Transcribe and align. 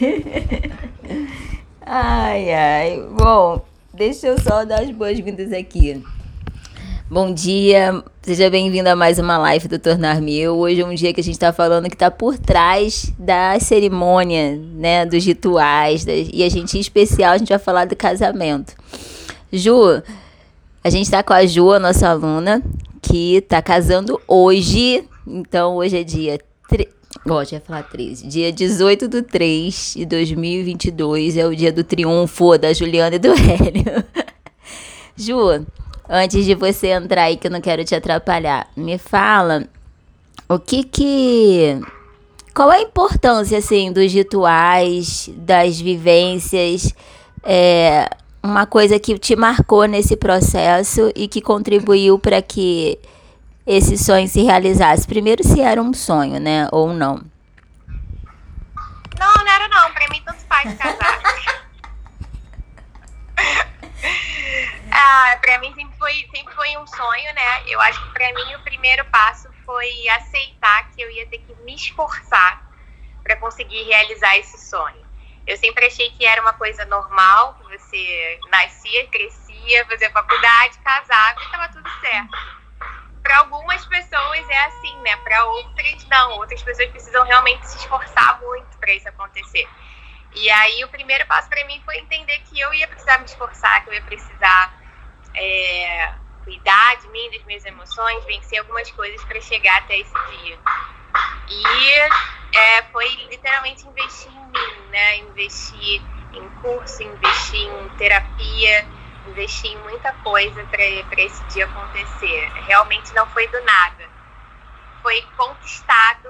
ai, 1.84 2.52
ai. 2.52 3.06
Bom, 3.12 3.64
deixa 3.92 4.28
eu 4.28 4.40
só 4.40 4.64
dar 4.64 4.80
as 4.82 4.90
boas-vindas 4.90 5.52
aqui. 5.52 6.02
Bom 7.10 7.34
dia, 7.34 8.02
seja 8.22 8.48
bem-vindo 8.48 8.88
a 8.88 8.94
mais 8.94 9.18
uma 9.18 9.36
live 9.36 9.66
do 9.66 9.78
Tornar 9.78 10.20
Meu. 10.22 10.56
Hoje 10.56 10.80
é 10.80 10.86
um 10.86 10.94
dia 10.94 11.12
que 11.12 11.20
a 11.20 11.24
gente 11.24 11.34
está 11.34 11.52
falando 11.52 11.88
que 11.88 11.96
está 11.96 12.10
por 12.10 12.38
trás 12.38 13.12
da 13.18 13.58
cerimônia, 13.58 14.56
né, 14.56 15.04
dos 15.04 15.24
rituais, 15.24 16.04
das, 16.04 16.28
e 16.32 16.44
a 16.44 16.48
gente 16.48 16.78
em 16.78 16.80
especial 16.80 17.32
a 17.32 17.38
gente 17.38 17.48
vai 17.48 17.58
falar 17.58 17.84
do 17.84 17.96
casamento. 17.96 18.74
Ju, 19.52 20.02
a 20.84 20.88
gente 20.88 21.06
está 21.06 21.22
com 21.22 21.32
a 21.32 21.44
Ju, 21.44 21.72
a 21.72 21.80
nossa 21.80 22.08
aluna, 22.08 22.62
que 23.02 23.36
está 23.36 23.60
casando 23.60 24.20
hoje. 24.26 25.04
Então 25.26 25.76
hoje 25.76 25.98
é 25.98 26.04
dia 26.04 26.38
Ó, 27.28 27.44
já 27.44 27.56
ia 27.56 27.60
falar 27.60 27.82
13. 27.82 28.26
Dia 28.26 28.50
18 28.50 29.08
do 29.08 29.22
3 29.22 29.94
de 29.96 30.06
2022 30.06 31.36
é 31.36 31.46
o 31.46 31.54
dia 31.54 31.72
do 31.72 31.84
triunfo 31.84 32.56
da 32.56 32.72
Juliana 32.72 33.16
e 33.16 33.18
do 33.18 33.28
Hélio. 33.36 34.04
Ju, 35.16 35.66
antes 36.08 36.44
de 36.44 36.54
você 36.54 36.88
entrar 36.88 37.24
aí, 37.24 37.36
que 37.36 37.46
eu 37.46 37.50
não 37.50 37.60
quero 37.60 37.84
te 37.84 37.94
atrapalhar, 37.94 38.68
me 38.76 38.96
fala 38.96 39.66
o 40.48 40.58
que 40.58 40.82
que. 40.82 41.80
Qual 42.54 42.70
a 42.70 42.80
importância, 42.80 43.58
assim, 43.58 43.92
dos 43.92 44.12
rituais, 44.12 45.30
das 45.36 45.80
vivências, 45.80 46.92
é, 47.44 48.08
uma 48.42 48.66
coisa 48.66 48.98
que 48.98 49.18
te 49.18 49.36
marcou 49.36 49.84
nesse 49.84 50.16
processo 50.16 51.12
e 51.14 51.28
que 51.28 51.40
contribuiu 51.40 52.18
para 52.18 52.42
que 52.42 52.98
esse 53.70 53.96
sonho 53.96 54.26
se 54.26 54.42
realizasse? 54.42 55.06
Primeiro, 55.06 55.44
se 55.44 55.60
era 55.60 55.80
um 55.80 55.94
sonho, 55.94 56.40
né? 56.40 56.66
Ou 56.72 56.92
não? 56.92 57.22
Não, 59.16 59.32
não 59.32 59.48
era 59.48 59.68
não. 59.68 59.92
Pra 59.92 60.08
mim, 60.08 60.20
tanto 60.24 60.40
faz 60.46 60.76
casar. 60.76 61.20
ah, 64.90 65.38
pra 65.40 65.60
mim 65.60 65.72
sempre 65.72 65.96
foi, 65.96 66.28
sempre 66.34 66.52
foi 66.52 66.76
um 66.78 66.86
sonho, 66.88 67.32
né? 67.32 67.62
Eu 67.68 67.80
acho 67.82 68.02
que 68.02 68.12
pra 68.12 68.32
mim 68.34 68.56
o 68.56 68.62
primeiro 68.64 69.04
passo 69.04 69.48
foi 69.64 70.08
aceitar 70.08 70.90
que 70.90 71.00
eu 71.00 71.08
ia 71.08 71.26
ter 71.26 71.38
que 71.38 71.54
me 71.62 71.76
esforçar 71.76 72.68
para 73.22 73.36
conseguir 73.36 73.84
realizar 73.84 74.36
esse 74.36 74.58
sonho. 74.68 75.08
Eu 75.46 75.56
sempre 75.56 75.86
achei 75.86 76.10
que 76.10 76.26
era 76.26 76.42
uma 76.42 76.54
coisa 76.54 76.84
normal, 76.86 77.54
que 77.54 77.78
você 77.78 78.40
nascia, 78.50 79.06
crescia, 79.06 79.86
fazia 79.86 80.10
faculdade, 80.10 80.76
casava 80.78 81.40
e 81.40 81.44
estava 81.44 81.68
tudo 81.68 81.88
certo 82.00 82.59
para 83.22 83.38
algumas 83.38 83.84
pessoas 83.86 84.48
é 84.48 84.66
assim, 84.66 84.96
né? 85.02 85.16
Para 85.18 85.44
outras 85.44 86.04
não. 86.06 86.32
Outras 86.32 86.62
pessoas 86.62 86.90
precisam 86.90 87.24
realmente 87.24 87.66
se 87.66 87.78
esforçar 87.78 88.40
muito 88.40 88.78
para 88.78 88.92
isso 88.92 89.08
acontecer. 89.08 89.68
E 90.34 90.50
aí 90.50 90.84
o 90.84 90.88
primeiro 90.88 91.26
passo 91.26 91.48
para 91.48 91.64
mim 91.66 91.80
foi 91.84 91.98
entender 91.98 92.38
que 92.44 92.58
eu 92.58 92.72
ia 92.72 92.86
precisar 92.86 93.18
me 93.18 93.24
esforçar, 93.24 93.82
que 93.82 93.90
eu 93.90 93.94
ia 93.94 94.02
precisar 94.02 94.80
é, 95.34 96.12
cuidar 96.44 96.96
de 96.96 97.08
mim, 97.08 97.30
das 97.32 97.44
minhas 97.44 97.64
emoções, 97.64 98.24
vencer 98.24 98.58
algumas 98.60 98.90
coisas 98.92 99.22
para 99.24 99.40
chegar 99.40 99.78
até 99.78 99.98
esse 99.98 100.14
dia. 100.30 100.58
E 101.48 102.56
é, 102.56 102.82
foi 102.92 103.08
literalmente 103.28 103.86
investir 103.86 104.30
em 104.30 104.46
mim, 104.46 104.88
né? 104.90 105.16
Investir 105.18 106.00
em 106.32 106.48
curso, 106.60 107.02
investir 107.02 107.66
em 107.66 107.88
terapia 107.96 108.99
investi 109.30 109.68
em 109.68 109.78
muita 109.82 110.12
coisa 110.24 110.62
para 110.64 110.84
esse 111.22 111.42
dia 111.52 111.64
acontecer. 111.64 112.50
Realmente 112.66 113.14
não 113.14 113.26
foi 113.28 113.46
do 113.48 113.60
nada. 113.64 114.04
Foi 115.02 115.22
conquistado, 115.36 116.28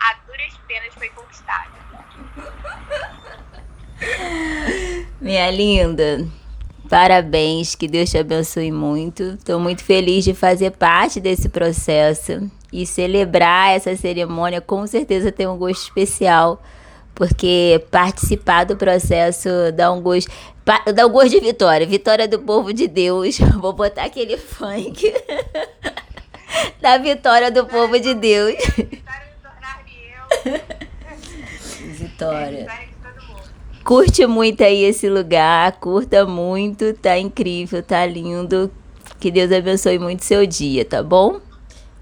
a 0.00 0.14
duras 0.26 0.54
penas 0.66 0.94
foi 0.94 1.08
conquistado. 1.10 1.70
Minha 5.20 5.50
linda, 5.50 6.26
parabéns, 6.88 7.74
que 7.74 7.88
Deus 7.88 8.10
te 8.10 8.18
abençoe 8.18 8.70
muito. 8.70 9.22
Estou 9.34 9.60
muito 9.60 9.84
feliz 9.84 10.24
de 10.24 10.32
fazer 10.32 10.70
parte 10.70 11.20
desse 11.20 11.48
processo 11.48 12.50
e 12.72 12.86
celebrar 12.86 13.74
essa 13.74 13.94
cerimônia 13.96 14.60
com 14.60 14.86
certeza 14.86 15.32
tem 15.32 15.46
um 15.46 15.56
gosto 15.56 15.82
especial 15.82 16.62
porque 17.18 17.84
participar 17.90 18.64
do 18.64 18.76
processo 18.76 19.48
dá 19.74 19.90
um 19.90 20.00
gosto. 20.00 20.30
Dá 20.94 21.06
um 21.06 21.10
gosto 21.10 21.30
de 21.30 21.40
vitória. 21.40 21.86
Vitória 21.86 22.28
do 22.28 22.38
povo 22.40 22.74
de 22.74 22.86
Deus. 22.86 23.38
Vou 23.58 23.72
botar 23.72 24.04
aquele 24.04 24.36
funk. 24.36 25.14
da 26.78 26.98
vitória 26.98 27.50
do 27.50 27.64
povo 27.64 27.98
de 27.98 28.12
Deus. 28.12 28.54
Vitória. 31.80 32.66
Curte 33.82 34.26
muito 34.26 34.62
aí 34.62 34.84
esse 34.84 35.08
lugar, 35.08 35.72
curta 35.80 36.26
muito, 36.26 36.92
tá 36.92 37.18
incrível, 37.18 37.82
tá 37.82 38.04
lindo. 38.04 38.70
Que 39.18 39.30
Deus 39.30 39.50
abençoe 39.50 39.98
muito 39.98 40.24
seu 40.24 40.46
dia, 40.46 40.84
tá 40.84 41.02
bom? 41.02 41.40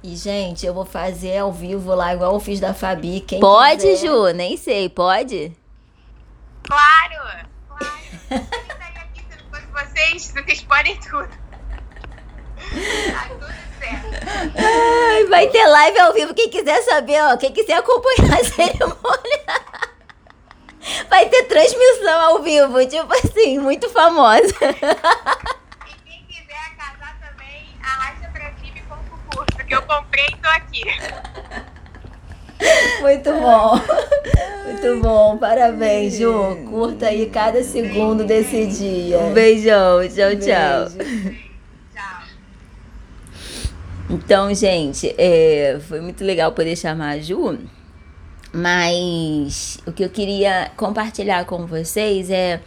E, 0.03 0.17
gente, 0.17 0.67
eu 0.67 0.75
vou 0.75 0.85
fazer 0.85 1.39
ao 1.39 1.53
vivo 1.53 1.95
lá, 1.95 2.13
igual 2.13 2.35
eu 2.35 2.41
fiz 2.41 2.59
da 2.59 2.75
Fabi. 2.75 3.21
Quem 3.21 3.39
pode, 3.39 3.83
quiser. 3.83 4.09
Ju? 4.09 4.33
Nem 4.33 4.57
sei, 4.57 4.89
pode? 4.89 5.53
Claro! 6.65 7.56
Claro! 8.29 8.47
aqui, 9.03 9.25
se 9.29 9.39
não 9.39 9.51
fosse 9.51 9.67
vocês, 9.73 10.33
vocês 10.33 10.63
podem 10.63 10.97
tudo. 11.01 11.29
Tá 13.13 13.29
tudo 13.29 13.47
certo. 13.79 14.07
Ai, 14.57 15.25
vai 15.27 15.49
ter 15.49 15.67
live 15.67 15.99
ao 16.01 16.13
vivo. 16.13 16.35
Quem 16.35 16.49
quiser 16.49 16.83
saber, 16.83 17.23
ó, 17.23 17.37
quem 17.37 17.53
quiser 17.53 17.75
acompanhar 17.75 18.41
a 18.41 18.45
cerimônia. 18.45 19.67
Vai 21.09 21.29
ter 21.29 21.45
transmissão 21.45 22.21
ao 22.21 22.43
vivo, 22.43 22.87
tipo 22.87 23.13
assim, 23.13 23.59
muito 23.59 23.89
famosa. 23.91 24.55
que 29.67 29.75
eu 29.75 29.83
comprei 29.83 30.27
e 30.27 30.37
tô 30.37 30.49
aqui. 30.49 30.85
Muito 33.01 33.33
bom. 33.33 33.81
Muito 34.67 35.01
bom. 35.01 35.37
Parabéns, 35.39 36.17
Ju. 36.19 36.57
Curta 36.69 37.07
aí 37.07 37.27
cada 37.27 37.63
segundo 37.63 38.25
desse 38.25 38.67
dia. 38.67 39.19
Um 39.19 39.33
beijão. 39.33 40.01
Tchau, 40.09 40.37
tchau. 40.37 40.91
Beijo. 40.91 41.47
Então, 44.09 44.55
gente, 44.55 45.13
é, 45.19 45.79
foi 45.89 46.01
muito 46.01 46.25
legal 46.25 46.53
poder 46.53 46.77
chamar 46.77 47.11
a 47.11 47.19
Ju. 47.19 47.59
Mas 48.53 49.79
o 49.87 49.93
que 49.93 50.05
eu 50.05 50.09
queria 50.09 50.71
compartilhar 50.77 51.45
com 51.45 51.67
vocês 51.67 52.31
é 52.31 52.61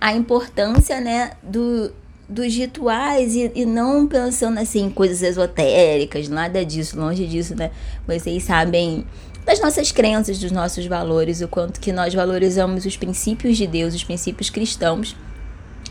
a 0.00 0.12
importância, 0.12 1.00
né, 1.00 1.32
do, 1.42 1.92
dos 2.28 2.54
rituais 2.54 3.34
e, 3.34 3.50
e 3.54 3.66
não 3.66 4.06
pensando 4.06 4.58
assim 4.58 4.84
em 4.86 4.90
coisas 4.90 5.22
esotéricas, 5.22 6.28
nada 6.28 6.64
disso, 6.64 6.98
longe 6.98 7.26
disso, 7.26 7.54
né? 7.54 7.70
Vocês 8.06 8.44
sabem 8.44 9.04
das 9.44 9.60
nossas 9.60 9.92
crenças, 9.92 10.38
dos 10.38 10.50
nossos 10.50 10.86
valores, 10.86 11.40
o 11.40 11.48
quanto 11.48 11.80
que 11.80 11.92
nós 11.92 12.14
valorizamos 12.14 12.84
os 12.86 12.96
princípios 12.96 13.56
de 13.56 13.66
Deus, 13.66 13.94
os 13.94 14.04
princípios 14.04 14.50
cristãos. 14.50 15.16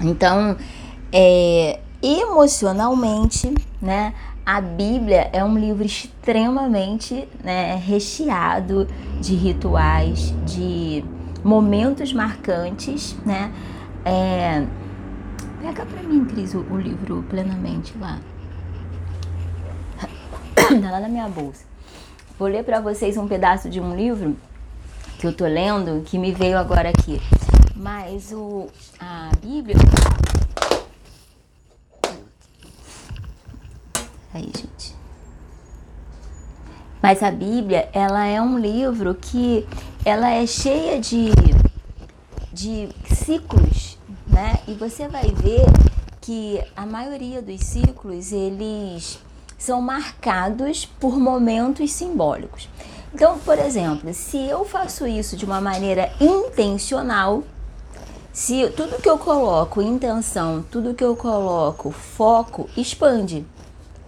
Então, 0.01 0.57
é, 1.11 1.79
emocionalmente, 2.01 3.53
né? 3.81 4.13
A 4.45 4.59
Bíblia 4.59 5.29
é 5.31 5.43
um 5.43 5.57
livro 5.57 5.85
extremamente 5.85 7.27
né, 7.41 7.75
recheado 7.75 8.87
de 9.21 9.35
rituais, 9.35 10.33
de 10.45 11.03
momentos 11.43 12.11
marcantes, 12.11 13.15
né? 13.25 13.53
É, 14.03 14.65
Pega 15.63 15.85
pra 15.85 16.03
mim, 16.03 16.25
Cris, 16.25 16.53
o, 16.53 16.59
o 16.59 16.77
livro 16.77 17.23
plenamente 17.29 17.97
lá. 17.97 18.19
tá 20.53 20.91
lá 20.91 20.99
na 20.99 21.07
minha 21.07 21.29
bolsa. 21.29 21.63
Vou 22.37 22.47
ler 22.47 22.63
para 22.63 22.79
vocês 22.79 23.17
um 23.17 23.27
pedaço 23.27 23.69
de 23.69 23.79
um 23.79 23.95
livro 23.95 24.35
que 25.19 25.27
eu 25.27 25.33
tô 25.33 25.45
lendo, 25.45 26.03
que 26.03 26.17
me 26.17 26.31
veio 26.31 26.57
agora 26.57 26.89
aqui. 26.89 27.21
Mas 27.75 28.31
o 28.31 28.67
a 28.99 29.29
Bíblia 29.41 29.77
Aí, 34.33 34.45
gente. 34.45 34.95
Mas 37.01 37.21
a 37.21 37.29
Bíblia, 37.29 37.89
ela 37.93 38.25
é 38.25 38.41
um 38.41 38.57
livro 38.57 39.13
que 39.13 39.67
ela 40.03 40.29
é 40.29 40.47
cheia 40.47 40.99
de 40.99 41.31
de 42.51 42.89
ciclos 43.13 43.97
né? 44.33 44.59
E 44.67 44.73
você 44.73 45.07
vai 45.07 45.29
ver 45.29 45.65
que 46.19 46.61
a 46.75 46.85
maioria 46.85 47.41
dos 47.41 47.61
ciclos 47.61 48.31
eles 48.31 49.19
são 49.63 49.81
marcados 49.81 50.85
por 50.85 51.17
momentos 51.17 51.89
simbólicos. 51.93 52.67
Então, 53.13 53.39
por 53.39 53.57
exemplo, 53.57 54.13
se 54.13 54.37
eu 54.37 54.65
faço 54.65 55.07
isso 55.07 55.37
de 55.37 55.45
uma 55.45 55.61
maneira 55.61 56.11
intencional, 56.19 57.43
se 58.33 58.67
tudo 58.75 59.01
que 59.01 59.09
eu 59.09 59.17
coloco 59.17 59.81
intenção, 59.81 60.65
tudo 60.69 60.93
que 60.93 61.03
eu 61.03 61.15
coloco 61.15 61.91
foco 61.91 62.69
expande. 62.75 63.45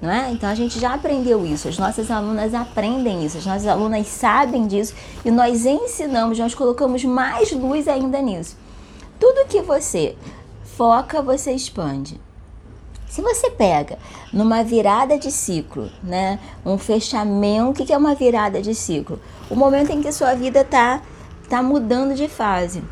Não 0.02 0.12
é? 0.12 0.30
Então 0.30 0.50
a 0.50 0.56
gente 0.56 0.78
já 0.78 0.94
aprendeu 0.94 1.46
isso, 1.46 1.70
as 1.70 1.78
nossas 1.78 2.12
alunas 2.12 2.54
aprendem 2.54 3.26
isso, 3.26 3.38
as 3.38 3.46
nossas 3.46 3.66
alunas 3.66 4.08
sabem 4.08 4.68
disso 4.68 4.94
e 5.24 5.32
nós 5.32 5.66
ensinamos, 5.66 6.38
nós 6.38 6.54
colocamos 6.54 7.06
mais 7.06 7.54
luz 7.54 7.88
ainda 7.88 8.22
nisso. 8.22 8.58
Tudo 9.18 9.48
que 9.48 9.62
você 9.62 10.18
foca, 10.76 11.22
você 11.22 11.54
expande. 11.54 12.20
Se 13.16 13.22
você 13.22 13.50
pega 13.50 13.98
numa 14.34 14.62
virada 14.62 15.18
de 15.18 15.32
ciclo, 15.32 15.90
né, 16.04 16.38
um 16.66 16.78
fechamento, 16.78 17.82
o 17.82 17.86
que 17.86 17.94
é 17.94 17.98
uma 17.98 18.14
virada 18.14 18.62
de 18.62 18.76
ciclo? 18.76 19.22
O 19.50 19.56
momento 19.56 19.90
em 19.90 20.02
que 20.02 20.12
sua 20.12 20.34
vida 20.34 20.60
está 20.60 21.02
tá 21.48 21.64
mudando 21.64 22.14
de 22.14 22.28
fase. 22.28 22.84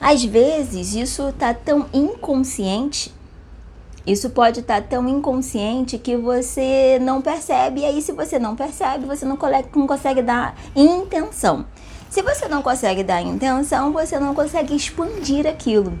Às 0.00 0.22
vezes 0.22 0.94
isso 0.94 1.34
tá 1.36 1.52
tão 1.52 1.86
inconsciente, 1.92 3.12
isso 4.06 4.30
pode 4.30 4.60
estar 4.60 4.82
tá 4.82 4.86
tão 4.88 5.08
inconsciente 5.08 5.98
que 5.98 6.16
você 6.16 7.00
não 7.02 7.20
percebe, 7.20 7.80
e 7.80 7.86
aí 7.86 8.00
se 8.00 8.12
você 8.12 8.38
não 8.38 8.54
percebe, 8.54 9.04
você 9.04 9.24
não, 9.24 9.36
não 9.74 9.86
consegue 9.88 10.22
dar 10.22 10.54
intenção. 10.76 11.66
Se 12.08 12.22
você 12.22 12.46
não 12.46 12.62
consegue 12.62 13.02
dar 13.02 13.20
intenção, 13.20 13.90
você 13.92 14.16
não 14.20 14.32
consegue 14.32 14.76
expandir 14.76 15.44
aquilo. 15.44 15.98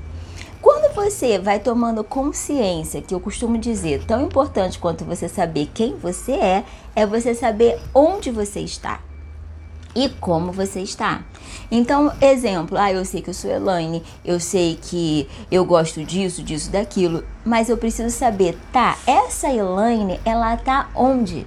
Quando 0.60 0.92
você 0.92 1.38
vai 1.38 1.60
tomando 1.60 2.02
consciência, 2.02 3.00
que 3.00 3.14
eu 3.14 3.20
costumo 3.20 3.56
dizer, 3.56 4.04
tão 4.04 4.22
importante 4.22 4.78
quanto 4.78 5.04
você 5.04 5.28
saber 5.28 5.70
quem 5.72 5.96
você 5.96 6.32
é, 6.32 6.64
é 6.96 7.06
você 7.06 7.32
saber 7.32 7.78
onde 7.94 8.30
você 8.30 8.60
está 8.60 9.00
e 9.94 10.08
como 10.08 10.50
você 10.50 10.80
está. 10.80 11.22
Então, 11.70 12.12
exemplo, 12.20 12.76
ah, 12.76 12.92
eu 12.92 13.04
sei 13.04 13.22
que 13.22 13.30
eu 13.30 13.34
sou 13.34 13.50
Elaine, 13.50 14.02
eu 14.24 14.40
sei 14.40 14.76
que 14.80 15.28
eu 15.50 15.64
gosto 15.64 16.04
disso, 16.04 16.42
disso, 16.42 16.70
daquilo, 16.70 17.24
mas 17.44 17.68
eu 17.68 17.76
preciso 17.76 18.10
saber, 18.10 18.58
tá, 18.72 18.96
essa 19.06 19.48
Elaine, 19.52 20.20
ela 20.24 20.56
tá 20.56 20.88
onde? 20.94 21.46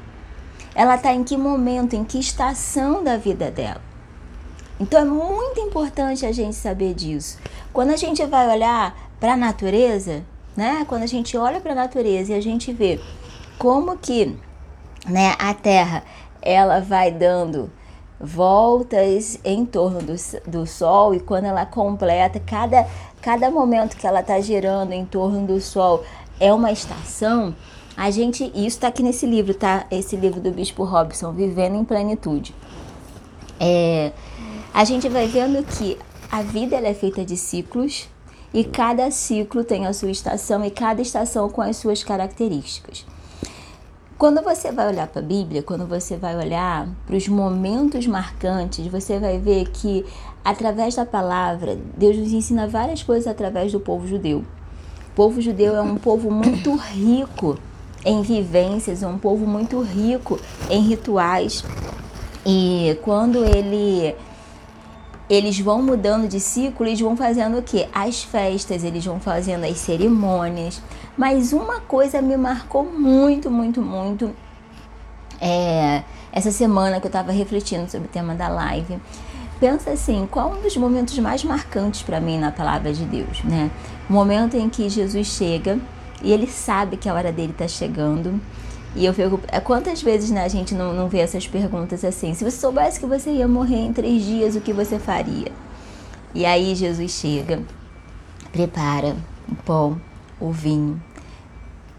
Ela 0.73 0.97
tá 0.97 1.13
em 1.13 1.23
que 1.23 1.35
momento, 1.35 1.95
em 1.95 2.03
que 2.05 2.17
estação 2.17 3.03
da 3.03 3.17
vida 3.17 3.51
dela? 3.51 3.81
Então 4.81 4.99
é 4.99 5.05
muito 5.05 5.59
importante 5.59 6.25
a 6.25 6.31
gente 6.31 6.55
saber 6.55 6.95
disso. 6.95 7.37
Quando 7.73 7.91
a 7.91 7.97
gente 7.97 8.25
vai 8.25 8.49
olhar 8.49 8.95
para 9.19 9.33
a 9.33 9.37
natureza, 9.37 10.23
né? 10.55 10.85
Quando 10.87 11.03
a 11.03 11.07
gente 11.07 11.37
olha 11.37 11.61
para 11.61 11.71
a 11.71 11.75
natureza 11.75 12.33
e 12.33 12.35
a 12.35 12.41
gente 12.41 12.73
vê 12.73 12.99
como 13.57 13.97
que, 13.97 14.37
né, 15.05 15.35
a 15.39 15.53
Terra 15.53 16.03
ela 16.41 16.79
vai 16.79 17.11
dando 17.11 17.71
voltas 18.19 19.39
em 19.43 19.65
torno 19.65 19.99
do, 20.01 20.15
do 20.47 20.67
Sol 20.67 21.13
e 21.13 21.19
quando 21.19 21.45
ela 21.45 21.65
completa 21.65 22.39
cada 22.39 22.87
cada 23.21 23.49
momento 23.49 23.97
que 23.97 24.05
ela 24.05 24.21
está 24.21 24.39
girando 24.39 24.93
em 24.93 25.05
torno 25.05 25.45
do 25.45 25.61
Sol 25.61 26.03
é 26.39 26.51
uma 26.53 26.71
estação. 26.71 27.55
A 27.95 28.09
gente 28.09 28.45
isso 28.55 28.77
está 28.77 28.87
aqui 28.87 29.03
nesse 29.03 29.25
livro, 29.25 29.53
tá? 29.53 29.85
Esse 29.91 30.15
livro 30.15 30.39
do 30.41 30.51
Bispo 30.51 30.83
Robson, 30.83 31.31
Vivendo 31.31 31.75
em 31.75 31.85
Plenitude. 31.85 32.55
É, 33.59 34.11
a 34.73 34.83
gente 34.83 35.07
vai 35.07 35.27
vendo 35.27 35.63
que 35.63 35.97
a 36.31 36.41
vida 36.41 36.77
ela 36.77 36.87
é 36.87 36.93
feita 36.93 37.25
de 37.25 37.35
ciclos 37.35 38.07
e 38.53 38.63
cada 38.63 39.11
ciclo 39.11 39.65
tem 39.65 39.85
a 39.85 39.91
sua 39.91 40.11
estação 40.11 40.63
e 40.63 40.71
cada 40.71 41.01
estação 41.01 41.49
com 41.49 41.61
as 41.61 41.75
suas 41.75 42.05
características. 42.05 43.05
Quando 44.17 44.41
você 44.41 44.71
vai 44.71 44.87
olhar 44.87 45.07
para 45.07 45.19
a 45.19 45.25
Bíblia, 45.25 45.61
quando 45.61 45.85
você 45.85 46.15
vai 46.15 46.37
olhar 46.37 46.87
para 47.05 47.17
os 47.17 47.27
momentos 47.27 48.07
marcantes, 48.07 48.87
você 48.87 49.19
vai 49.19 49.39
ver 49.39 49.69
que 49.71 50.05
através 50.45 50.95
da 50.95 51.05
palavra, 51.05 51.77
Deus 51.97 52.15
nos 52.17 52.31
ensina 52.31 52.67
várias 52.67 53.03
coisas 53.03 53.27
através 53.27 53.71
do 53.71 53.79
povo 53.79 54.07
judeu. 54.07 54.39
O 54.39 55.15
povo 55.15 55.41
judeu 55.41 55.75
é 55.75 55.81
um 55.81 55.97
povo 55.97 56.31
muito 56.31 56.73
rico 56.75 57.57
em 58.05 58.21
vivências, 58.21 59.03
é 59.03 59.07
um 59.07 59.17
povo 59.17 59.45
muito 59.45 59.81
rico 59.81 60.39
em 60.69 60.81
rituais. 60.81 61.65
E 62.45 62.97
quando 63.03 63.43
ele 63.43 64.15
eles 65.31 65.57
vão 65.57 65.81
mudando 65.81 66.27
de 66.27 66.41
ciclo, 66.41 66.85
eles 66.85 66.99
vão 66.99 67.15
fazendo 67.15 67.57
o 67.57 67.61
que? 67.61 67.87
As 67.93 68.21
festas, 68.21 68.83
eles 68.83 69.05
vão 69.05 69.17
fazendo 69.17 69.63
as 69.63 69.77
cerimônias. 69.77 70.81
Mas 71.17 71.53
uma 71.53 71.79
coisa 71.79 72.21
me 72.21 72.35
marcou 72.35 72.83
muito, 72.83 73.49
muito, 73.49 73.81
muito 73.81 74.35
é, 75.39 76.03
essa 76.33 76.51
semana 76.51 76.99
que 76.99 77.05
eu 77.05 77.09
estava 77.09 77.31
refletindo 77.31 77.89
sobre 77.89 78.09
o 78.09 78.11
tema 78.11 78.35
da 78.35 78.49
live. 78.49 78.99
Pensa 79.57 79.91
assim, 79.91 80.27
qual 80.29 80.51
um 80.51 80.61
dos 80.61 80.75
momentos 80.75 81.17
mais 81.19 81.45
marcantes 81.45 82.01
para 82.01 82.19
mim 82.19 82.37
na 82.37 82.51
palavra 82.51 82.91
de 82.91 83.05
Deus, 83.05 83.41
né? 83.45 83.71
O 84.09 84.13
momento 84.13 84.57
em 84.57 84.67
que 84.67 84.89
Jesus 84.89 85.27
chega 85.27 85.79
e 86.21 86.33
ele 86.33 86.47
sabe 86.47 86.97
que 86.97 87.07
a 87.07 87.13
hora 87.13 87.31
dele 87.31 87.53
está 87.53 87.69
chegando 87.69 88.37
e 88.95 89.05
eu 89.05 89.13
fico. 89.13 89.39
É, 89.47 89.59
quantas 89.59 90.01
vezes 90.01 90.29
né, 90.29 90.43
a 90.43 90.47
gente 90.47 90.73
não, 90.73 90.93
não 90.93 91.07
vê 91.07 91.19
essas 91.19 91.47
perguntas 91.47 92.03
assim? 92.03 92.33
Se 92.33 92.43
você 92.43 92.57
soubesse 92.57 92.99
que 92.99 93.05
você 93.05 93.31
ia 93.31 93.47
morrer 93.47 93.79
em 93.79 93.93
três 93.93 94.23
dias, 94.23 94.55
o 94.55 94.61
que 94.61 94.73
você 94.73 94.99
faria? 94.99 95.51
E 96.33 96.45
aí 96.45 96.75
Jesus 96.75 97.11
chega, 97.11 97.61
prepara 98.51 99.15
o 99.49 99.55
pão, 99.55 99.99
o 100.39 100.51
vinho, 100.51 101.01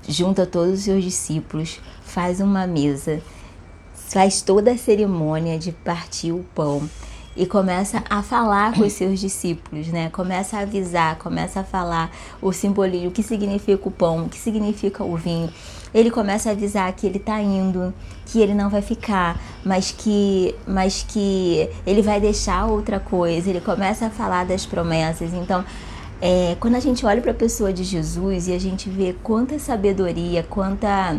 junta 0.09 0.47
todos 0.47 0.79
os 0.79 0.85
seus 0.85 1.05
discípulos, 1.05 1.81
faz 2.03 2.41
uma 2.41 2.67
mesa, 2.67 3.21
faz 3.95 4.41
toda 4.41 4.73
a 4.73 4.79
cerimônia 4.79 5.59
de 5.59 5.73
partir 5.73 6.33
o 6.33 6.45
pão 6.55 6.89
e 7.37 7.47
começa 7.47 8.03
a 8.09 8.23
falar 8.23 8.75
com 8.75 8.83
os 8.83 8.93
seus 8.93 9.19
discípulos, 9.19 9.89
né? 9.89 10.11
Começa 10.11 10.59
a 10.59 10.61
avisar, 10.61 11.17
começa 11.17 11.61
a 11.61 11.65
falar 11.65 12.11
o 12.41 12.53
simbolismo, 12.53 13.09
o 13.09 13.11
que 13.11 13.23
significa 13.23 13.89
o 13.89 13.91
pão, 13.91 14.27
o 14.27 14.29
que 14.29 14.39
significa 14.39 15.03
o 15.03 15.17
vinho. 15.17 15.51
Ele 15.95 16.11
começa 16.11 16.49
a 16.49 16.53
avisar 16.53 16.93
que 16.93 17.07
ele 17.07 17.19
está 17.19 17.41
indo, 17.41 17.93
que 18.27 18.41
ele 18.41 18.55
não 18.55 18.71
vai 18.71 18.83
ficar, 18.83 19.41
mas 19.65 19.91
que, 19.91 20.55
mas 20.67 21.05
que 21.07 21.69
ele 21.87 22.03
vai 22.03 22.21
deixar 22.21 22.67
outra 22.67 22.99
coisa. 22.99 23.51
Ele 23.51 23.61
começa 23.61 24.07
a 24.07 24.11
falar 24.11 24.45
das 24.45 24.65
promessas. 24.65 25.35
Então, 25.35 25.65
é, 26.21 26.57
quando 26.61 26.77
a 26.77 26.81
gente 26.81 27.05
olha 27.05 27.21
para 27.21 27.33
a 27.33 27.35
pessoa 27.35 27.73
de 27.73 27.85
Jesus 27.85 28.49
e 28.49 28.53
a 28.53 28.59
gente 28.59 28.89
vê 28.89 29.15
quanta 29.23 29.59
sabedoria, 29.59 30.47
quanta 30.49 31.17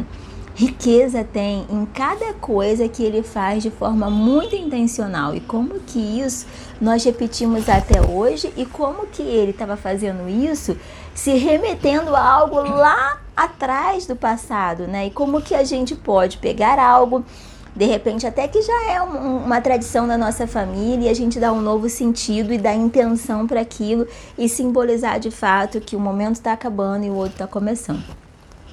riqueza 0.56 1.24
tem 1.24 1.66
em 1.70 1.86
cada 1.86 2.34
coisa 2.34 2.88
que 2.88 3.04
ele 3.04 3.24
faz 3.24 3.64
de 3.64 3.72
forma 3.72 4.10
muito 4.10 4.56
intencional 4.56 5.34
e 5.36 5.40
como 5.40 5.80
que 5.80 6.00
isso 6.00 6.46
nós 6.80 7.04
repetimos 7.04 7.68
até 7.68 8.02
hoje 8.02 8.54
e 8.56 8.66
como 8.66 9.08
que 9.08 9.24
ele 9.24 9.50
estava 9.50 9.76
fazendo 9.76 10.30
isso 10.30 10.78
se 11.14 11.32
remetendo 11.38 12.16
a 12.16 12.24
algo 12.24 12.62
lá 12.62 13.23
atrás 13.36 14.06
do 14.06 14.16
passado, 14.16 14.88
né? 14.88 15.08
E 15.08 15.12
como 15.12 15.42
que 15.42 15.56
a 15.56 15.64
gente 15.64 15.96
pode 15.96 16.38
pegar 16.38 16.80
algo 16.80 17.26
de 17.76 17.86
repente 17.86 18.28
até 18.28 18.48
que 18.48 18.62
já 18.62 18.92
é 18.92 19.02
um, 19.02 19.38
uma 19.46 19.60
tradição 19.60 20.08
da 20.08 20.18
nossa 20.18 20.46
família 20.46 21.08
e 21.08 21.10
a 21.10 21.14
gente 21.14 21.40
dá 21.40 21.52
um 21.52 21.62
novo 21.62 21.90
sentido 21.90 22.54
e 22.54 22.58
dá 22.58 22.74
intenção 22.74 23.48
para 23.48 23.62
aquilo 23.62 24.08
e 24.38 24.48
simbolizar 24.48 25.20
de 25.20 25.32
fato 25.32 25.82
que 25.82 25.96
o 25.96 26.00
momento 26.00 26.36
está 26.36 26.54
acabando 26.54 27.06
e 27.06 27.10
o 27.10 27.16
outro 27.16 27.34
está 27.34 27.48
começando. 27.48 28.04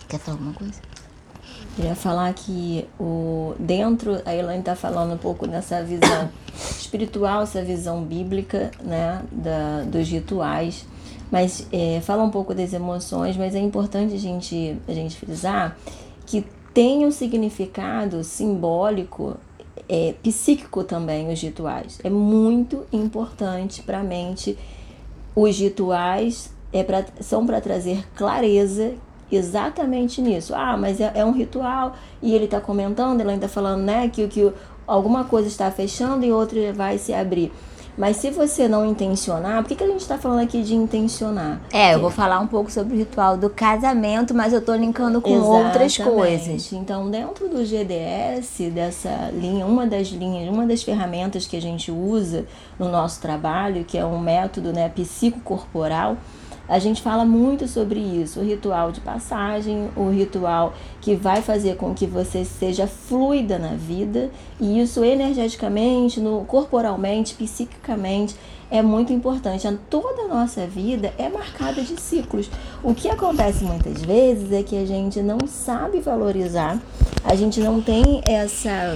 Quer 0.09 0.19
falar 0.19 0.37
alguma 0.37 0.52
coisa? 0.52 0.81
Queria 1.76 1.95
falar 1.95 2.33
que 2.35 2.87
o 2.99 3.55
dentro, 3.59 4.21
a 4.26 4.35
Elaine 4.35 4.61
está 4.61 4.75
falando 4.75 5.14
um 5.14 5.19
pouco 5.19 5.47
dessa 5.47 5.83
visão 5.83 6.29
espiritual, 6.79 7.43
essa 7.43 7.62
visão 7.62 8.02
bíblica, 8.02 8.71
né, 8.83 9.23
da, 9.31 9.85
dos 9.85 10.09
rituais, 10.09 10.85
mas 11.31 11.67
é, 11.73 12.01
fala 12.01 12.23
um 12.23 12.31
pouco 12.31 12.55
das 12.55 12.73
emoções, 12.73 13.37
mas 13.37 13.55
é 13.55 13.61
importante 13.61 14.15
a 14.15 14.19
gente, 14.19 14.77
a 14.89 14.93
gente 14.93 15.17
frisar 15.17 15.77
que 16.27 16.45
tem 16.73 17.07
um 17.07 17.11
significado 17.11 18.23
simbólico, 18.23 19.37
é, 19.89 20.15
psíquico 20.23 20.85
também, 20.85 21.33
os 21.33 21.41
rituais. 21.41 21.99
É 22.03 22.11
muito 22.11 22.85
importante 22.93 23.83
para 23.83 24.01
a 24.01 24.05
mente. 24.05 24.57
Os 25.35 25.59
rituais 25.59 26.53
é 26.73 26.83
pra, 26.83 27.05
são 27.21 27.45
para 27.45 27.61
trazer 27.61 28.07
clareza 28.15 28.95
exatamente 29.31 30.21
nisso. 30.21 30.55
Ah, 30.55 30.77
mas 30.77 31.01
é, 31.01 31.13
é 31.15 31.25
um 31.25 31.33
ritual 31.33 31.95
e 32.23 32.35
ele 32.35 32.45
está 32.45 32.61
comentando, 32.61 33.21
ele 33.21 33.31
ainda 33.31 33.49
falando, 33.49 33.83
né, 33.83 34.09
que, 34.09 34.27
que 34.29 34.53
alguma 34.87 35.25
coisa 35.25 35.49
está 35.49 35.71
fechando 35.71 36.25
e 36.25 36.33
outra 36.33 36.73
vai 36.73 36.99
se 36.99 37.13
abrir. 37.13 37.53
Mas 37.97 38.16
se 38.16 38.30
você 38.30 38.68
não 38.68 38.87
intencionar, 38.87 39.62
por 39.62 39.68
que, 39.68 39.76
que 39.76 39.85
a 39.85 39.87
gente 39.87 40.00
está 40.00 40.16
falando 40.16 40.40
aqui 40.40 40.62
de 40.62 40.75
intencionar? 40.75 41.61
É, 41.73 41.94
eu 41.94 42.00
vou 42.00 42.11
falar 42.11 42.40
um 42.40 42.47
pouco 42.47 42.70
sobre 42.70 42.94
o 42.94 42.97
ritual 42.97 43.37
do 43.37 43.50
casamento, 43.50 44.35
mas 44.35 44.52
eu 44.52 44.61
estou 44.61 44.75
linkando 44.75 45.20
com 45.20 45.30
Exatamente. 45.30 45.66
outras 45.66 45.99
coisas. 45.99 46.73
Então, 46.73 47.11
dentro 47.11 47.49
do 47.49 47.64
GDS, 47.64 48.70
dessa 48.73 49.30
linha, 49.32 49.66
uma 49.66 49.87
das 49.87 50.09
linhas, 50.09 50.49
uma 50.52 50.66
das 50.66 50.82
ferramentas 50.82 51.47
que 51.47 51.56
a 51.56 51.62
gente 51.62 51.90
usa 51.90 52.47
no 52.78 52.88
nosso 52.88 53.20
trabalho, 53.20 53.85
que 53.85 53.99
é 53.99 54.04
um 54.04 54.18
método 54.18 54.73
né, 54.73 54.88
psicocorporal, 54.88 56.16
A 56.71 56.79
gente 56.79 57.03
fala 57.03 57.25
muito 57.25 57.67
sobre 57.67 57.99
isso, 57.99 58.39
o 58.39 58.45
ritual 58.45 58.93
de 58.93 59.00
passagem, 59.00 59.89
o 59.97 60.09
ritual 60.09 60.73
que 61.00 61.17
vai 61.17 61.43
fazer 61.43 61.75
com 61.75 61.93
que 61.93 62.07
você 62.07 62.45
seja 62.45 62.87
fluida 62.87 63.59
na 63.59 63.75
vida, 63.75 64.31
e 64.61 64.81
isso 64.81 65.03
energeticamente, 65.03 66.21
no 66.21 66.45
corporalmente, 66.45 67.35
psiquicamente, 67.35 68.37
é 68.71 68.81
muito 68.83 69.12
importante. 69.12 69.67
Toda 69.91 70.23
a 70.23 70.29
nossa 70.29 70.65
vida 70.65 71.12
é 71.19 71.29
marcada 71.29 71.83
de 71.83 72.00
ciclos. 72.00 72.49
O 72.85 72.95
que 72.95 73.09
acontece 73.09 73.65
muitas 73.65 74.00
vezes 74.03 74.53
é 74.53 74.62
que 74.62 74.81
a 74.81 74.87
gente 74.87 75.21
não 75.21 75.39
sabe 75.49 75.99
valorizar, 75.99 76.81
a 77.25 77.35
gente 77.35 77.59
não 77.59 77.83
tem 77.83 78.23
essa 78.25 78.95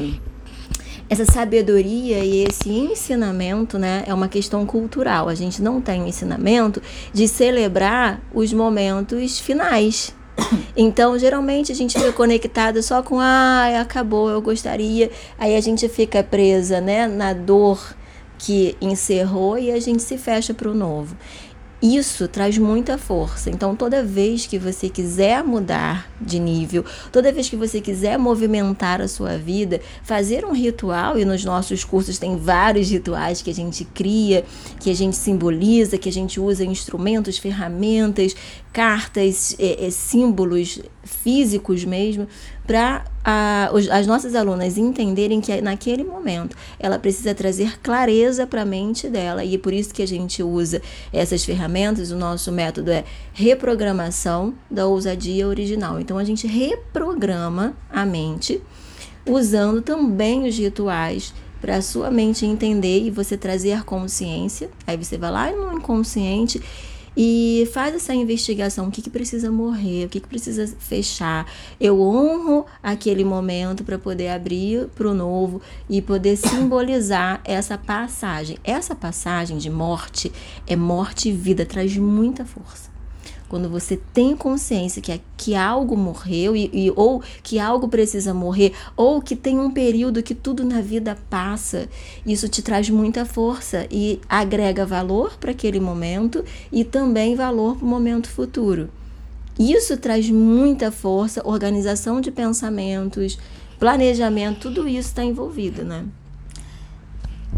essa 1.14 1.24
sabedoria 1.24 2.18
e 2.24 2.44
esse 2.44 2.68
ensinamento, 2.68 3.78
né, 3.78 4.02
é 4.04 4.12
uma 4.12 4.26
questão 4.26 4.66
cultural. 4.66 5.28
A 5.28 5.34
gente 5.34 5.62
não 5.62 5.80
tem 5.80 6.08
ensinamento 6.08 6.82
de 7.12 7.28
celebrar 7.28 8.20
os 8.34 8.52
momentos 8.52 9.38
finais. 9.38 10.14
Então, 10.76 11.16
geralmente 11.16 11.70
a 11.70 11.74
gente 11.74 11.96
fica 11.96 12.12
conectada 12.12 12.82
só 12.82 13.00
com, 13.00 13.20
ah, 13.20 13.80
acabou, 13.80 14.28
eu 14.28 14.42
gostaria. 14.42 15.08
Aí 15.38 15.54
a 15.54 15.60
gente 15.60 15.88
fica 15.88 16.20
presa, 16.20 16.80
né, 16.80 17.06
na 17.06 17.32
dor 17.32 17.94
que 18.36 18.76
encerrou 18.80 19.56
e 19.56 19.70
a 19.70 19.78
gente 19.78 20.02
se 20.02 20.18
fecha 20.18 20.52
para 20.52 20.68
o 20.68 20.74
novo. 20.74 21.16
Isso 21.84 22.26
traz 22.26 22.56
muita 22.56 22.96
força. 22.96 23.50
Então, 23.50 23.76
toda 23.76 24.02
vez 24.02 24.46
que 24.46 24.58
você 24.58 24.88
quiser 24.88 25.44
mudar 25.44 26.10
de 26.18 26.40
nível, 26.40 26.82
toda 27.12 27.30
vez 27.30 27.50
que 27.50 27.56
você 27.56 27.78
quiser 27.78 28.18
movimentar 28.18 29.02
a 29.02 29.06
sua 29.06 29.36
vida, 29.36 29.82
fazer 30.02 30.46
um 30.46 30.52
ritual, 30.52 31.18
e 31.18 31.26
nos 31.26 31.44
nossos 31.44 31.84
cursos 31.84 32.18
tem 32.18 32.38
vários 32.38 32.90
rituais 32.90 33.42
que 33.42 33.50
a 33.50 33.54
gente 33.54 33.84
cria, 33.84 34.46
que 34.80 34.88
a 34.88 34.94
gente 34.94 35.14
simboliza, 35.14 35.98
que 35.98 36.08
a 36.08 36.12
gente 36.12 36.40
usa 36.40 36.64
instrumentos, 36.64 37.36
ferramentas, 37.36 38.34
cartas, 38.72 39.54
é, 39.58 39.84
é, 39.86 39.90
símbolos 39.90 40.80
físicos 41.04 41.84
mesmo, 41.84 42.26
para 42.66 43.04
as 43.90 44.06
nossas 44.06 44.34
alunas 44.34 44.76
entenderem 44.76 45.40
que 45.40 45.60
naquele 45.60 46.04
momento 46.04 46.56
ela 46.78 46.98
precisa 46.98 47.34
trazer 47.34 47.78
clareza 47.80 48.46
para 48.46 48.62
a 48.62 48.64
mente 48.66 49.08
dela 49.08 49.44
e 49.44 49.54
é 49.54 49.58
por 49.58 49.72
isso 49.72 49.94
que 49.94 50.02
a 50.02 50.06
gente 50.06 50.42
usa 50.42 50.80
essas 51.12 51.44
ferramentas. 51.44 52.10
O 52.10 52.16
nosso 52.16 52.50
método 52.52 52.90
é 52.90 53.04
reprogramação 53.32 54.54
da 54.70 54.86
ousadia 54.86 55.46
original. 55.46 56.00
Então 56.00 56.18
a 56.18 56.24
gente 56.24 56.46
reprograma 56.46 57.74
a 57.90 58.04
mente 58.04 58.62
usando 59.26 59.80
também 59.80 60.46
os 60.46 60.56
rituais 60.58 61.32
para 61.60 61.76
a 61.76 61.82
sua 61.82 62.10
mente 62.10 62.44
entender 62.44 63.04
e 63.04 63.10
você 63.10 63.38
trazer 63.38 63.84
consciência. 63.84 64.68
Aí 64.86 64.98
você 64.98 65.16
vai 65.16 65.30
lá 65.30 65.50
no 65.50 65.78
inconsciente 65.78 66.60
e 67.16 67.68
faz 67.72 67.94
essa 67.94 68.14
investigação, 68.14 68.88
o 68.88 68.90
que, 68.90 69.02
que 69.02 69.10
precisa 69.10 69.50
morrer, 69.50 70.06
o 70.06 70.08
que, 70.08 70.20
que 70.20 70.28
precisa 70.28 70.66
fechar. 70.78 71.46
Eu 71.80 72.00
honro 72.00 72.66
aquele 72.82 73.24
momento 73.24 73.84
para 73.84 73.98
poder 73.98 74.28
abrir 74.28 74.88
para 74.94 75.08
o 75.08 75.14
novo 75.14 75.60
e 75.88 76.02
poder 76.02 76.36
simbolizar 76.36 77.40
essa 77.44 77.78
passagem. 77.78 78.58
Essa 78.64 78.94
passagem 78.94 79.58
de 79.58 79.70
morte 79.70 80.32
é 80.66 80.76
morte 80.76 81.28
e 81.28 81.32
vida, 81.32 81.64
traz 81.64 81.96
muita 81.96 82.44
força. 82.44 82.93
Quando 83.54 83.68
você 83.68 83.96
tem 84.12 84.36
consciência 84.36 85.00
que, 85.00 85.20
que 85.36 85.54
algo 85.54 85.96
morreu 85.96 86.56
e, 86.56 86.68
e, 86.72 86.92
ou 86.96 87.22
que 87.40 87.60
algo 87.60 87.86
precisa 87.86 88.34
morrer 88.34 88.72
ou 88.96 89.22
que 89.22 89.36
tem 89.36 89.60
um 89.60 89.70
período 89.70 90.24
que 90.24 90.34
tudo 90.34 90.64
na 90.64 90.80
vida 90.80 91.16
passa, 91.30 91.88
isso 92.26 92.48
te 92.48 92.60
traz 92.62 92.90
muita 92.90 93.24
força 93.24 93.86
e 93.92 94.20
agrega 94.28 94.84
valor 94.84 95.36
para 95.38 95.52
aquele 95.52 95.78
momento 95.78 96.44
e 96.72 96.82
também 96.82 97.36
valor 97.36 97.76
para 97.76 97.86
o 97.86 97.88
momento 97.88 98.28
futuro. 98.28 98.90
Isso 99.56 99.96
traz 99.98 100.28
muita 100.28 100.90
força, 100.90 101.40
organização 101.46 102.20
de 102.20 102.32
pensamentos, 102.32 103.38
planejamento, 103.78 104.62
tudo 104.62 104.88
isso 104.88 105.10
está 105.10 105.22
envolvido, 105.22 105.84
né? 105.84 106.04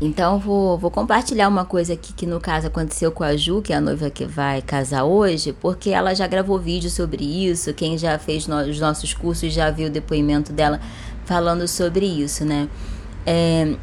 Então, 0.00 0.38
vou, 0.38 0.76
vou 0.76 0.90
compartilhar 0.90 1.48
uma 1.48 1.64
coisa 1.64 1.94
aqui 1.94 2.12
que, 2.12 2.26
no 2.26 2.38
caso, 2.38 2.66
aconteceu 2.66 3.10
com 3.10 3.24
a 3.24 3.34
Ju, 3.34 3.62
que 3.62 3.72
é 3.72 3.76
a 3.76 3.80
noiva 3.80 4.10
que 4.10 4.26
vai 4.26 4.60
casar 4.60 5.04
hoje, 5.04 5.54
porque 5.54 5.90
ela 5.90 6.14
já 6.14 6.26
gravou 6.26 6.58
vídeo 6.58 6.90
sobre 6.90 7.24
isso. 7.24 7.72
Quem 7.72 7.96
já 7.96 8.18
fez 8.18 8.46
no, 8.46 8.56
os 8.60 8.78
nossos 8.78 9.14
cursos 9.14 9.52
já 9.52 9.70
viu 9.70 9.88
o 9.88 9.90
depoimento 9.90 10.52
dela 10.52 10.80
falando 11.24 11.66
sobre 11.66 12.04
isso, 12.04 12.44
né? 12.44 12.68
É 13.24 13.74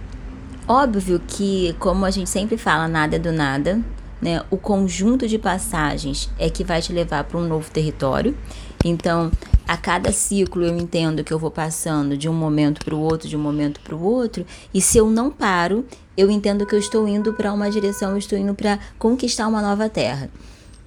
óbvio 0.67 1.19
que, 1.27 1.75
como 1.79 2.05
a 2.05 2.11
gente 2.11 2.29
sempre 2.29 2.57
fala, 2.57 2.87
nada 2.87 3.15
é 3.15 3.19
do 3.19 3.31
nada, 3.31 3.79
né? 4.21 4.41
O 4.51 4.57
conjunto 4.57 5.27
de 5.27 5.39
passagens 5.39 6.29
é 6.37 6.47
que 6.47 6.63
vai 6.63 6.79
te 6.79 6.93
levar 6.93 7.23
para 7.23 7.39
um 7.39 7.47
novo 7.47 7.71
território. 7.71 8.37
Então, 8.85 9.31
a 9.67 9.77
cada 9.77 10.11
ciclo 10.11 10.63
eu 10.63 10.77
entendo 10.77 11.23
que 11.23 11.33
eu 11.33 11.39
vou 11.39 11.51
passando 11.51 12.17
de 12.17 12.27
um 12.27 12.33
momento 12.33 12.83
para 12.83 12.95
o 12.95 12.99
outro, 12.99 13.27
de 13.27 13.37
um 13.37 13.41
momento 13.41 13.79
para 13.79 13.95
o 13.95 14.03
outro, 14.03 14.45
e 14.73 14.81
se 14.81 14.97
eu 14.97 15.09
não 15.09 15.31
paro, 15.31 15.85
eu 16.17 16.29
entendo 16.29 16.65
que 16.65 16.75
eu 16.75 16.79
estou 16.79 17.07
indo 17.07 17.33
para 17.33 17.53
uma 17.53 17.69
direção, 17.71 18.11
eu 18.11 18.17
estou 18.17 18.37
indo 18.37 18.53
para 18.53 18.79
conquistar 18.99 19.47
uma 19.47 19.61
nova 19.61 19.89
terra 19.89 20.29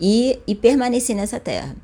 e, 0.01 0.39
e 0.47 0.55
permanecer 0.55 1.17
nessa 1.17 1.41
terra. 1.41 1.75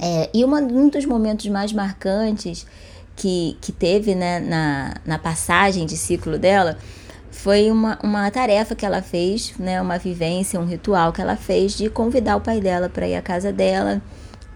É, 0.00 0.30
e 0.34 0.44
uma, 0.44 0.60
um 0.60 0.88
dos 0.88 1.04
momentos 1.04 1.46
mais 1.48 1.72
marcantes 1.72 2.66
que, 3.16 3.56
que 3.60 3.70
teve 3.70 4.14
né, 4.14 4.40
na, 4.40 4.94
na 5.04 5.18
passagem 5.18 5.86
de 5.86 5.96
ciclo 5.96 6.38
dela 6.38 6.76
foi 7.30 7.70
uma, 7.70 7.98
uma 8.02 8.30
tarefa 8.30 8.74
que 8.74 8.86
ela 8.86 9.02
fez, 9.02 9.54
né, 9.58 9.80
uma 9.80 9.98
vivência, 9.98 10.58
um 10.58 10.64
ritual 10.64 11.12
que 11.12 11.20
ela 11.20 11.36
fez 11.36 11.76
de 11.76 11.90
convidar 11.90 12.36
o 12.36 12.40
pai 12.40 12.60
dela 12.60 12.88
para 12.88 13.06
ir 13.06 13.16
à 13.16 13.22
casa 13.22 13.52
dela 13.52 14.00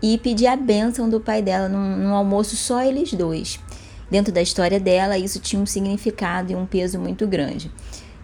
e 0.03 0.19
pedir 0.19 0.47
a 0.47 0.57
bênção 0.57 1.09
do 1.09 1.21
pai 1.21 1.43
dela 1.43 1.69
num, 1.69 1.97
num 1.97 2.15
almoço 2.15 2.57
só 2.57 2.83
eles 2.83 3.13
dois. 3.13 3.59
Dentro 4.11 4.33
da 4.33 4.41
história 4.41 4.81
dela, 4.81 5.19
isso 5.19 5.39
tinha 5.39 5.61
um 5.61 5.67
significado 5.67 6.53
e 6.53 6.57
um 6.57 6.65
peso 6.65 6.99
muito 6.99 7.27
grande. 7.27 7.71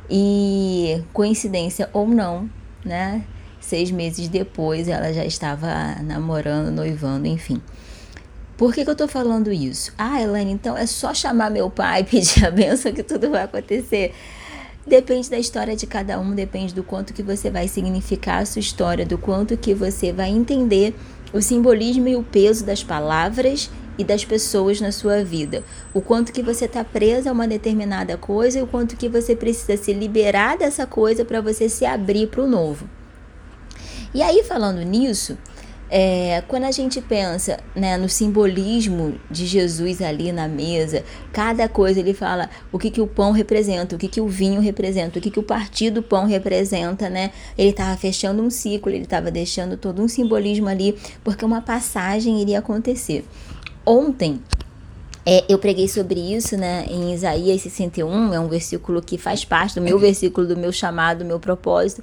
E 0.09 1.03
coincidência 1.13 1.91
ou 1.93 2.09
não, 2.09 2.49
né? 2.85 3.25
Seis 3.61 3.91
meses 3.91 4.29
depois 4.29 4.89
ela 4.89 5.13
já 5.13 5.25
estava 5.25 5.97
namorando, 6.03 6.71
noivando, 6.71 7.27
enfim. 7.27 7.61
Por 8.57 8.73
que, 8.73 8.85
que 8.85 8.91
eu 8.91 8.95
tô 8.95 9.09
falando 9.09 9.53
isso? 9.53 9.93
Ah, 9.99 10.23
Elaine, 10.23 10.53
então 10.53 10.77
é 10.77 10.87
só 10.87 11.13
chamar 11.13 11.51
meu 11.51 11.69
pai 11.69 12.03
e 12.03 12.05
pedir 12.05 12.47
a 12.47 12.51
benção 12.51 12.93
que 12.93 13.03
tudo 13.03 13.31
vai 13.31 13.43
acontecer. 13.43 14.15
Depende 14.87 15.31
da 15.31 15.39
história 15.39 15.75
de 15.75 15.87
cada 15.87 16.21
um, 16.21 16.35
depende 16.35 16.75
do 16.75 16.83
quanto 16.83 17.15
que 17.15 17.23
você 17.23 17.51
vai 17.51 17.67
significar 17.67 18.43
a 18.43 18.47
sua 18.47 18.61
história, 18.61 19.07
do 19.07 19.17
quanto 19.17 19.57
que 19.57 19.75
você 19.75 20.13
vai 20.13 20.31
entender 20.31 20.95
o 21.35 21.43
simbolismo 21.43 22.07
e 22.07 22.15
o 22.15 22.23
peso 22.23 22.65
das 22.65 22.85
palavras 22.85 23.69
e 23.99 24.05
das 24.05 24.25
pessoas 24.25 24.81
na 24.81 24.93
sua 24.93 25.25
vida. 25.25 25.65
O 25.93 26.01
quanto 26.01 26.33
que 26.33 26.43
você 26.43 26.67
está 26.67 26.85
presa 26.85 27.31
a 27.31 27.33
uma 27.33 27.49
determinada 27.49 28.17
coisa 28.17 28.61
e 28.61 28.63
o 28.63 28.67
quanto 28.69 28.97
que 28.97 29.09
você 29.09 29.35
precisa 29.35 29.77
se 29.77 29.93
liberar 29.93 30.57
dessa 30.57 30.87
coisa 30.87 31.25
para 31.25 31.41
você 31.41 31.69
se 31.69 31.85
abrir 31.85 32.29
para 32.29 32.43
o 32.43 32.49
novo. 32.49 32.89
E 34.15 34.23
aí, 34.23 34.45
falando 34.45 34.81
nisso, 34.83 35.37
é, 35.97 36.43
quando 36.49 36.65
a 36.65 36.73
gente 36.73 37.01
pensa 37.01 37.61
né, 37.73 37.97
no 37.97 38.09
simbolismo 38.09 39.15
de 39.31 39.47
Jesus 39.47 40.03
ali 40.03 40.33
na 40.33 40.49
mesa, 40.49 41.05
cada 41.33 41.69
coisa 41.69 42.01
ele 42.01 42.13
fala 42.13 42.51
o 42.73 42.81
que, 42.81 42.91
que 42.91 43.01
o 43.01 43.07
pão 43.07 43.31
representa, 43.31 43.95
o 43.95 43.99
que, 43.99 44.09
que 44.09 44.21
o 44.21 44.27
vinho 44.27 44.61
representa, 44.61 45.21
o 45.21 45.23
que, 45.23 45.31
que 45.31 45.39
o 45.39 45.43
partido 45.45 46.03
pão 46.03 46.27
representa, 46.27 47.09
né? 47.09 47.31
Ele 47.57 47.69
estava 47.69 47.97
fechando 47.97 48.43
um 48.43 48.51
ciclo, 48.51 48.91
ele 48.91 49.05
estava 49.05 49.31
deixando 49.31 49.77
todo 49.77 50.03
um 50.03 50.09
simbolismo 50.09 50.67
ali, 50.69 50.97
porque 51.23 51.45
uma 51.45 51.63
passagem 51.63 52.43
iria 52.43 52.59
acontecer. 52.59 53.25
Ontem, 53.87 54.43
é, 55.25 55.45
eu 55.49 55.61
preguei 55.61 55.87
sobre 55.87 56.19
isso, 56.19 56.57
né, 56.57 56.87
em 56.89 57.15
Isaías 57.15 57.61
61, 57.61 58.35
é 58.35 58.41
um 58.41 58.49
versículo 58.49 59.01
que 59.01 59.17
faz 59.17 59.45
parte 59.45 59.77
do 59.77 59.81
meu 59.81 59.97
versículo, 59.97 60.45
do 60.45 60.57
meu 60.57 60.73
chamado, 60.73 61.19
do 61.19 61.25
meu 61.25 61.39
propósito. 61.39 62.03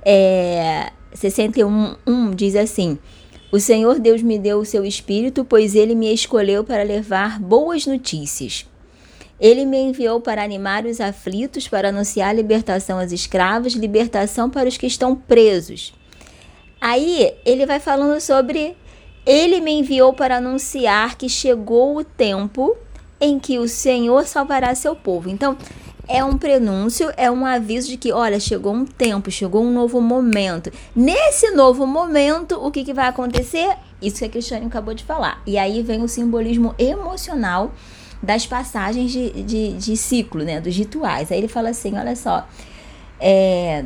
É, 0.00 0.92
61, 1.12 1.96
1 2.06 2.30
diz 2.36 2.54
assim: 2.54 2.98
O 3.56 3.58
Senhor 3.58 3.98
Deus 3.98 4.20
me 4.20 4.38
deu 4.38 4.58
o 4.58 4.66
seu 4.66 4.84
espírito, 4.84 5.42
pois 5.42 5.74
ele 5.74 5.94
me 5.94 6.12
escolheu 6.12 6.62
para 6.62 6.82
levar 6.82 7.40
boas 7.40 7.86
notícias. 7.86 8.66
Ele 9.40 9.64
me 9.64 9.78
enviou 9.78 10.20
para 10.20 10.44
animar 10.44 10.84
os 10.84 11.00
aflitos, 11.00 11.66
para 11.66 11.88
anunciar 11.88 12.36
libertação 12.36 13.00
aos 13.00 13.12
escravos, 13.12 13.72
libertação 13.72 14.50
para 14.50 14.68
os 14.68 14.76
que 14.76 14.86
estão 14.86 15.16
presos. 15.16 15.94
Aí 16.78 17.32
ele 17.46 17.64
vai 17.64 17.80
falando 17.80 18.20
sobre 18.20 18.76
ele 19.24 19.62
me 19.62 19.72
enviou 19.72 20.12
para 20.12 20.36
anunciar 20.36 21.16
que 21.16 21.26
chegou 21.26 21.96
o 21.96 22.04
tempo 22.04 22.76
em 23.18 23.38
que 23.38 23.58
o 23.58 23.66
Senhor 23.66 24.26
salvará 24.26 24.74
seu 24.74 24.94
povo. 24.94 25.30
Então, 25.30 25.56
é 26.08 26.22
um 26.24 26.38
prenúncio, 26.38 27.12
é 27.16 27.30
um 27.30 27.44
aviso 27.44 27.88
de 27.88 27.96
que, 27.96 28.12
olha, 28.12 28.38
chegou 28.38 28.72
um 28.72 28.84
tempo, 28.84 29.30
chegou 29.30 29.62
um 29.62 29.72
novo 29.72 30.00
momento. 30.00 30.70
Nesse 30.94 31.50
novo 31.50 31.86
momento, 31.86 32.54
o 32.64 32.70
que, 32.70 32.84
que 32.84 32.94
vai 32.94 33.08
acontecer? 33.08 33.76
Isso 34.00 34.18
que 34.18 34.24
a 34.24 34.28
Cristiane 34.28 34.66
acabou 34.66 34.94
de 34.94 35.04
falar. 35.04 35.42
E 35.46 35.58
aí 35.58 35.82
vem 35.82 36.02
o 36.02 36.08
simbolismo 36.08 36.74
emocional 36.78 37.72
das 38.22 38.46
passagens 38.46 39.10
de, 39.10 39.30
de, 39.42 39.72
de 39.72 39.96
ciclo, 39.96 40.44
né? 40.44 40.60
Dos 40.60 40.76
rituais. 40.76 41.32
Aí 41.32 41.38
ele 41.38 41.48
fala 41.48 41.70
assim: 41.70 41.96
olha 41.96 42.14
só, 42.14 42.46
é 43.20 43.84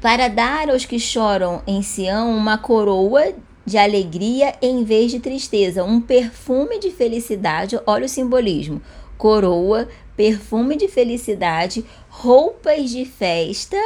para 0.00 0.28
dar 0.28 0.68
aos 0.70 0.84
que 0.84 1.00
choram 1.00 1.62
em 1.66 1.82
Sião 1.82 2.30
uma 2.30 2.58
coroa 2.58 3.32
de 3.64 3.76
alegria 3.76 4.54
em 4.62 4.84
vez 4.84 5.10
de 5.10 5.18
tristeza, 5.18 5.82
um 5.82 6.00
perfume 6.00 6.78
de 6.78 6.90
felicidade. 6.90 7.80
Olha 7.86 8.06
o 8.06 8.08
simbolismo: 8.08 8.80
coroa, 9.18 9.88
perfume 10.16 10.76
de 10.76 10.88
felicidade, 10.88 11.84
roupas 12.08 12.90
de 12.90 13.04
festa. 13.04 13.76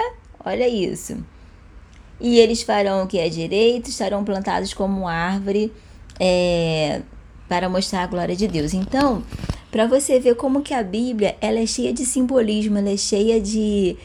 Olha 0.45 0.69
isso. 0.69 1.17
E 2.21 2.39
eles 2.39 2.63
farão 2.63 3.05
o 3.05 3.07
que 3.07 3.19
é 3.19 3.29
direito, 3.29 3.89
estarão 3.89 4.23
plantados 4.23 4.75
como 4.75 5.09
árvore 5.09 5.73
é, 6.19 7.01
para 7.49 7.69
mostrar 7.69 8.03
a 8.03 8.07
glória 8.07 8.37
de 8.37 8.47
Deus. 8.47 8.75
Então, 8.75 9.23
para 9.71 9.87
você 9.87 10.21
ver 10.21 10.35
como 10.37 10.63
que 10.63 10.75
a 10.75 10.83
Bíblia 10.83 11.37
ela 11.41 11.59
é 11.59 11.67
cheia 11.67 11.93
de 11.93 12.05
simbolismo, 12.05 12.77
ela 12.77 12.91
é 12.91 12.97
cheia 12.97 13.41
de, 13.41 13.97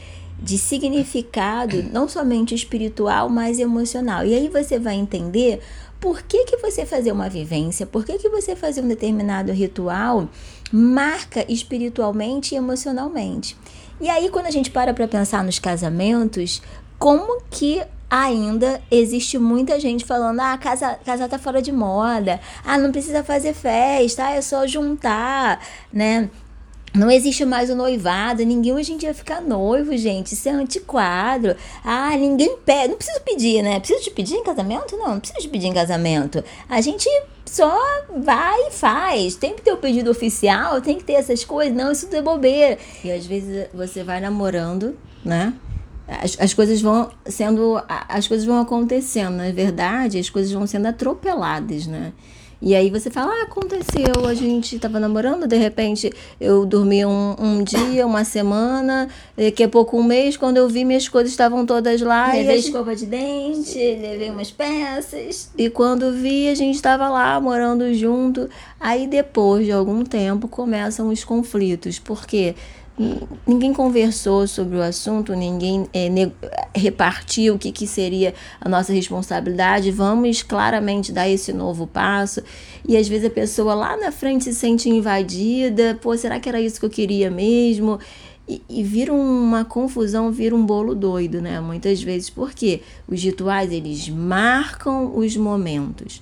de 0.41 0.57
significado, 0.57 1.83
não 1.91 2.07
somente 2.07 2.55
espiritual, 2.55 3.29
mas 3.29 3.59
emocional. 3.59 4.25
E 4.25 4.33
aí 4.33 4.47
você 4.47 4.79
vai 4.79 4.95
entender 4.95 5.59
por 5.99 6.21
que, 6.21 6.45
que 6.45 6.57
você 6.57 6.85
fazer 6.85 7.11
uma 7.11 7.27
vivência, 7.27 7.85
por 7.85 8.05
que, 8.05 8.17
que 8.17 8.29
você 8.29 8.55
fazer 8.55 8.81
um 8.81 8.87
determinado 8.87 9.51
ritual 9.51 10.29
marca 10.71 11.45
espiritualmente 11.51 12.53
e 12.53 12.57
emocionalmente. 12.57 13.57
E 13.99 14.09
aí, 14.09 14.29
quando 14.29 14.47
a 14.47 14.51
gente 14.51 14.69
para 14.71 14.93
para 14.93 15.07
pensar 15.07 15.43
nos 15.43 15.59
casamentos, 15.59 16.61
como 16.99 17.41
que 17.49 17.81
ainda 18.09 18.81
existe 18.91 19.37
muita 19.37 19.79
gente 19.79 20.05
falando: 20.05 20.39
ah, 20.39 20.57
casa, 20.57 20.99
casa 21.05 21.27
tá 21.27 21.39
fora 21.39 21.61
de 21.61 21.71
moda, 21.71 22.39
ah, 22.63 22.77
não 22.77 22.91
precisa 22.91 23.23
fazer 23.23 23.53
festa, 23.53 24.25
ah, 24.25 24.31
é 24.31 24.41
só 24.41 24.67
juntar, 24.67 25.59
né? 25.91 26.29
Não 26.95 27.11
existe 27.11 27.43
mais 27.43 27.69
o 27.69 27.75
noivado, 27.75 28.45
ninguém 28.45 28.73
hoje 28.73 28.93
em 28.93 28.97
dia 28.97 29.13
fica 29.13 29.41
noivo, 29.41 29.95
gente. 29.97 30.33
Isso 30.33 30.47
é 30.47 30.51
antiquadro. 30.53 31.55
Ah, 31.83 32.15
ninguém 32.15 32.57
pede. 32.65 32.89
Não 32.89 32.97
preciso 32.97 33.19
pedir, 33.21 33.61
né? 33.61 33.79
Preciso 33.79 34.03
te 34.03 34.11
pedir 34.11 34.35
em 34.35 34.43
casamento? 34.43 34.95
Não, 34.95 35.09
não 35.09 35.19
preciso 35.19 35.41
te 35.41 35.49
pedir 35.49 35.67
em 35.67 35.73
casamento. 35.73 36.41
A 36.69 36.79
gente 36.79 37.09
só 37.45 37.77
vai 38.17 38.67
e 38.67 38.71
faz. 38.71 39.35
Tem 39.35 39.53
que 39.53 39.61
ter 39.61 39.73
o 39.73 39.77
pedido 39.77 40.09
oficial, 40.09 40.79
tem 40.79 40.97
que 40.97 41.03
ter 41.03 41.13
essas 41.13 41.43
coisas. 41.43 41.75
Não, 41.75 41.91
isso 41.91 42.05
tudo 42.05 42.15
é 42.15 42.21
bobeira. 42.21 42.77
E 43.03 43.11
às 43.11 43.25
vezes 43.25 43.67
você 43.73 44.01
vai 44.01 44.21
namorando, 44.21 44.95
né? 45.23 45.53
As, 46.07 46.39
as 46.39 46.53
coisas 46.53 46.81
vão 46.81 47.09
sendo. 47.25 47.81
As 47.87 48.25
coisas 48.25 48.45
vão 48.45 48.61
acontecendo. 48.61 49.35
Na 49.35 49.51
verdade, 49.51 50.17
as 50.17 50.29
coisas 50.29 50.51
vão 50.51 50.65
sendo 50.65 50.87
atropeladas, 50.87 51.87
né? 51.87 52.13
E 52.65 52.73
aí 52.73 52.89
você 52.89 53.11
fala, 53.11 53.31
ah, 53.31 53.43
aconteceu, 53.43 54.25
a 54.27 54.33
gente 54.33 54.79
tava 54.79 54.99
namorando, 54.99 55.47
de 55.47 55.55
repente 55.55 56.11
eu 56.41 56.65
dormi 56.65 57.05
um, 57.05 57.35
um 57.39 57.63
dia, 57.63 58.07
uma 58.07 58.23
semana, 58.23 59.07
daqui 59.37 59.63
a 59.63 59.69
pouco 59.69 59.95
um 59.99 60.03
mês, 60.03 60.35
quando 60.35 60.57
eu 60.57 60.67
vi 60.67 60.83
minhas 60.83 61.07
coisas 61.07 61.29
estavam 61.29 61.63
todas 61.63 62.01
lá. 62.01 62.31
Levei 62.33 62.55
gente... 62.55 62.65
escova 62.69 62.95
de 62.95 63.05
dente, 63.05 63.77
levei 63.77 64.31
umas 64.31 64.49
peças. 64.49 65.51
E 65.55 65.69
quando 65.69 66.11
vi, 66.11 66.49
a 66.49 66.55
gente 66.55 66.73
estava 66.73 67.07
lá 67.07 67.39
morando 67.39 67.93
junto. 67.93 68.49
Aí 68.79 69.05
depois 69.05 69.63
de 69.65 69.71
algum 69.71 70.03
tempo 70.03 70.47
começam 70.47 71.09
os 71.09 71.23
conflitos, 71.23 71.99
porque 71.99 72.55
ninguém 73.45 73.73
conversou 73.73 74.47
sobre 74.47 74.77
o 74.77 74.81
assunto, 74.81 75.35
ninguém 75.35 75.87
é, 75.93 76.07
repartiu 76.73 77.55
o 77.55 77.59
que, 77.59 77.71
que 77.71 77.85
seria 77.85 78.33
a 78.59 78.69
nossa 78.69 78.93
responsabilidade. 78.93 79.91
Vamos 79.91 80.41
claramente 80.41 81.11
dar 81.11 81.27
esse 81.27 81.51
novo 81.51 81.85
passo. 81.85 82.41
E 82.87 82.95
às 82.95 83.07
vezes 83.07 83.27
a 83.27 83.29
pessoa 83.29 83.73
lá 83.73 83.97
na 83.97 84.11
frente 84.11 84.45
se 84.45 84.53
sente 84.53 84.89
invadida. 84.89 85.97
Pô, 86.01 86.15
será 86.17 86.39
que 86.39 86.47
era 86.47 86.61
isso 86.61 86.79
que 86.79 86.85
eu 86.85 86.89
queria 86.89 87.29
mesmo? 87.29 87.99
E, 88.47 88.61
e 88.69 88.83
vira 88.83 89.11
uma 89.11 89.65
confusão, 89.65 90.31
vira 90.31 90.55
um 90.55 90.65
bolo 90.65 90.95
doido, 90.95 91.41
né? 91.41 91.59
Muitas 91.59 92.01
vezes, 92.01 92.29
porque 92.29 92.81
os 93.07 93.21
rituais 93.21 93.71
eles 93.71 94.07
marcam 94.07 95.17
os 95.17 95.35
momentos. 95.35 96.21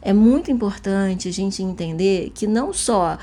É 0.00 0.12
muito 0.12 0.50
importante 0.50 1.28
a 1.28 1.32
gente 1.32 1.62
entender 1.62 2.30
que 2.34 2.46
não 2.46 2.72
só 2.72 3.18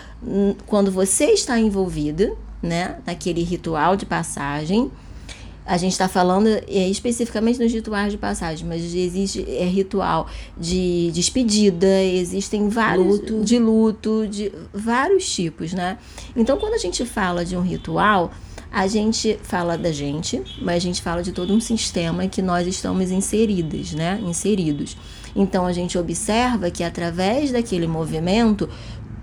quando 0.67 0.91
você 0.91 1.27
está 1.27 1.57
envolvido, 1.57 2.37
né, 2.61 2.97
naquele 3.05 3.43
ritual 3.43 3.95
de 3.95 4.05
passagem. 4.05 4.91
A 5.65 5.77
gente 5.77 5.93
está 5.93 6.07
falando 6.07 6.47
é, 6.47 6.87
especificamente 6.87 7.59
nos 7.59 7.73
rituais 7.73 8.11
de 8.11 8.19
passagem, 8.19 8.67
mas 8.67 8.83
existe 8.93 9.43
é, 9.49 9.65
ritual 9.65 10.27
de 10.55 11.09
despedida, 11.11 12.03
existem 12.03 12.69
vários 12.69 13.19
luto. 13.19 13.43
de 13.43 13.57
luto, 13.57 14.27
de 14.27 14.51
vários 14.71 15.27
tipos, 15.33 15.73
né? 15.73 15.97
Então, 16.35 16.57
quando 16.57 16.75
a 16.75 16.77
gente 16.77 17.03
fala 17.03 17.43
de 17.43 17.57
um 17.57 17.61
ritual, 17.61 18.31
a 18.71 18.87
gente 18.87 19.39
fala 19.41 19.77
da 19.77 19.91
gente, 19.91 20.43
mas 20.61 20.75
a 20.75 20.79
gente 20.79 21.01
fala 21.01 21.23
de 21.23 21.31
todo 21.31 21.53
um 21.53 21.61
sistema 21.61 22.27
que 22.27 22.41
nós 22.41 22.67
estamos 22.67 23.09
inseridas, 23.09 23.93
né? 23.93 24.19
Inseridos. 24.21 24.95
Então 25.35 25.65
a 25.65 25.73
gente 25.73 25.97
observa 25.97 26.71
que 26.71 26.83
através 26.83 27.51
daquele 27.51 27.87
movimento 27.87 28.69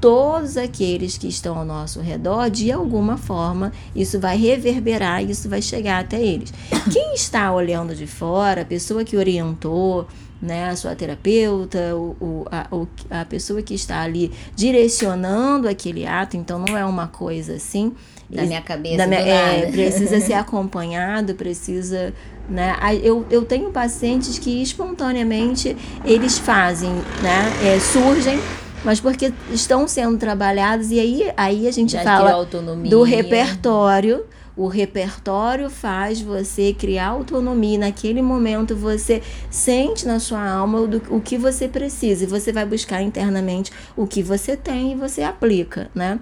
todos 0.03 0.57
aqueles 0.57 1.17
que 1.17 1.29
estão 1.29 1.57
ao 1.57 1.65
nosso 1.65 2.01
redor, 2.01 2.51
de 2.51 2.73
alguma 2.73 3.17
forma, 3.17 3.73
isso 3.95 4.19
vai 4.19 4.37
reverberar, 4.37 5.23
isso 5.23 5.49
vai 5.49 5.62
chegar 5.62 6.01
até 6.01 6.21
eles. 6.21 6.53
Quem 6.93 7.15
está 7.15 7.53
olhando 7.53 7.95
de 7.95 8.09
fora, 8.09 8.62
a 8.62 8.65
pessoa 8.65 9.05
que 9.05 9.17
orientou, 9.17 10.09
né, 10.43 10.71
a 10.71 10.75
sua 10.75 10.97
terapeuta, 10.97 11.95
o, 11.95 12.17
o, 12.21 12.47
a, 12.51 13.21
a 13.21 13.25
pessoa 13.25 13.62
que 13.62 13.75
está 13.75 14.03
ali 14.03 14.33
direcionando 14.57 15.69
aquele 15.69 16.05
ato, 16.05 16.37
então 16.37 16.59
não 16.59 16.77
é 16.77 16.85
uma 16.85 17.07
coisa 17.07 17.55
assim. 17.55 17.95
Da 18.29 18.43
minha 18.43 18.61
cabeça. 18.61 18.97
Da 18.97 19.07
minha, 19.07 19.21
é, 19.21 19.71
precisa 19.71 20.19
ser 20.19 20.33
acompanhado, 20.35 21.37
precisa. 21.37 22.12
Né? 22.49 22.75
Eu, 23.05 23.25
eu 23.31 23.45
tenho 23.45 23.71
pacientes 23.71 24.37
que 24.37 24.61
espontaneamente 24.62 25.77
eles 26.05 26.38
fazem, 26.38 26.91
né? 27.23 27.53
É, 27.62 27.79
surgem 27.79 28.41
mas 28.85 29.01
porque 29.01 29.33
estão 29.51 29.87
sendo 29.87 30.18
trabalhados 30.18 30.90
e 30.90 30.99
aí, 30.99 31.33
aí 31.37 31.68
a 31.68 31.71
gente 31.71 31.92
Já 31.92 32.03
fala 32.03 32.45
do 32.88 33.03
repertório. 33.03 34.25
O 34.55 34.66
repertório 34.66 35.71
faz 35.71 36.21
você 36.21 36.75
criar 36.75 37.09
autonomia. 37.09 37.79
Naquele 37.79 38.21
momento 38.21 38.77
você 38.77 39.23
sente 39.51 40.07
na 40.07 40.21
sua 40.21 40.47
alma 40.47 40.87
do, 40.87 41.03
o 41.09 41.21
que 41.21 41.38
você 41.38 41.66
precisa 41.66 42.25
e 42.25 42.27
você 42.27 42.53
vai 42.53 42.66
buscar 42.66 43.01
internamente 43.01 43.73
o 43.97 44.07
que 44.07 44.23
você 44.23 44.55
tem 44.55 44.92
e 44.92 44.95
você 44.95 45.23
aplica, 45.23 45.90
né? 45.95 46.18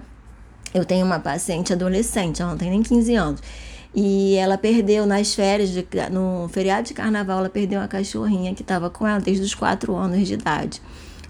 Eu 0.73 0.85
tenho 0.85 1.05
uma 1.05 1.19
paciente 1.19 1.73
adolescente, 1.73 2.41
ela 2.41 2.51
não 2.51 2.57
tem 2.57 2.69
nem 2.69 2.81
15 2.81 3.15
anos. 3.15 3.41
E 3.93 4.35
ela 4.35 4.57
perdeu 4.57 5.05
nas 5.05 5.35
férias, 5.35 5.69
de, 5.69 5.85
no 6.09 6.47
feriado 6.47 6.87
de 6.87 6.93
carnaval, 6.93 7.39
ela 7.39 7.49
perdeu 7.49 7.81
uma 7.81 7.89
cachorrinha 7.89 8.55
que 8.55 8.61
estava 8.61 8.89
com 8.89 9.05
ela 9.05 9.19
desde 9.19 9.43
os 9.43 9.53
4 9.53 9.93
anos 9.93 10.25
de 10.25 10.35
idade 10.35 10.81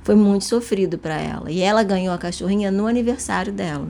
foi 0.04 0.16
muito 0.16 0.46
sofrido 0.46 0.98
para 0.98 1.16
ela. 1.16 1.52
E 1.52 1.62
ela 1.62 1.84
ganhou 1.84 2.14
a 2.14 2.18
cachorrinha 2.18 2.72
no 2.72 2.88
aniversário 2.88 3.52
dela. 3.52 3.88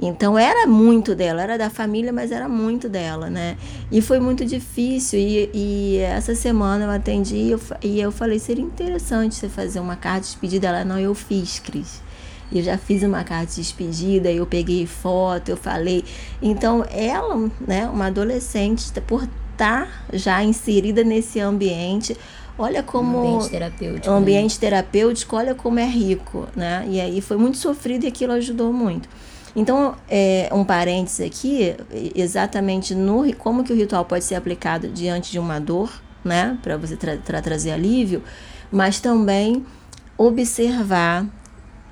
Então 0.00 0.38
era 0.38 0.64
muito 0.64 1.14
dela, 1.14 1.42
era 1.42 1.58
da 1.58 1.68
família, 1.68 2.12
mas 2.12 2.30
era 2.30 2.48
muito 2.48 2.88
dela, 2.88 3.28
né? 3.28 3.56
E 3.90 4.00
foi 4.00 4.20
muito 4.20 4.44
difícil. 4.44 5.18
E, 5.18 5.50
e 5.52 5.96
essa 5.98 6.36
semana 6.36 6.84
eu 6.84 6.90
atendi 6.90 7.36
e 7.36 7.50
eu, 7.50 7.60
e 7.82 8.00
eu 8.00 8.12
falei: 8.12 8.38
seria 8.38 8.64
interessante 8.64 9.34
você 9.34 9.48
fazer 9.48 9.80
uma 9.80 9.96
carta 9.96 10.20
de 10.20 10.26
despedida. 10.26 10.68
Ela, 10.68 10.84
não, 10.84 10.98
eu 10.98 11.14
fiz, 11.14 11.58
Cris. 11.58 12.00
Eu 12.50 12.62
já 12.62 12.78
fiz 12.78 13.02
uma 13.02 13.24
carta 13.24 13.46
de 13.46 13.56
despedida, 13.56 14.30
eu 14.30 14.46
peguei 14.46 14.86
foto, 14.86 15.50
eu 15.50 15.56
falei. 15.56 16.04
Então, 16.40 16.84
ela, 16.90 17.50
né, 17.60 17.86
uma 17.88 18.06
adolescente, 18.06 18.90
por 19.06 19.28
estar 19.52 20.06
já 20.12 20.42
inserida 20.42 21.02
nesse 21.02 21.40
ambiente, 21.40 22.16
Olha 22.58 22.82
como. 22.82 23.18
ambiente 23.18 23.50
terapêutico. 23.50 24.10
ambiente 24.10 24.54
né? 24.54 24.60
terapêutico, 24.60 25.36
olha 25.36 25.54
como 25.54 25.78
é 25.78 25.86
rico, 25.86 26.48
né? 26.56 26.84
E 26.88 27.00
aí 27.00 27.20
foi 27.20 27.36
muito 27.36 27.56
sofrido 27.56 28.04
e 28.04 28.08
aquilo 28.08 28.32
ajudou 28.32 28.72
muito. 28.72 29.08
Então, 29.54 29.94
é, 30.08 30.48
um 30.52 30.64
parênteses 30.64 31.26
aqui, 31.26 31.74
exatamente 32.14 32.94
no 32.94 33.32
como 33.36 33.64
que 33.64 33.72
o 33.72 33.76
ritual 33.76 34.04
pode 34.04 34.24
ser 34.24 34.34
aplicado 34.34 34.88
diante 34.88 35.30
de 35.30 35.38
uma 35.38 35.58
dor, 35.58 35.90
né? 36.24 36.58
Para 36.62 36.76
você 36.76 36.96
tra 36.96 37.16
tra 37.16 37.40
trazer 37.40 37.70
alívio, 37.70 38.22
mas 38.70 39.00
também 39.00 39.64
observar 40.16 41.26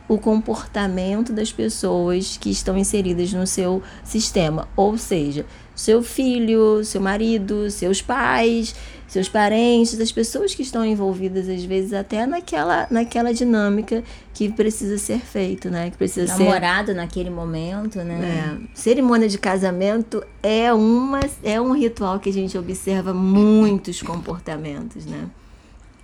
o 0.09 0.19
comportamento 0.19 1.33
das 1.33 1.51
pessoas 1.51 2.37
que 2.37 2.51
estão 2.51 2.77
inseridas 2.77 3.33
no 3.33 3.47
seu 3.47 3.83
sistema, 4.05 4.69
ou 4.77 4.97
seja, 4.97 5.45
seu 5.77 6.03
filho, 6.03 6.83
seu 6.83 7.01
marido, 7.01 7.71
seus 7.71 8.01
pais, 8.01 8.75
seus 9.07 9.29
parentes, 9.29 10.01
as 10.01 10.11
pessoas 10.11 10.55
que 10.55 10.63
estão 10.63 10.85
envolvidas 10.85 11.49
às 11.49 11.63
vezes 11.65 11.93
até 11.93 12.27
naquela, 12.27 12.89
naquela 12.91 13.33
dinâmica 13.33 14.03
que 14.35 14.51
precisa 14.51 14.99
ser 14.99 15.21
feito, 15.21 15.71
né? 15.71 15.91
Que 15.91 15.97
precisa 15.97 16.37
Namorado 16.37 16.89
ser... 16.89 16.95
naquele 16.95 17.31
momento, 17.31 17.99
né? 17.99 18.59
É. 18.65 18.69
Cerimônia 18.75 19.29
de 19.29 19.39
casamento 19.39 20.25
é 20.43 20.73
uma 20.73 21.21
é 21.45 21.61
um 21.61 21.73
ritual 21.73 22.19
que 22.19 22.31
a 22.31 22.33
gente 22.33 22.57
observa 22.59 23.15
muitos 23.15 24.03
comportamentos, 24.03 25.07
né? 25.07 25.29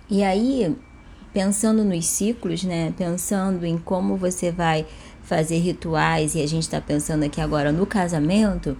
E 0.09 0.23
aí, 0.23 0.73
pensando 1.33 1.83
nos 1.83 2.05
ciclos, 2.05 2.63
né? 2.63 2.93
Pensando 2.95 3.65
em 3.65 3.77
como 3.77 4.15
você 4.15 4.51
vai 4.51 4.85
fazer 5.23 5.57
rituais 5.57 6.35
e 6.35 6.41
a 6.41 6.47
gente 6.47 6.63
está 6.63 6.79
pensando 6.79 7.23
aqui 7.23 7.41
agora 7.41 7.71
no 7.71 7.85
casamento, 7.85 8.77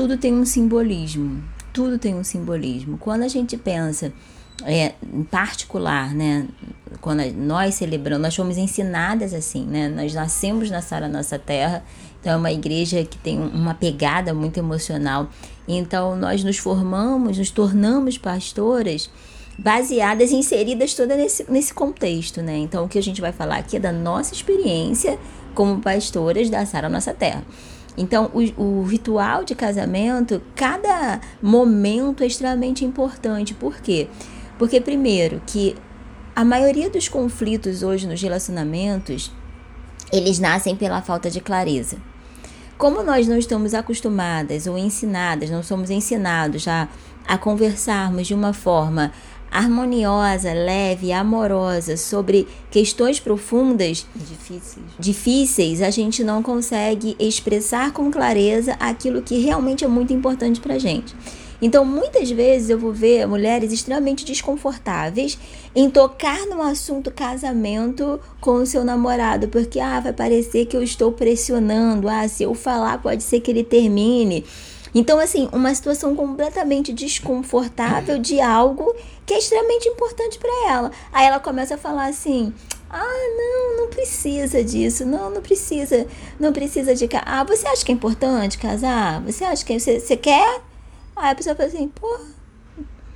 tudo 0.00 0.16
tem 0.16 0.34
um 0.34 0.44
simbolismo 0.44 1.42
tudo 1.72 1.98
tem 1.98 2.14
um 2.14 2.24
simbolismo. 2.24 2.98
Quando 2.98 3.22
a 3.22 3.28
gente 3.28 3.56
pensa 3.56 4.12
é, 4.64 4.92
em 5.12 5.22
particular, 5.22 6.14
né? 6.14 6.46
Quando 7.00 7.22
nós 7.32 7.76
celebramos, 7.76 8.22
nós 8.22 8.36
fomos 8.36 8.58
ensinadas 8.58 9.32
assim, 9.32 9.64
né? 9.64 9.88
Nós 9.88 10.12
nascemos 10.12 10.70
na 10.70 10.82
Sara 10.82 11.08
Nossa 11.08 11.38
Terra, 11.38 11.82
então 12.20 12.32
é 12.32 12.36
uma 12.36 12.52
igreja 12.52 13.04
que 13.04 13.16
tem 13.16 13.38
uma 13.40 13.74
pegada 13.74 14.34
muito 14.34 14.58
emocional. 14.58 15.28
Então 15.66 16.16
nós 16.16 16.44
nos 16.44 16.58
formamos, 16.58 17.38
nos 17.38 17.50
tornamos 17.50 18.18
pastoras 18.18 19.10
baseadas 19.58 20.30
e 20.30 20.36
inseridas 20.36 20.94
toda 20.94 21.16
nesse, 21.16 21.50
nesse 21.50 21.72
contexto, 21.72 22.42
né? 22.42 22.58
Então 22.58 22.84
o 22.84 22.88
que 22.88 22.98
a 22.98 23.02
gente 23.02 23.20
vai 23.20 23.32
falar 23.32 23.58
aqui 23.58 23.76
é 23.76 23.80
da 23.80 23.92
nossa 23.92 24.34
experiência 24.34 25.18
como 25.54 25.80
pastoras 25.80 26.50
da 26.50 26.66
Sara 26.66 26.88
Nossa 26.88 27.14
Terra. 27.14 27.44
Então, 28.00 28.30
o, 28.32 28.62
o, 28.62 28.82
ritual 28.84 29.44
de 29.44 29.54
casamento, 29.54 30.40
cada 30.56 31.20
momento 31.42 32.22
é 32.22 32.26
extremamente 32.26 32.82
importante. 32.82 33.52
Por 33.52 33.76
quê? 33.82 34.08
Porque, 34.58 34.80
primeiro, 34.80 35.42
que 35.46 35.76
a 36.34 36.42
maioria 36.42 36.88
dos 36.88 37.08
conflitos 37.08 37.82
hoje 37.82 38.06
nos 38.06 38.22
relacionamentos, 38.22 39.30
eles 40.10 40.38
nascem 40.38 40.74
pela 40.74 41.02
falta 41.02 41.30
de 41.30 41.42
clareza. 41.42 41.98
Como 42.78 43.02
nós 43.02 43.28
não 43.28 43.36
estamos 43.36 43.74
acostumadas 43.74 44.66
ou 44.66 44.78
ensinadas, 44.78 45.50
não 45.50 45.62
somos 45.62 45.90
ensinados 45.90 46.66
a, 46.66 46.88
a 47.28 47.36
conversarmos 47.36 48.26
de 48.26 48.32
uma 48.32 48.54
forma 48.54 49.12
harmoniosa, 49.50 50.52
leve, 50.52 51.12
amorosa 51.12 51.96
sobre 51.96 52.46
questões 52.70 53.18
profundas, 53.18 54.06
difíceis. 54.14 54.86
difíceis, 54.98 55.82
a 55.82 55.90
gente 55.90 56.22
não 56.22 56.42
consegue 56.42 57.16
expressar 57.18 57.92
com 57.92 58.10
clareza 58.10 58.76
aquilo 58.78 59.22
que 59.22 59.38
realmente 59.38 59.84
é 59.84 59.88
muito 59.88 60.12
importante 60.12 60.60
para 60.60 60.78
gente. 60.78 61.14
Então, 61.62 61.84
muitas 61.84 62.30
vezes 62.30 62.70
eu 62.70 62.78
vou 62.78 62.92
ver 62.92 63.26
mulheres 63.26 63.70
extremamente 63.70 64.24
desconfortáveis 64.24 65.38
em 65.74 65.90
tocar 65.90 66.46
no 66.46 66.62
assunto 66.62 67.10
casamento 67.10 68.18
com 68.40 68.54
o 68.54 68.66
seu 68.66 68.82
namorado, 68.82 69.48
porque 69.48 69.78
ah, 69.78 70.00
vai 70.00 70.12
parecer 70.12 70.64
que 70.66 70.76
eu 70.76 70.82
estou 70.82 71.12
pressionando, 71.12 72.08
ah, 72.08 72.26
se 72.26 72.44
eu 72.44 72.54
falar 72.54 73.02
pode 73.02 73.22
ser 73.22 73.40
que 73.40 73.50
ele 73.50 73.62
termine. 73.62 74.44
Então, 74.94 75.18
assim, 75.18 75.48
uma 75.52 75.74
situação 75.74 76.16
completamente 76.16 76.92
desconfortável 76.92 78.18
de 78.18 78.40
algo 78.40 78.94
que 79.24 79.34
é 79.34 79.38
extremamente 79.38 79.88
importante 79.88 80.38
para 80.38 80.70
ela. 80.70 80.90
Aí 81.12 81.26
ela 81.26 81.38
começa 81.38 81.74
a 81.74 81.78
falar 81.78 82.06
assim: 82.06 82.52
ah, 82.88 83.28
não, 83.36 83.82
não 83.82 83.88
precisa 83.88 84.64
disso. 84.64 85.04
Não, 85.06 85.30
não 85.30 85.40
precisa. 85.40 86.06
Não 86.38 86.52
precisa 86.52 86.94
de. 86.94 87.08
Ah, 87.24 87.44
você 87.44 87.66
acha 87.68 87.84
que 87.84 87.92
é 87.92 87.94
importante 87.94 88.58
casar? 88.58 89.22
Você 89.22 89.44
acha 89.44 89.64
que 89.64 89.78
você, 89.78 90.00
você 90.00 90.16
quer? 90.16 90.60
Aí 91.14 91.30
a 91.30 91.34
pessoa 91.34 91.54
fala 91.54 91.68
assim, 91.68 91.86
pô, 91.88 92.18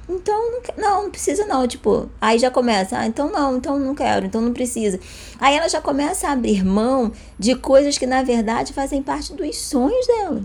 então 0.09 0.53
não, 0.53 0.61
não, 0.77 1.03
não 1.05 1.11
precisa 1.11 1.47
não, 1.47 1.67
tipo, 1.67 2.11
aí 2.21 2.39
já 2.39 2.51
começa, 2.51 2.99
ah, 2.99 3.07
então 3.07 3.31
não, 3.31 3.57
então 3.57 3.79
não 3.79 3.95
quero, 3.95 4.27
então 4.27 4.43
não 4.43 4.53
precisa. 4.53 5.01
Aí 5.41 5.57
ela 5.57 5.69
já 5.69 5.81
começa 5.81 6.29
a 6.29 6.33
abrir 6.33 6.65
mão 6.65 7.13
de 7.39 7.55
coisas 7.55 7.97
que 7.97 8.07
na 8.07 8.23
verdade 8.23 8.75
fazem 8.75 9.03
parte 9.03 9.33
dos 9.33 9.57
sonhos 9.57 10.07
dela. 10.07 10.43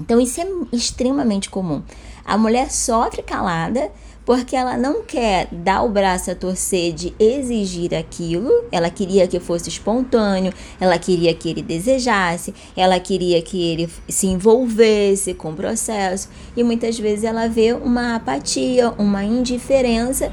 Então 0.00 0.20
isso 0.20 0.40
é 0.40 0.46
extremamente 0.72 1.50
comum. 1.50 1.82
A 2.24 2.38
mulher 2.38 2.70
sofre 2.70 3.22
calada 3.22 3.90
porque 4.24 4.54
ela 4.54 4.76
não 4.76 5.02
quer 5.02 5.48
dar 5.50 5.82
o 5.82 5.88
braço 5.88 6.30
a 6.30 6.34
torcer 6.34 6.92
de 6.92 7.12
exigir 7.18 7.94
aquilo, 7.94 8.50
ela 8.70 8.88
queria 8.88 9.26
que 9.26 9.40
fosse 9.40 9.68
espontâneo, 9.68 10.52
ela 10.80 10.98
queria 10.98 11.34
que 11.34 11.50
ele 11.50 11.62
desejasse, 11.62 12.54
ela 12.76 12.98
queria 13.00 13.42
que 13.42 13.60
ele 13.60 13.88
se 14.08 14.28
envolvesse 14.28 15.34
com 15.34 15.50
o 15.50 15.54
processo, 15.56 16.28
e 16.56 16.62
muitas 16.62 16.98
vezes 16.98 17.24
ela 17.24 17.48
vê 17.48 17.72
uma 17.72 18.16
apatia, 18.16 18.90
uma 18.96 19.24
indiferença. 19.24 20.30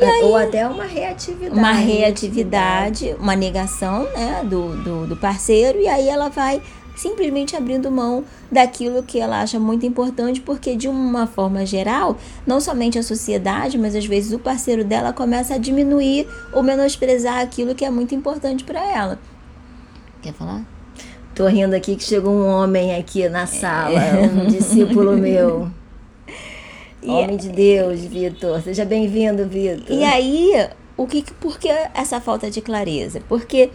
Aí, 0.00 0.24
Ou 0.24 0.36
até 0.36 0.66
uma 0.66 0.84
reatividade. 0.84 1.58
Uma 1.58 1.72
reatividade, 1.72 3.16
uma 3.18 3.34
negação 3.34 4.04
né, 4.14 4.42
do, 4.44 4.82
do, 4.82 5.06
do 5.06 5.16
parceiro, 5.16 5.78
e 5.80 5.88
aí 5.88 6.08
ela 6.08 6.28
vai 6.28 6.60
simplesmente 6.96 7.54
abrindo 7.54 7.90
mão 7.90 8.24
daquilo 8.50 9.02
que 9.02 9.20
ela 9.20 9.40
acha 9.42 9.60
muito 9.60 9.86
importante, 9.86 10.40
porque 10.40 10.74
de 10.74 10.88
uma 10.88 11.26
forma 11.26 11.64
geral, 11.64 12.16
não 12.46 12.60
somente 12.60 12.98
a 12.98 13.02
sociedade, 13.02 13.78
mas 13.78 13.94
às 13.94 14.06
vezes 14.06 14.32
o 14.32 14.38
parceiro 14.38 14.82
dela 14.82 15.12
começa 15.12 15.54
a 15.54 15.58
diminuir 15.58 16.26
ou 16.52 16.62
menosprezar 16.62 17.40
aquilo 17.40 17.74
que 17.74 17.84
é 17.84 17.90
muito 17.90 18.14
importante 18.14 18.64
para 18.64 18.82
ela. 18.82 19.18
Quer 20.22 20.32
falar? 20.32 20.64
Tô 21.34 21.46
rindo 21.46 21.76
aqui 21.76 21.94
que 21.96 22.02
chegou 22.02 22.32
um 22.32 22.46
homem 22.46 22.96
aqui 22.96 23.28
na 23.28 23.46
sala, 23.46 24.02
é. 24.02 24.22
um 24.22 24.46
discípulo 24.48 25.16
meu. 25.16 25.70
E 27.02 27.10
homem 27.10 27.36
de 27.36 27.50
Deus, 27.50 28.00
Vitor. 28.00 28.62
Seja 28.62 28.84
bem-vindo, 28.84 29.46
Vitor. 29.46 29.94
E 29.94 30.02
aí, 30.02 30.68
o 30.96 31.06
que, 31.06 31.22
por 31.34 31.58
que 31.58 31.68
essa 31.94 32.20
falta 32.20 32.50
de 32.50 32.62
clareza? 32.62 33.20
Porque 33.28 33.70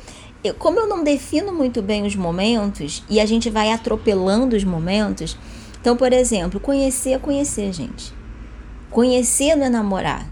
como 0.58 0.80
eu 0.80 0.88
não 0.88 1.04
defino 1.04 1.54
muito 1.54 1.82
bem 1.82 2.06
os 2.06 2.16
momentos 2.16 3.04
e 3.10 3.20
a 3.20 3.26
gente 3.26 3.50
vai 3.50 3.72
atropelando 3.72 4.56
os 4.56 4.64
momentos, 4.64 5.38
então, 5.80 5.96
por 5.96 6.14
exemplo, 6.14 6.60
conhecer 6.60 7.14
é 7.14 7.20
conhecer, 7.20 7.74
gente. 7.74 8.14
Conhecer 8.90 9.56
não 9.56 9.66
é 9.66 9.70
namorar. 9.70 10.28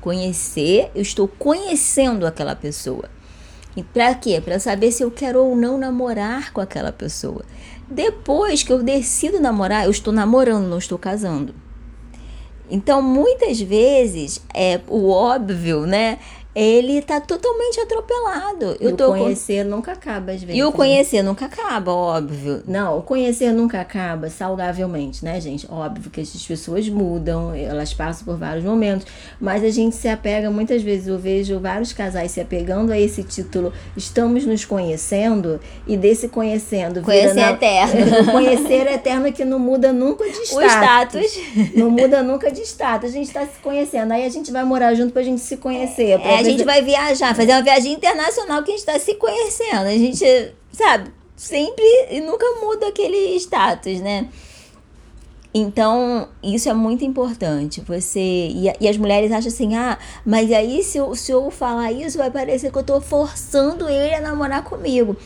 Conhecer, 0.00 0.90
eu 0.94 1.02
estou 1.02 1.26
conhecendo 1.26 2.26
aquela 2.26 2.54
pessoa. 2.54 3.08
E 3.76 3.82
para 3.82 4.14
quê? 4.14 4.40
Para 4.40 4.58
saber 4.58 4.92
se 4.92 5.02
eu 5.02 5.10
quero 5.10 5.44
ou 5.44 5.56
não 5.56 5.76
namorar 5.76 6.52
com 6.52 6.60
aquela 6.60 6.92
pessoa. 6.92 7.44
Depois 7.88 8.62
que 8.62 8.72
eu 8.72 8.82
decido 8.82 9.40
namorar, 9.40 9.84
eu 9.84 9.90
estou 9.90 10.12
namorando, 10.12 10.66
não 10.66 10.78
estou 10.78 10.98
casando. 10.98 11.54
Então, 12.70 13.00
muitas 13.00 13.60
vezes, 13.60 14.40
é 14.52 14.80
o 14.88 15.10
óbvio, 15.10 15.86
né? 15.86 16.18
Ele 16.58 17.02
tá 17.02 17.20
totalmente 17.20 17.78
atropelado. 17.78 18.78
Eu 18.80 18.90
e 18.90 18.92
o 18.94 18.96
conhecer 18.96 19.62
com... 19.62 19.70
nunca 19.72 19.92
acaba, 19.92 20.32
às 20.32 20.40
vezes. 20.40 20.56
E 20.56 20.62
o 20.62 20.70
né? 20.70 20.72
conhecer 20.72 21.22
nunca 21.22 21.44
acaba, 21.44 21.92
óbvio. 21.92 22.62
Não, 22.66 22.98
o 22.98 23.02
conhecer 23.02 23.52
nunca 23.52 23.78
acaba 23.78 24.30
saudavelmente, 24.30 25.22
né, 25.22 25.38
gente? 25.38 25.70
Óbvio 25.70 26.10
que 26.10 26.18
essas 26.18 26.42
pessoas 26.46 26.88
mudam, 26.88 27.54
elas 27.54 27.92
passam 27.92 28.24
por 28.24 28.38
vários 28.38 28.64
momentos, 28.64 29.06
mas 29.38 29.62
a 29.62 29.68
gente 29.68 29.94
se 29.96 30.08
apega, 30.08 30.50
muitas 30.50 30.82
vezes 30.82 31.08
eu 31.08 31.18
vejo 31.18 31.60
vários 31.60 31.92
casais 31.92 32.30
se 32.30 32.40
apegando 32.40 32.90
a 32.90 32.98
esse 32.98 33.22
título, 33.22 33.70
estamos 33.94 34.46
nos 34.46 34.64
conhecendo, 34.64 35.60
e 35.86 35.94
desse 35.94 36.26
conhecendo... 36.26 37.02
Conhecer 37.02 37.34
na... 37.34 37.50
eterno. 37.50 38.32
conhecer 38.32 38.86
eterno 38.86 39.30
que 39.30 39.44
não 39.44 39.58
muda 39.58 39.92
nunca 39.92 40.24
de 40.24 40.38
status. 40.48 40.56
O 40.56 40.64
status. 40.64 41.74
Não 41.74 41.90
muda 41.90 42.22
nunca 42.22 42.50
de 42.50 42.62
status. 42.62 43.10
A 43.10 43.12
gente 43.12 43.30
tá 43.30 43.42
se 43.42 43.58
conhecendo, 43.62 44.12
aí 44.12 44.24
a 44.24 44.30
gente 44.30 44.50
vai 44.50 44.64
morar 44.64 44.94
junto 44.94 45.12
pra 45.12 45.22
gente 45.22 45.42
se 45.42 45.58
conhecer. 45.58 46.18
É, 46.18 46.45
gente 46.50 46.64
vai 46.64 46.82
viajar, 46.82 47.34
fazer 47.34 47.52
uma 47.52 47.62
viagem 47.62 47.92
internacional 47.92 48.62
que 48.62 48.70
a 48.70 48.76
gente 48.76 48.86
está 48.86 48.98
se 48.98 49.14
conhecendo. 49.14 49.86
A 49.86 49.92
gente, 49.92 50.54
sabe, 50.72 51.12
sempre 51.36 51.84
e 52.10 52.20
nunca 52.20 52.46
muda 52.60 52.88
aquele 52.88 53.36
status, 53.36 54.00
né? 54.00 54.28
Então, 55.58 56.28
isso 56.42 56.68
é 56.68 56.74
muito 56.74 57.02
importante. 57.02 57.80
Você. 57.80 58.20
E, 58.20 58.70
e, 58.78 58.86
as 58.86 58.98
mulheres 58.98 59.32
acham 59.32 59.48
assim, 59.48 59.74
ah, 59.74 59.98
mas 60.22 60.52
aí 60.52 60.82
se 60.82 60.98
eu, 60.98 61.14
se 61.14 61.32
eu 61.32 61.50
falar 61.50 61.90
isso, 61.92 62.18
vai 62.18 62.30
parecer 62.30 62.70
que 62.70 62.76
eu 62.76 62.82
estou 62.82 63.00
forçando 63.00 63.88
ele 63.88 64.14
a 64.14 64.20
namorar 64.20 64.62
comigo. 64.64 65.16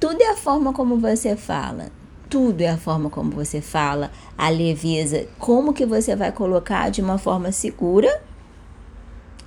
Tudo 0.00 0.22
é 0.22 0.30
a 0.30 0.36
forma 0.36 0.72
como 0.72 0.96
você 0.96 1.36
fala. 1.36 1.88
Tudo 2.30 2.62
é 2.62 2.68
a 2.68 2.78
forma 2.78 3.10
como 3.10 3.32
você 3.32 3.60
fala, 3.60 4.10
a 4.38 4.48
leveza. 4.48 5.26
Como 5.38 5.74
que 5.74 5.84
você 5.84 6.16
vai 6.16 6.32
colocar 6.32 6.88
de 6.90 7.02
uma 7.02 7.18
forma 7.18 7.52
segura 7.52 8.22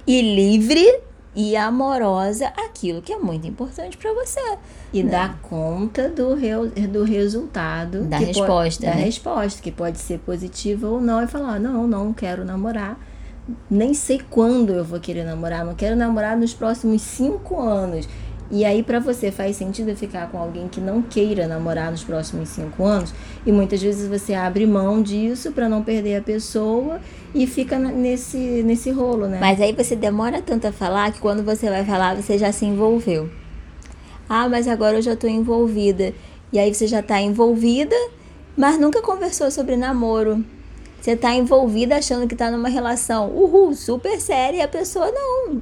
e 0.05 0.21
livre 0.21 1.01
e 1.35 1.55
amorosa 1.55 2.47
aquilo 2.65 3.01
que 3.01 3.11
é 3.11 3.17
muito 3.17 3.47
importante 3.47 3.97
para 3.97 4.13
você. 4.13 4.57
E 4.91 5.01
né? 5.03 5.11
dar 5.11 5.39
conta 5.41 6.09
do, 6.09 6.35
do 6.89 7.03
resultado. 7.03 8.03
Da 8.03 8.17
resposta. 8.17 8.45
Pode, 8.47 8.85
né? 8.85 8.91
Da 8.91 9.05
resposta, 9.05 9.61
que 9.61 9.71
pode 9.71 9.97
ser 9.97 10.19
positiva 10.19 10.87
ou 10.87 11.01
não, 11.01 11.23
e 11.23 11.27
falar: 11.27 11.59
não, 11.59 11.87
não 11.87 12.13
quero 12.13 12.45
namorar. 12.45 12.99
Nem 13.69 13.93
sei 13.93 14.21
quando 14.29 14.71
eu 14.71 14.85
vou 14.85 15.01
querer 15.01 15.25
namorar, 15.25 15.65
não 15.65 15.75
quero 15.75 15.97
namorar 15.97 16.37
nos 16.37 16.53
próximos 16.53 17.01
cinco 17.01 17.59
anos. 17.59 18.07
E 18.53 18.63
aí, 18.63 18.83
para 18.83 18.99
você, 18.99 19.31
faz 19.31 19.55
sentido 19.55 19.95
ficar 19.95 20.29
com 20.29 20.37
alguém 20.37 20.67
que 20.67 20.79
não 20.79 21.01
queira 21.01 21.47
namorar 21.47 21.89
nos 21.89 22.03
próximos 22.03 22.49
cinco 22.49 22.85
anos? 22.85 23.11
E 23.43 23.51
muitas 23.51 23.81
vezes 23.81 24.07
você 24.07 24.35
abre 24.35 24.67
mão 24.67 25.01
disso 25.01 25.51
para 25.51 25.67
não 25.67 25.81
perder 25.81 26.17
a 26.17 26.21
pessoa 26.21 27.01
e 27.33 27.47
fica 27.47 27.79
nesse, 27.79 28.37
nesse 28.37 28.91
rolo, 28.91 29.25
né? 29.25 29.39
Mas 29.41 29.59
aí 29.59 29.73
você 29.73 29.95
demora 29.95 30.39
tanto 30.39 30.67
a 30.67 30.71
falar 30.71 31.11
que 31.11 31.19
quando 31.19 31.41
você 31.41 31.67
vai 31.67 31.83
falar, 31.83 32.15
você 32.15 32.37
já 32.37 32.51
se 32.51 32.63
envolveu. 32.63 33.27
Ah, 34.29 34.47
mas 34.47 34.67
agora 34.67 34.97
eu 34.97 35.01
já 35.01 35.15
tô 35.15 35.25
envolvida. 35.25 36.13
E 36.51 36.59
aí 36.59 36.71
você 36.71 36.85
já 36.85 37.01
tá 37.01 37.19
envolvida, 37.19 37.95
mas 38.55 38.79
nunca 38.79 39.01
conversou 39.01 39.49
sobre 39.49 39.75
namoro. 39.75 40.45
Você 41.01 41.15
tá 41.15 41.33
envolvida 41.33 41.95
achando 41.95 42.27
que 42.27 42.35
tá 42.35 42.51
numa 42.51 42.69
relação, 42.69 43.31
uhul, 43.31 43.73
super 43.73 44.21
séria, 44.21 44.59
e 44.59 44.61
a 44.61 44.67
pessoa 44.67 45.11
não 45.11 45.59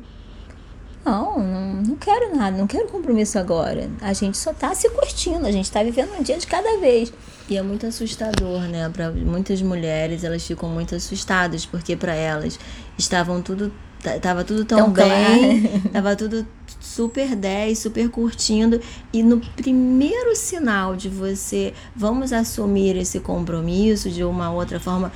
Não, 1.04 1.40
não, 1.40 1.74
não 1.82 1.96
quero 1.96 2.36
nada, 2.36 2.56
não 2.56 2.68
quero 2.68 2.88
compromisso 2.88 3.40
agora. 3.40 3.90
A 4.02 4.14
gente 4.14 4.38
só 4.38 4.54
tá 4.54 4.74
se 4.76 4.90
curtindo, 4.90 5.48
a 5.48 5.52
gente 5.52 5.72
tá 5.72 5.82
vivendo 5.82 6.14
um 6.18 6.22
dia 6.22 6.38
de 6.38 6.46
cada 6.46 6.78
vez. 6.78 7.12
E 7.50 7.58
é 7.58 7.62
muito 7.62 7.88
assustador, 7.88 8.62
né? 8.62 8.88
Para 8.90 9.12
muitas 9.12 9.62
mulheres, 9.62 10.24
elas 10.24 10.46
ficam 10.46 10.70
muito 10.70 10.96
assustadas, 10.96 11.66
porque 11.66 11.96
para 11.96 12.14
elas 12.14 12.60
estavam 12.98 13.42
tudo 13.42 13.74
tava 14.22 14.44
tudo 14.44 14.66
tão, 14.66 14.80
tão 14.80 14.92
bem, 14.92 15.62
claro. 15.62 15.90
tava 15.94 16.16
tudo 16.16 16.48
super 16.80 17.36
10, 17.36 17.78
super 17.78 18.10
curtindo 18.10 18.82
e 19.14 19.22
no 19.22 19.40
primeiro 19.40 20.36
sinal 20.36 20.96
de 20.96 21.08
você 21.08 21.72
vamos 21.96 22.34
assumir 22.34 22.98
esse 22.98 23.20
compromisso 23.20 24.10
de 24.10 24.24
uma 24.24 24.52
outra 24.52 24.80
forma, 24.80 25.12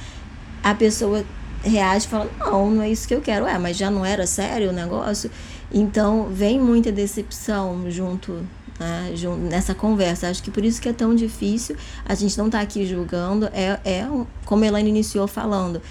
a 0.63 0.75
pessoa 0.75 1.23
reage 1.63 2.05
e 2.05 2.09
fala: 2.09 2.29
"Não, 2.37 2.69
não 2.69 2.81
é 2.83 2.89
isso 2.89 3.07
que 3.07 3.15
eu 3.15 3.21
quero". 3.21 3.47
É, 3.47 3.57
mas 3.57 3.75
já 3.75 3.89
não 3.89 4.05
era 4.05 4.27
sério 4.27 4.69
o 4.69 4.73
negócio. 4.73 5.31
Então, 5.73 6.27
vem 6.31 6.59
muita 6.59 6.91
decepção 6.91 7.89
junto 7.89 8.45
né, 8.79 9.13
nessa 9.49 9.73
conversa. 9.73 10.29
Acho 10.29 10.43
que 10.43 10.51
por 10.51 10.63
isso 10.63 10.81
que 10.81 10.89
é 10.89 10.93
tão 10.93 11.15
difícil. 11.15 11.75
A 12.05 12.15
gente 12.15 12.37
não 12.37 12.47
está 12.47 12.61
aqui 12.61 12.85
julgando. 12.85 13.47
É, 13.47 13.79
é 13.83 14.07
como 14.45 14.63
a 14.63 14.67
Elaine 14.67 14.89
iniciou 14.89 15.27
falando. 15.27 15.81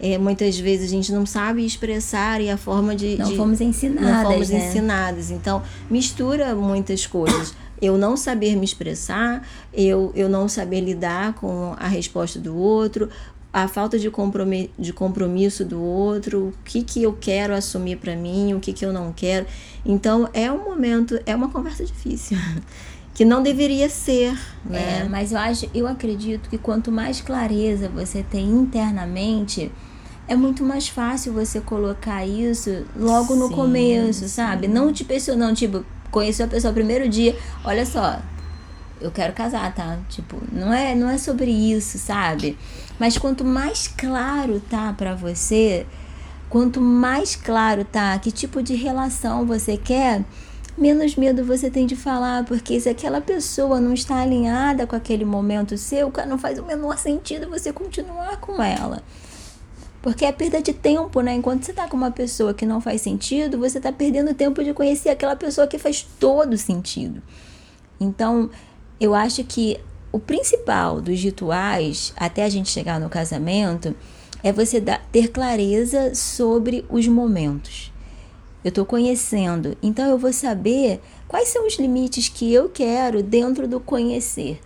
É, 0.00 0.18
muitas 0.18 0.58
vezes 0.58 0.86
a 0.86 0.90
gente 0.90 1.12
não 1.12 1.24
sabe 1.24 1.64
expressar 1.64 2.40
e 2.40 2.50
a 2.50 2.56
forma 2.56 2.94
de. 2.94 3.16
Não 3.16 3.30
de, 3.30 3.36
fomos 3.36 3.60
ensinadas. 3.60 4.10
Não 4.10 4.32
fomos 4.32 4.50
né? 4.50 4.68
ensinadas. 4.68 5.30
Então, 5.30 5.62
mistura 5.88 6.54
muitas 6.56 7.06
coisas. 7.06 7.54
Eu 7.80 7.98
não 7.98 8.16
saber 8.16 8.54
me 8.54 8.64
expressar, 8.64 9.44
eu, 9.74 10.12
eu 10.14 10.28
não 10.28 10.48
saber 10.48 10.80
lidar 10.80 11.34
com 11.34 11.74
a 11.76 11.88
resposta 11.88 12.38
do 12.38 12.56
outro, 12.56 13.10
a 13.52 13.68
falta 13.68 13.98
de, 13.98 14.10
compromisso, 14.10 15.64
do 15.64 15.82
outro, 15.82 16.48
o 16.48 16.54
que, 16.64 16.82
que 16.82 17.02
eu 17.02 17.12
quero 17.12 17.54
assumir 17.54 17.96
para 17.96 18.16
mim, 18.16 18.54
o 18.54 18.60
que, 18.60 18.72
que 18.72 18.84
eu 18.84 18.92
não 18.92 19.12
quero. 19.12 19.46
Então 19.84 20.28
é 20.32 20.50
um 20.50 20.64
momento, 20.64 21.20
é 21.26 21.36
uma 21.36 21.50
conversa 21.50 21.84
difícil. 21.84 22.38
que 23.14 23.26
não 23.26 23.42
deveria 23.42 23.90
ser, 23.90 24.32
né? 24.64 25.00
É, 25.00 25.08
mas 25.08 25.32
eu 25.32 25.38
acho, 25.38 25.68
eu 25.74 25.86
acredito 25.86 26.48
que 26.48 26.56
quanto 26.56 26.90
mais 26.90 27.20
clareza 27.20 27.90
você 27.90 28.22
tem 28.22 28.46
internamente, 28.48 29.70
é 30.26 30.34
muito 30.34 30.64
mais 30.64 30.88
fácil 30.88 31.34
você 31.34 31.60
colocar 31.60 32.24
isso 32.26 32.86
logo 32.96 33.34
no 33.36 33.48
sim, 33.48 33.54
começo, 33.54 34.20
sim. 34.20 34.28
sabe? 34.28 34.66
Não 34.66 34.90
te 34.90 35.04
pressionando, 35.04 35.54
tipo, 35.54 35.84
conheceu 36.10 36.46
a 36.46 36.48
pessoa 36.48 36.72
primeiro 36.72 37.06
dia, 37.06 37.36
olha 37.62 37.84
só, 37.84 38.18
eu 39.02 39.10
quero 39.10 39.32
casar, 39.32 39.74
tá? 39.74 39.98
Tipo, 40.08 40.36
não 40.52 40.72
é, 40.72 40.94
não 40.94 41.08
é 41.08 41.18
sobre 41.18 41.50
isso, 41.50 41.98
sabe? 41.98 42.56
Mas 42.98 43.18
quanto 43.18 43.44
mais 43.44 43.88
claro 43.88 44.60
tá 44.60 44.92
para 44.92 45.14
você, 45.14 45.86
quanto 46.48 46.80
mais 46.80 47.34
claro 47.36 47.84
tá 47.84 48.18
que 48.18 48.30
tipo 48.30 48.62
de 48.62 48.74
relação 48.74 49.44
você 49.44 49.76
quer, 49.76 50.24
menos 50.76 51.16
medo 51.16 51.44
você 51.44 51.70
tem 51.70 51.86
de 51.86 51.96
falar, 51.96 52.44
porque 52.44 52.80
se 52.80 52.88
aquela 52.88 53.20
pessoa 53.20 53.80
não 53.80 53.92
está 53.92 54.16
alinhada 54.16 54.86
com 54.86 54.96
aquele 54.96 55.24
momento 55.24 55.76
seu, 55.76 56.12
não 56.26 56.38
faz 56.38 56.58
o 56.58 56.64
menor 56.64 56.96
sentido 56.98 57.48
você 57.48 57.72
continuar 57.72 58.38
com 58.38 58.62
ela. 58.62 59.02
Porque 60.00 60.24
é 60.24 60.32
perda 60.32 60.60
de 60.60 60.72
tempo, 60.72 61.20
né? 61.20 61.32
Enquanto 61.32 61.64
você 61.64 61.72
tá 61.72 61.86
com 61.86 61.96
uma 61.96 62.10
pessoa 62.10 62.52
que 62.52 62.66
não 62.66 62.80
faz 62.80 63.00
sentido, 63.02 63.56
você 63.56 63.80
tá 63.80 63.92
perdendo 63.92 64.34
tempo 64.34 64.64
de 64.64 64.74
conhecer 64.74 65.10
aquela 65.10 65.36
pessoa 65.36 65.68
que 65.68 65.78
faz 65.78 66.02
todo 66.18 66.58
sentido. 66.58 67.22
Então, 68.00 68.50
eu 69.02 69.16
acho 69.16 69.42
que 69.42 69.80
o 70.12 70.20
principal 70.20 71.00
dos 71.00 71.20
rituais, 71.20 72.12
até 72.16 72.44
a 72.44 72.48
gente 72.48 72.70
chegar 72.70 73.00
no 73.00 73.08
casamento, 73.08 73.96
é 74.44 74.52
você 74.52 74.80
dar, 74.80 75.04
ter 75.10 75.28
clareza 75.28 76.14
sobre 76.14 76.84
os 76.88 77.08
momentos. 77.08 77.92
Eu 78.62 78.68
estou 78.68 78.86
conhecendo, 78.86 79.76
então 79.82 80.08
eu 80.08 80.16
vou 80.16 80.32
saber 80.32 81.00
quais 81.26 81.48
são 81.48 81.66
os 81.66 81.76
limites 81.80 82.28
que 82.28 82.52
eu 82.52 82.68
quero 82.68 83.24
dentro 83.24 83.66
do 83.66 83.80
conhecer. 83.80 84.60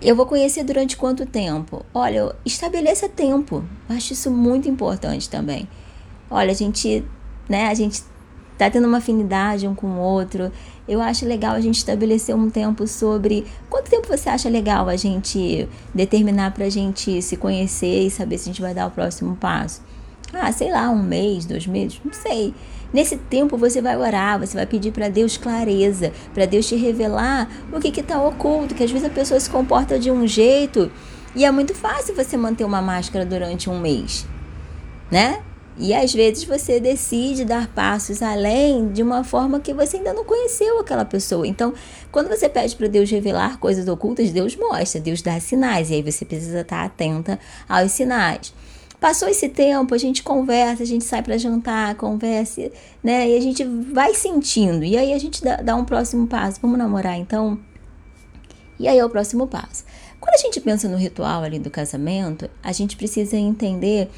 Eu 0.00 0.16
vou 0.16 0.24
conhecer 0.24 0.64
durante 0.64 0.96
quanto 0.96 1.26
tempo? 1.26 1.84
Olha, 1.92 2.34
estabeleça 2.42 3.06
tempo. 3.06 3.62
Eu 3.86 3.96
acho 3.96 4.14
isso 4.14 4.30
muito 4.30 4.66
importante 4.66 5.28
também. 5.28 5.68
Olha, 6.30 6.52
a 6.52 6.54
gente, 6.54 7.04
né, 7.46 7.66
a 7.66 7.74
gente 7.74 8.02
tá 8.60 8.70
tendo 8.70 8.86
uma 8.86 8.98
afinidade 8.98 9.66
um 9.66 9.74
com 9.74 9.86
o 9.86 9.98
outro. 9.98 10.52
Eu 10.86 11.00
acho 11.00 11.24
legal 11.24 11.54
a 11.54 11.60
gente 11.60 11.78
estabelecer 11.78 12.36
um 12.36 12.50
tempo 12.50 12.86
sobre 12.86 13.46
quanto 13.70 13.88
tempo 13.88 14.06
você 14.06 14.28
acha 14.28 14.50
legal 14.50 14.86
a 14.86 14.96
gente 14.96 15.66
determinar 15.94 16.52
pra 16.52 16.68
gente 16.68 17.22
se 17.22 17.38
conhecer 17.38 18.06
e 18.06 18.10
saber 18.10 18.36
se 18.36 18.50
a 18.50 18.52
gente 18.52 18.60
vai 18.60 18.74
dar 18.74 18.86
o 18.86 18.90
próximo 18.90 19.34
passo. 19.36 19.80
Ah, 20.30 20.52
sei 20.52 20.70
lá, 20.70 20.90
um 20.90 21.02
mês, 21.02 21.46
dois 21.46 21.66
meses, 21.66 21.98
não 22.04 22.12
sei. 22.12 22.54
Nesse 22.92 23.16
tempo 23.16 23.56
você 23.56 23.80
vai 23.80 23.96
orar, 23.96 24.38
você 24.38 24.54
vai 24.54 24.66
pedir 24.66 24.92
para 24.92 25.08
Deus 25.08 25.38
clareza, 25.38 26.12
para 26.34 26.44
Deus 26.44 26.68
te 26.68 26.76
revelar 26.76 27.48
o 27.72 27.80
que 27.80 27.98
está 27.98 28.22
oculto, 28.22 28.74
que 28.74 28.84
às 28.84 28.90
vezes 28.90 29.06
a 29.06 29.10
pessoa 29.10 29.40
se 29.40 29.48
comporta 29.48 29.98
de 29.98 30.10
um 30.10 30.26
jeito 30.26 30.90
e 31.34 31.46
é 31.46 31.50
muito 31.50 31.74
fácil 31.74 32.14
você 32.14 32.36
manter 32.36 32.64
uma 32.64 32.82
máscara 32.82 33.24
durante 33.24 33.70
um 33.70 33.80
mês, 33.80 34.26
né? 35.10 35.40
E 35.80 35.94
às 35.94 36.12
vezes 36.12 36.44
você 36.44 36.78
decide 36.78 37.42
dar 37.42 37.66
passos 37.68 38.20
além 38.20 38.92
de 38.92 39.02
uma 39.02 39.24
forma 39.24 39.58
que 39.58 39.72
você 39.72 39.96
ainda 39.96 40.12
não 40.12 40.24
conheceu 40.24 40.78
aquela 40.78 41.06
pessoa. 41.06 41.46
Então, 41.46 41.72
quando 42.12 42.28
você 42.28 42.50
pede 42.50 42.76
para 42.76 42.86
Deus 42.86 43.10
revelar 43.10 43.58
coisas 43.58 43.88
ocultas, 43.88 44.30
Deus 44.30 44.54
mostra, 44.56 45.00
Deus 45.00 45.22
dá 45.22 45.40
sinais, 45.40 45.88
e 45.88 45.94
aí 45.94 46.02
você 46.02 46.26
precisa 46.26 46.60
estar 46.60 46.84
atenta 46.84 47.40
aos 47.66 47.92
sinais. 47.92 48.52
Passou 49.00 49.26
esse 49.26 49.48
tempo, 49.48 49.94
a 49.94 49.98
gente 49.98 50.22
conversa, 50.22 50.82
a 50.82 50.86
gente 50.86 51.06
sai 51.06 51.22
para 51.22 51.38
jantar, 51.38 51.94
conversa, 51.94 52.70
né? 53.02 53.30
E 53.30 53.38
a 53.38 53.40
gente 53.40 53.64
vai 53.64 54.12
sentindo. 54.12 54.84
E 54.84 54.98
aí 54.98 55.14
a 55.14 55.18
gente 55.18 55.42
dá, 55.42 55.56
dá 55.56 55.74
um 55.74 55.86
próximo 55.86 56.26
passo. 56.26 56.60
Vamos 56.60 56.76
namorar 56.78 57.16
então? 57.16 57.58
E 58.78 58.86
aí 58.86 58.98
é 58.98 59.04
o 59.04 59.08
próximo 59.08 59.46
passo. 59.46 59.84
Quando 60.20 60.34
a 60.34 60.38
gente 60.38 60.60
pensa 60.60 60.86
no 60.86 60.98
ritual 60.98 61.42
ali 61.42 61.58
do 61.58 61.70
casamento, 61.70 62.50
a 62.62 62.72
gente 62.72 62.94
precisa 62.94 63.38
entender 63.38 64.10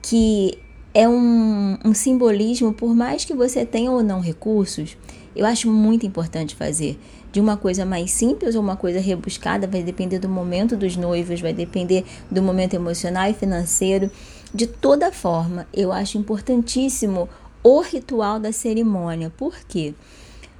que 0.00 0.56
é 0.92 1.08
um, 1.08 1.78
um 1.84 1.94
simbolismo, 1.94 2.72
por 2.72 2.94
mais 2.94 3.24
que 3.24 3.34
você 3.34 3.64
tenha 3.64 3.90
ou 3.90 4.02
não 4.02 4.20
recursos, 4.20 4.96
eu 5.34 5.46
acho 5.46 5.70
muito 5.70 6.04
importante 6.04 6.54
fazer. 6.56 6.98
De 7.32 7.40
uma 7.40 7.56
coisa 7.56 7.86
mais 7.86 8.10
simples 8.10 8.56
ou 8.56 8.60
uma 8.60 8.76
coisa 8.76 8.98
rebuscada, 8.98 9.66
vai 9.66 9.82
depender 9.82 10.18
do 10.18 10.28
momento 10.28 10.76
dos 10.76 10.96
noivos, 10.96 11.40
vai 11.40 11.52
depender 11.52 12.04
do 12.28 12.42
momento 12.42 12.74
emocional 12.74 13.30
e 13.30 13.34
financeiro. 13.34 14.10
De 14.52 14.66
toda 14.66 15.12
forma, 15.12 15.66
eu 15.72 15.92
acho 15.92 16.18
importantíssimo 16.18 17.28
o 17.62 17.80
ritual 17.80 18.40
da 18.40 18.52
cerimônia. 18.52 19.30
Por 19.36 19.54
quê? 19.68 19.94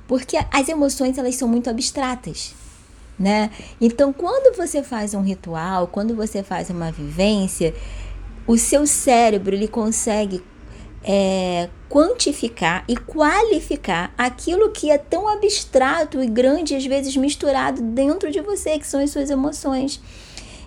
Porque 0.07 0.39
as 0.53 0.69
emoções 0.69 1.19
elas 1.19 1.35
são 1.35 1.49
muito 1.49 1.69
abstratas. 1.69 2.55
Né? 3.19 3.51
Então, 3.81 4.13
quando 4.13 4.57
você 4.57 4.83
faz 4.83 5.13
um 5.13 5.21
ritual, 5.21 5.89
quando 5.89 6.15
você 6.15 6.43
faz 6.43 6.71
uma 6.71 6.91
vivência, 6.91 7.75
o 8.51 8.59
seu 8.59 8.85
cérebro 8.85 9.55
ele 9.55 9.69
consegue 9.69 10.43
é, 11.05 11.69
quantificar 11.89 12.83
e 12.89 12.97
qualificar 12.97 14.13
aquilo 14.19 14.71
que 14.71 14.91
é 14.91 14.99
tão 14.99 15.29
abstrato 15.29 16.21
e 16.21 16.27
grande, 16.27 16.75
às 16.75 16.85
vezes 16.85 17.17
misturado 17.17 17.81
dentro 17.81 18.29
de 18.29 18.41
você, 18.41 18.77
que 18.77 18.89
são 18.89 19.01
as 19.01 19.11
suas 19.11 19.31
emoções. 19.31 20.03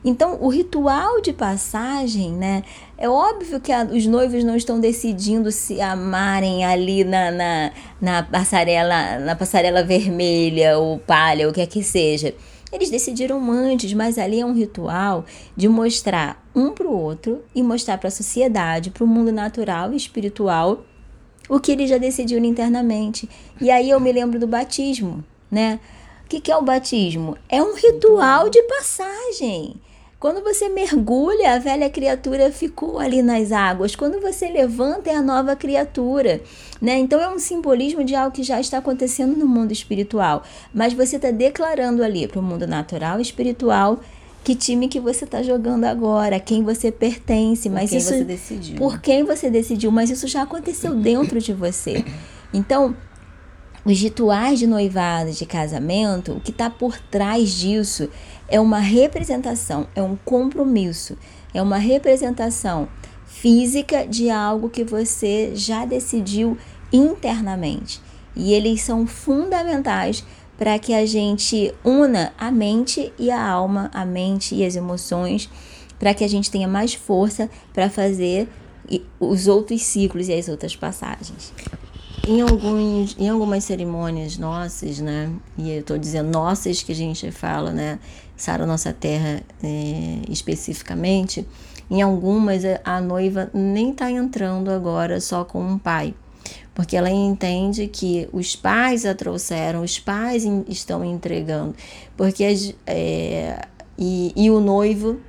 Então, 0.06 0.38
o 0.40 0.48
ritual 0.48 1.20
de 1.20 1.34
passagem, 1.34 2.32
né? 2.32 2.64
É 2.98 3.10
óbvio 3.10 3.60
que 3.60 3.72
a, 3.74 3.84
os 3.84 4.06
noivos 4.06 4.46
não 4.46 4.56
estão 4.56 4.80
decidindo 4.80 5.52
se 5.52 5.82
amarem 5.82 6.64
ali 6.64 7.04
na, 7.04 7.32
na, 7.32 7.72
na 8.00 8.24
passarela, 8.24 9.20
na 9.20 9.36
passarela 9.36 9.84
vermelha 9.84 10.78
ou 10.78 11.00
palha, 11.00 11.50
o 11.50 11.54
que 11.54 11.60
é 11.60 11.66
que 11.66 11.84
seja. 11.84 12.34
Eles 12.74 12.90
decidiram 12.90 13.52
antes, 13.52 13.94
mas 13.94 14.18
ali 14.18 14.40
é 14.40 14.46
um 14.46 14.52
ritual 14.52 15.26
de 15.56 15.70
mostrar 15.70 16.44
um 16.56 16.72
para 16.72 16.88
o 16.88 17.00
outro 17.00 17.44
e 17.54 17.62
mostrar 17.62 18.00
para 18.00 18.08
a 18.08 18.12
sociedade, 18.12 18.90
para 18.90 19.04
o 19.04 19.08
mundo 19.08 19.32
natural 19.32 19.94
e 19.94 19.96
espiritual, 19.96 20.84
o 21.48 21.60
que 21.60 21.72
eles 21.72 21.88
já 21.88 22.00
decidiram 22.00 22.44
internamente. 22.44 23.30
E 23.62 23.70
aí 23.70 23.92
eu 23.92 24.00
me 24.00 24.12
lembro 24.12 24.40
do 24.40 24.48
batismo, 24.48 25.24
né? 25.52 25.80
O 26.26 26.30
que, 26.30 26.42
que 26.42 26.52
é 26.52 26.58
o 26.58 26.64
batismo? 26.64 27.38
É 27.48 27.62
um 27.62 27.76
ritual 27.76 28.50
de 28.50 28.64
passagem. 28.64 29.76
Quando 30.24 30.42
você 30.42 30.70
mergulha, 30.70 31.54
a 31.54 31.60
velha 31.60 31.90
criatura 31.90 32.50
ficou 32.50 32.98
ali 32.98 33.22
nas 33.22 33.52
águas. 33.52 33.94
Quando 33.94 34.22
você 34.22 34.48
levanta, 34.48 35.10
é 35.10 35.16
a 35.16 35.22
nova 35.22 35.54
criatura. 35.54 36.40
Né? 36.82 36.98
Então 36.98 37.20
é 37.20 37.28
um 37.28 37.38
simbolismo 37.38 38.06
de 38.06 38.16
algo 38.16 38.34
que 38.34 38.42
já 38.42 38.58
está 38.58 38.78
acontecendo 38.78 39.36
no 39.36 39.46
mundo 39.46 39.74
espiritual. 39.74 40.44
Mas 40.74 40.94
você 40.94 41.18
está 41.18 41.30
declarando 41.30 42.02
ali 42.02 42.26
para 42.26 42.40
o 42.40 42.42
mundo 42.42 42.66
natural 42.66 43.20
e 43.20 43.22
espiritual 43.22 44.00
que 44.46 44.56
time 44.56 44.88
que 44.88 44.98
você 44.98 45.26
está 45.26 45.44
jogando 45.44 45.84
agora, 45.84 46.40
quem 46.40 46.64
você 46.64 46.90
pertence, 46.90 47.70
mas 47.70 47.90
por 47.90 47.90
quem 47.90 47.98
isso 47.98 48.10
você 48.10 48.24
decidiu. 48.24 48.78
por 48.78 49.02
quem 49.02 49.24
você 49.26 49.50
decidiu, 49.50 49.92
mas 49.92 50.10
isso 50.10 50.26
já 50.30 50.44
aconteceu 50.44 50.96
dentro 50.96 51.42
de 51.42 51.52
você. 51.52 52.02
Então, 52.54 52.96
os 53.86 54.00
rituais 54.00 54.60
de 54.60 54.68
noivado, 54.68 55.32
de 55.32 55.46
casamento, 55.46 56.32
o 56.32 56.40
que 56.40 56.52
está 56.52 56.70
por 56.70 56.98
trás 56.98 57.52
disso 57.52 58.10
é 58.48 58.60
uma 58.60 58.80
representação, 58.80 59.88
é 59.96 60.02
um 60.02 60.16
compromisso, 60.16 61.18
é 61.54 61.62
uma 61.62 61.78
representação 61.78 62.88
física 63.26 64.06
de 64.08 64.30
algo 64.30 64.70
que 64.70 64.84
você 64.84 65.52
já 65.56 65.86
decidiu 65.86 66.58
internamente. 66.92 68.02
E 68.36 68.54
eles 68.54 68.82
são 68.82 69.06
fundamentais 69.06 70.24
para 70.58 70.78
que 70.80 70.94
a 70.94 71.06
gente 71.06 71.74
una 71.84 72.32
a 72.38 72.52
mente 72.52 73.12
e 73.18 73.30
a 73.32 73.46
alma, 73.46 73.90
a 73.94 74.06
mente 74.06 74.56
e 74.56 74.66
as 74.66 74.76
emoções, 74.76 75.50
para 76.00 76.14
que 76.14 76.24
a 76.24 76.28
gente 76.28 76.52
tenha 76.52 76.68
mais 76.68 76.94
força 76.94 77.50
para 77.74 77.90
fazer 77.90 78.48
os 79.20 79.48
outros 79.48 79.82
ciclos 79.82 80.28
e 80.28 80.34
as 80.34 80.48
outras 80.48 80.76
passagens. 80.76 81.54
Em, 82.28 82.42
alguns, 82.42 83.16
em 83.20 83.28
algumas 83.28 83.64
cerimônias 83.64 84.38
nossas, 84.38 85.00
né? 85.00 85.32
E 85.58 85.72
eu 85.72 85.80
estou 85.82 85.98
dizendo 85.98 86.30
nossas 86.30 86.82
que 86.82 86.92
a 86.92 86.96
gente 86.96 87.30
fala, 87.32 87.72
né? 87.72 88.00
Sara 88.44 88.66
Nossa 88.66 88.92
Terra 88.92 89.42
é, 89.64 90.20
especificamente. 90.30 91.48
Em 91.90 92.02
algumas, 92.02 92.64
a 92.84 93.00
noiva 93.00 93.50
nem 93.54 93.92
está 93.92 94.12
entrando 94.12 94.70
agora 94.70 95.22
só 95.22 95.46
com 95.46 95.64
um 95.64 95.78
pai 95.78 96.14
porque 96.76 96.98
ela 96.98 97.10
entende 97.10 97.88
que 97.88 98.28
os 98.34 98.56
pais 98.56 99.06
a 99.06 99.14
trouxeram, 99.14 99.84
os 99.84 100.00
pais 100.00 100.44
estão 100.68 101.06
entregando, 101.06 101.76
porque 102.18 102.44
é, 102.88 103.68
e, 103.98 104.34
e 104.36 104.50
o 104.50 104.60
noivo 104.60 105.22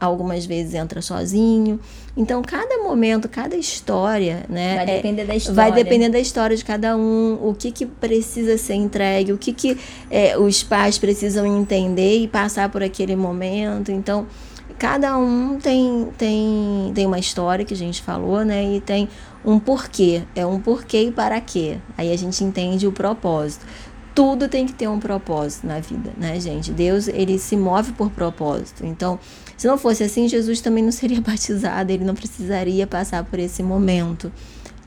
algumas 0.00 0.44
vezes 0.44 0.74
entra 0.74 1.00
sozinho. 1.00 1.78
Então, 2.16 2.42
cada 2.42 2.78
momento, 2.78 3.28
cada 3.28 3.56
história, 3.56 4.44
né? 4.48 4.76
Vai 4.76 4.84
é, 4.84 4.96
depender 4.96 5.24
da 5.24 5.36
história. 5.36 5.54
Vai 5.54 5.72
depender 5.72 6.08
da 6.08 6.18
história 6.18 6.56
de 6.56 6.64
cada 6.64 6.96
um, 6.96 7.38
o 7.40 7.54
que, 7.54 7.70
que 7.70 7.86
precisa 7.86 8.58
ser 8.58 8.74
entregue, 8.74 9.32
o 9.32 9.38
que, 9.38 9.52
que 9.52 9.78
é, 10.10 10.36
os 10.36 10.62
pais 10.62 10.98
precisam 10.98 11.46
entender 11.46 12.18
e 12.18 12.26
passar 12.26 12.68
por 12.70 12.82
aquele 12.82 13.14
momento. 13.14 13.92
Então, 13.92 14.26
cada 14.78 15.16
um 15.16 15.58
tem, 15.58 16.08
tem, 16.18 16.92
tem 16.94 17.06
uma 17.06 17.18
história 17.18 17.64
que 17.64 17.74
a 17.74 17.76
gente 17.76 18.02
falou, 18.02 18.44
né? 18.44 18.76
E 18.76 18.80
tem 18.80 19.08
um 19.44 19.58
porquê. 19.58 20.22
É 20.34 20.44
um 20.44 20.60
porquê 20.60 21.04
e 21.04 21.12
para 21.12 21.40
quê. 21.40 21.78
Aí 21.96 22.12
a 22.12 22.18
gente 22.18 22.42
entende 22.42 22.86
o 22.86 22.92
propósito. 22.92 23.64
Tudo 24.12 24.48
tem 24.48 24.66
que 24.66 24.72
ter 24.72 24.88
um 24.88 24.98
propósito 24.98 25.68
na 25.68 25.78
vida, 25.78 26.10
né, 26.16 26.40
gente? 26.40 26.72
Deus, 26.72 27.06
ele 27.06 27.38
se 27.38 27.56
move 27.56 27.92
por 27.92 28.10
propósito. 28.10 28.84
Então, 28.84 29.20
se 29.58 29.66
não 29.66 29.76
fosse 29.76 30.04
assim, 30.04 30.28
Jesus 30.28 30.60
também 30.60 30.84
não 30.84 30.92
seria 30.92 31.20
batizado, 31.20 31.90
ele 31.90 32.04
não 32.04 32.14
precisaria 32.14 32.86
passar 32.86 33.24
por 33.24 33.38
esse 33.38 33.62
momento 33.62 34.32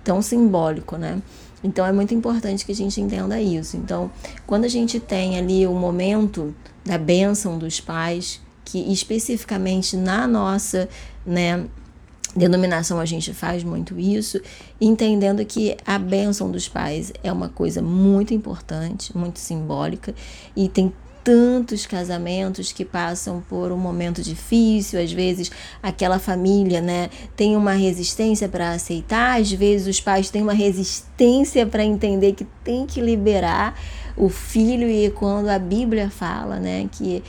tão 0.04 0.22
simbólico, 0.22 0.98
né? 0.98 1.22
Então 1.64 1.86
é 1.86 1.92
muito 1.92 2.14
importante 2.14 2.66
que 2.66 2.72
a 2.72 2.76
gente 2.76 3.00
entenda 3.00 3.40
isso. 3.40 3.78
Então, 3.78 4.10
quando 4.48 4.64
a 4.64 4.70
gente 4.70 5.00
tem 5.00 5.38
ali 5.38 5.68
o 5.68 5.74
momento 5.74 6.56
da 6.84 6.98
bênção 6.98 7.60
dos 7.60 7.80
pais, 7.80 8.42
que 8.66 8.92
especificamente 8.92 9.96
na 9.96 10.26
nossa, 10.26 10.90
né, 11.26 11.66
denominação 12.36 13.00
a 13.00 13.06
gente 13.06 13.34
faz 13.34 13.64
muito 13.64 14.00
isso, 14.00 14.42
entendendo 14.80 15.46
que 15.46 15.76
a 15.86 16.00
bênção 16.00 16.50
dos 16.50 16.68
pais 16.68 17.12
é 17.24 17.32
uma 17.32 17.50
coisa 17.50 17.82
muito 17.82 18.34
importante, 18.34 19.16
muito 19.16 19.38
simbólica 19.38 20.16
e 20.56 20.70
tem 20.70 20.92
tantos 21.24 21.86
casamentos 21.86 22.72
que 22.72 22.84
passam 22.84 23.44
por 23.48 23.72
um 23.72 23.78
momento 23.78 24.22
difícil, 24.22 25.00
às 25.02 25.12
vezes 25.12 25.52
aquela 25.82 26.20
família, 26.20 26.82
né, 26.82 27.10
tem 27.36 27.56
uma 27.56 27.74
resistência 27.74 28.50
para 28.50 28.72
aceitar, 28.72 29.40
às 29.40 29.52
vezes 29.52 29.88
os 29.88 30.00
pais 30.00 30.30
têm 30.30 30.42
uma 30.42 30.54
resistência 30.54 31.66
para 31.66 31.84
entender 31.84 32.34
que 32.34 32.46
tem 32.64 32.86
que 32.86 33.02
liberar 33.02 33.80
o 34.18 34.30
filho 34.30 34.88
e 34.90 35.10
quando 35.12 35.50
a 35.50 35.60
Bíblia 35.60 36.10
fala, 36.10 36.60
né, 36.60 36.90
que 36.92 37.24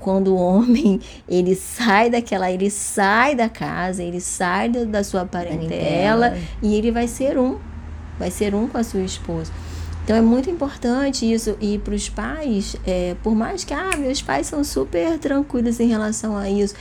quando 0.00 0.28
o 0.28 0.36
homem 0.36 1.00
ele 1.28 1.54
sai 1.54 2.08
daquela, 2.08 2.50
ele 2.50 2.70
sai 2.70 3.34
da 3.34 3.48
casa, 3.48 4.02
ele 4.02 4.20
sai 4.20 4.68
da 4.68 5.02
sua 5.02 5.24
parentela 5.24 6.36
e 6.62 6.74
ele 6.74 6.90
vai 6.90 7.08
ser 7.08 7.36
um, 7.36 7.58
vai 8.18 8.30
ser 8.30 8.54
um 8.54 8.68
com 8.68 8.78
a 8.78 8.84
sua 8.84 9.02
esposa. 9.02 9.52
Então 10.04 10.16
é 10.16 10.20
muito 10.20 10.50
importante 10.50 11.30
isso. 11.30 11.56
E 11.60 11.78
para 11.78 11.94
os 11.94 12.08
pais, 12.08 12.76
é, 12.86 13.16
por 13.22 13.34
mais 13.34 13.64
que 13.64 13.72
ah, 13.72 13.96
meus 13.96 14.20
pais 14.20 14.46
são 14.46 14.64
super 14.64 15.18
tranquilos 15.18 15.78
em 15.80 15.88
relação 15.88 16.36
a 16.36 16.50
isso, 16.50 16.74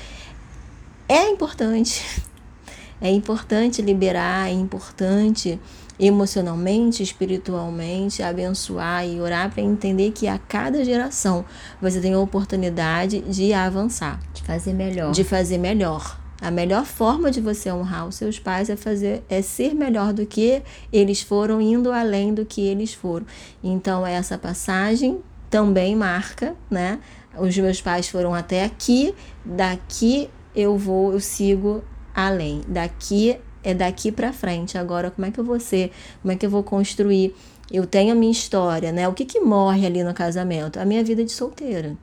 é 1.08 1.30
importante, 1.30 2.24
é 3.00 3.12
importante 3.12 3.82
liberar, 3.82 4.50
é 4.50 4.54
importante 4.54 5.60
emocionalmente, 6.00 7.04
espiritualmente, 7.04 8.24
abençoar 8.24 9.06
e 9.06 9.22
orar 9.22 9.52
para 9.52 9.62
entender 9.62 10.12
que 10.12 10.28
a 10.28 10.40
cada 10.40 10.84
geração 10.84 11.46
você 11.80 12.02
tem 12.02 12.16
a 12.16 12.20
oportunidade 12.20 13.22
de 13.22 13.54
avançar, 13.54 14.20
de 14.34 14.42
fazer 14.42 14.74
melhor, 14.74 15.12
de 15.12 15.24
fazer 15.24 15.60
melhor. 15.60 16.21
A 16.42 16.50
melhor 16.50 16.86
forma 16.86 17.30
de 17.30 17.40
você 17.40 17.72
honrar 17.72 18.08
os 18.08 18.16
seus 18.16 18.40
pais 18.40 18.68
é 18.68 18.76
fazer 18.76 19.24
é 19.30 19.44
ser 19.44 19.76
melhor 19.76 20.12
do 20.12 20.26
que 20.26 20.64
eles 20.92 21.22
foram, 21.22 21.62
indo 21.62 21.92
além 21.92 22.34
do 22.34 22.44
que 22.44 22.62
eles 22.62 22.96
foram. 22.96 23.28
Então 23.64 24.06
essa 24.06 24.40
passagem 24.40 25.20
também 25.52 25.96
marca, 25.96 26.56
né? 26.70 27.00
Os 27.38 27.56
meus 27.56 27.80
pais 27.80 28.10
foram 28.10 28.34
até 28.34 28.66
aqui, 28.66 29.14
daqui 29.46 30.32
eu 30.56 30.76
vou, 30.76 31.14
eu 31.14 31.20
sigo 31.20 31.84
além. 32.14 32.62
Daqui 32.68 33.38
é 33.64 33.76
daqui 33.76 34.12
para 34.12 34.34
frente. 34.34 34.80
Agora 34.80 35.12
como 35.12 35.28
é 35.28 35.32
que 35.32 35.40
eu 35.40 35.46
vou 35.46 35.60
ser? 35.60 35.92
Como 36.24 36.32
é 36.32 36.36
que 36.36 36.46
eu 36.48 36.50
vou 36.50 36.64
construir? 36.64 37.36
Eu 37.72 37.86
tenho 37.86 38.14
a 38.14 38.16
minha 38.16 38.32
história, 38.32 38.92
né? 38.92 39.08
O 39.08 39.14
que 39.14 39.26
que 39.26 39.40
morre 39.40 39.86
ali 39.86 40.04
no 40.04 40.14
casamento? 40.14 40.80
A 40.80 40.86
minha 40.86 41.04
vida 41.04 41.24
de 41.24 41.32
solteira. 41.32 41.96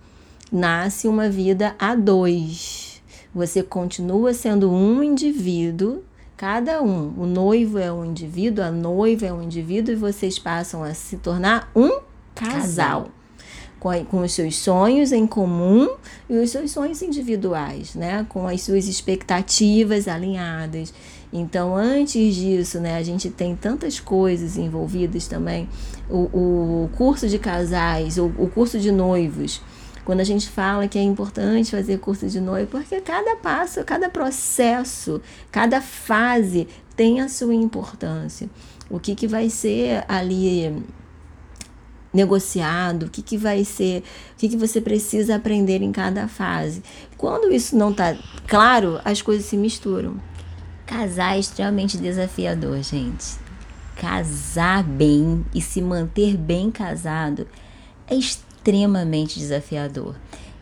Nasce 0.53 1.09
uma 1.09 1.29
vida 1.29 1.74
a 1.77 1.96
dois 1.96 2.88
você 3.34 3.62
continua 3.62 4.32
sendo 4.32 4.70
um 4.70 5.02
indivíduo, 5.02 6.02
cada 6.36 6.82
um. 6.82 7.12
O 7.18 7.26
noivo 7.26 7.78
é 7.78 7.92
um 7.92 8.04
indivíduo, 8.04 8.64
a 8.64 8.70
noiva 8.70 9.26
é 9.26 9.32
um 9.32 9.42
indivíduo 9.42 9.92
e 9.92 9.96
vocês 9.96 10.38
passam 10.38 10.82
a 10.82 10.94
se 10.94 11.16
tornar 11.16 11.70
um 11.74 12.00
casal. 12.34 12.60
casal. 12.60 13.08
Com, 13.78 14.04
com 14.06 14.20
os 14.22 14.32
seus 14.32 14.56
sonhos 14.56 15.12
em 15.12 15.24
comum 15.24 15.88
e 16.28 16.36
os 16.36 16.50
seus 16.50 16.72
sonhos 16.72 17.00
individuais, 17.00 17.94
né? 17.94 18.26
Com 18.28 18.48
as 18.48 18.62
suas 18.62 18.88
expectativas 18.88 20.08
alinhadas. 20.08 20.92
Então, 21.32 21.76
antes 21.76 22.34
disso, 22.34 22.80
né, 22.80 22.96
a 22.96 23.02
gente 23.02 23.30
tem 23.30 23.54
tantas 23.54 24.00
coisas 24.00 24.56
envolvidas 24.56 25.28
também. 25.28 25.68
O, 26.08 26.16
o 26.84 26.90
curso 26.96 27.28
de 27.28 27.38
casais, 27.38 28.18
o, 28.18 28.32
o 28.38 28.50
curso 28.52 28.80
de 28.80 28.90
noivos, 28.90 29.60
quando 30.08 30.20
a 30.20 30.24
gente 30.24 30.48
fala 30.48 30.88
que 30.88 30.98
é 30.98 31.02
importante 31.02 31.70
fazer 31.70 31.98
curso 31.98 32.26
de 32.28 32.40
noivo, 32.40 32.70
porque 32.70 32.98
cada 32.98 33.36
passo, 33.36 33.84
cada 33.84 34.08
processo, 34.08 35.20
cada 35.52 35.82
fase 35.82 36.66
tem 36.96 37.20
a 37.20 37.28
sua 37.28 37.54
importância. 37.54 38.48
O 38.88 38.98
que, 38.98 39.14
que 39.14 39.26
vai 39.26 39.50
ser 39.50 40.02
ali 40.08 40.82
negociado, 42.10 43.02
o 43.02 43.10
que, 43.10 43.20
que 43.20 43.36
vai 43.36 43.62
ser, 43.66 44.02
o 44.32 44.38
que, 44.38 44.48
que 44.48 44.56
você 44.56 44.80
precisa 44.80 45.36
aprender 45.36 45.82
em 45.82 45.92
cada 45.92 46.26
fase. 46.26 46.82
Quando 47.18 47.52
isso 47.52 47.76
não 47.76 47.90
está 47.90 48.16
claro, 48.46 48.98
as 49.04 49.20
coisas 49.20 49.44
se 49.44 49.58
misturam. 49.58 50.16
Casar 50.86 51.36
é 51.36 51.40
extremamente 51.40 51.98
desafiador, 51.98 52.82
gente. 52.82 53.36
Casar 53.94 54.82
bem 54.82 55.44
e 55.54 55.60
se 55.60 55.82
manter 55.82 56.34
bem 56.34 56.70
casado 56.70 57.46
é 58.06 58.14
extremamente 58.14 58.47
extremamente 58.58 59.38
desafiador. 59.38 60.14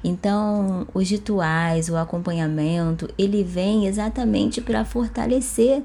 Então, 0.04 0.86
os 0.94 1.10
rituais, 1.10 1.88
o 1.88 1.96
acompanhamento, 1.96 3.08
ele 3.18 3.42
vem 3.42 3.86
exatamente 3.86 4.60
para 4.60 4.84
fortalecer 4.84 5.82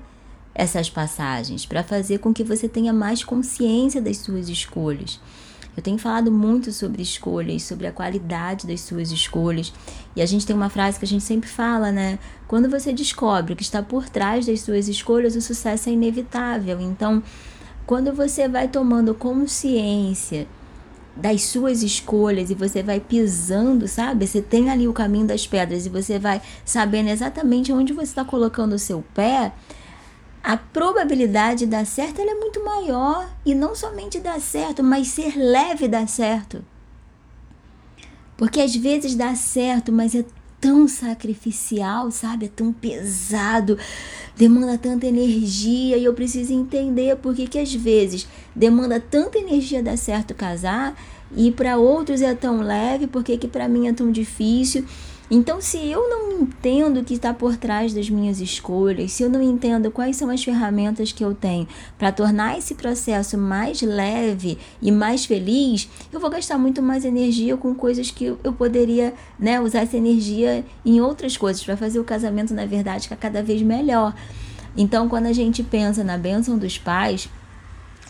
essas 0.53 0.89
passagens, 0.89 1.65
para 1.65 1.83
fazer 1.83 2.19
com 2.19 2.33
que 2.33 2.43
você 2.43 2.67
tenha 2.67 2.93
mais 2.93 3.23
consciência 3.23 4.01
das 4.01 4.17
suas 4.17 4.49
escolhas. 4.49 5.19
Eu 5.75 5.81
tenho 5.81 5.97
falado 5.97 6.29
muito 6.29 6.71
sobre 6.73 7.01
escolhas, 7.01 7.63
sobre 7.63 7.87
a 7.87 7.93
qualidade 7.93 8.67
das 8.67 8.81
suas 8.81 9.09
escolhas. 9.09 9.73
E 10.13 10.21
a 10.21 10.25
gente 10.25 10.45
tem 10.45 10.53
uma 10.53 10.69
frase 10.69 10.99
que 10.99 11.05
a 11.05 11.07
gente 11.07 11.23
sempre 11.23 11.49
fala, 11.49 11.93
né? 11.93 12.19
Quando 12.45 12.69
você 12.69 12.91
descobre 12.91 13.53
o 13.53 13.55
que 13.55 13.63
está 13.63 13.81
por 13.81 14.09
trás 14.09 14.45
das 14.45 14.59
suas 14.59 14.89
escolhas, 14.89 15.33
o 15.33 15.41
sucesso 15.41 15.87
é 15.87 15.93
inevitável. 15.93 16.81
Então, 16.81 17.23
quando 17.87 18.13
você 18.13 18.49
vai 18.49 18.67
tomando 18.67 19.15
consciência 19.15 20.45
das 21.15 21.43
suas 21.43 21.83
escolhas 21.83 22.49
e 22.49 22.55
você 22.55 22.81
vai 22.81 22.99
pisando, 22.99 23.87
sabe? 23.87 24.25
Você 24.25 24.41
tem 24.41 24.69
ali 24.69 24.87
o 24.87 24.93
caminho 24.93 25.27
das 25.27 25.45
pedras 25.45 25.85
e 25.85 25.89
você 25.89 26.17
vai 26.17 26.41
sabendo 26.63 27.09
exatamente 27.09 27.71
onde 27.71 27.93
você 27.93 28.03
está 28.03 28.23
colocando 28.23 28.73
o 28.73 28.79
seu 28.79 29.03
pé, 29.13 29.51
a 30.43 30.57
probabilidade 30.57 31.61
de 31.61 31.65
dar 31.67 31.85
certo 31.85 32.19
é 32.19 32.35
muito 32.35 32.63
maior. 32.63 33.29
E 33.45 33.53
não 33.53 33.75
somente 33.75 34.19
dar 34.19 34.39
certo, 34.39 34.83
mas 34.83 35.07
ser 35.07 35.35
leve 35.37 35.87
dar 35.87 36.07
certo. 36.07 36.63
Porque 38.37 38.59
às 38.59 38.75
vezes 38.75 39.13
dá 39.13 39.35
certo, 39.35 39.91
mas 39.91 40.15
é 40.15 40.25
tão 40.61 40.87
sacrificial, 40.87 42.11
sabe? 42.11 42.45
É 42.45 42.49
tão 42.49 42.71
pesado, 42.71 43.77
demanda 44.37 44.77
tanta 44.77 45.07
energia 45.07 45.97
e 45.97 46.05
eu 46.05 46.13
preciso 46.13 46.53
entender 46.53 47.17
por 47.17 47.35
que, 47.35 47.47
que 47.47 47.57
às 47.57 47.73
vezes 47.73 48.27
demanda 48.55 48.99
tanta 48.99 49.39
energia 49.39 49.81
dar 49.81 49.97
certo 49.97 50.35
casar 50.35 50.95
e 51.35 51.51
para 51.51 51.77
outros 51.77 52.21
é 52.21 52.35
tão 52.35 52.61
leve, 52.61 53.07
porque 53.07 53.37
que 53.37 53.47
para 53.47 53.67
mim 53.67 53.87
é 53.87 53.93
tão 53.93 54.11
difícil. 54.11 54.85
Então, 55.33 55.61
se 55.61 55.77
eu 55.77 56.09
não 56.09 56.41
entendo 56.41 56.99
o 56.99 57.05
que 57.05 57.13
está 57.13 57.33
por 57.33 57.55
trás 57.55 57.93
das 57.93 58.09
minhas 58.09 58.41
escolhas, 58.41 59.13
se 59.13 59.23
eu 59.23 59.29
não 59.29 59.41
entendo 59.41 59.89
quais 59.89 60.17
são 60.17 60.29
as 60.29 60.43
ferramentas 60.43 61.13
que 61.13 61.23
eu 61.23 61.33
tenho 61.33 61.65
para 61.97 62.11
tornar 62.11 62.57
esse 62.57 62.75
processo 62.75 63.37
mais 63.37 63.81
leve 63.81 64.57
e 64.81 64.91
mais 64.91 65.23
feliz, 65.23 65.87
eu 66.11 66.19
vou 66.19 66.29
gastar 66.29 66.57
muito 66.57 66.81
mais 66.81 67.05
energia 67.05 67.55
com 67.55 67.73
coisas 67.73 68.11
que 68.11 68.25
eu 68.43 68.51
poderia 68.51 69.13
né, 69.39 69.57
usar 69.61 69.83
essa 69.83 69.95
energia 69.95 70.65
em 70.85 70.99
outras 70.99 71.37
coisas 71.37 71.63
para 71.63 71.77
fazer 71.77 72.01
o 72.01 72.03
casamento, 72.03 72.53
na 72.53 72.65
verdade, 72.65 73.03
ficar 73.03 73.15
cada 73.15 73.41
vez 73.41 73.61
melhor. 73.61 74.13
Então, 74.75 75.07
quando 75.07 75.27
a 75.27 75.33
gente 75.33 75.63
pensa 75.63 76.03
na 76.03 76.17
bênção 76.17 76.57
dos 76.57 76.77
pais, 76.77 77.29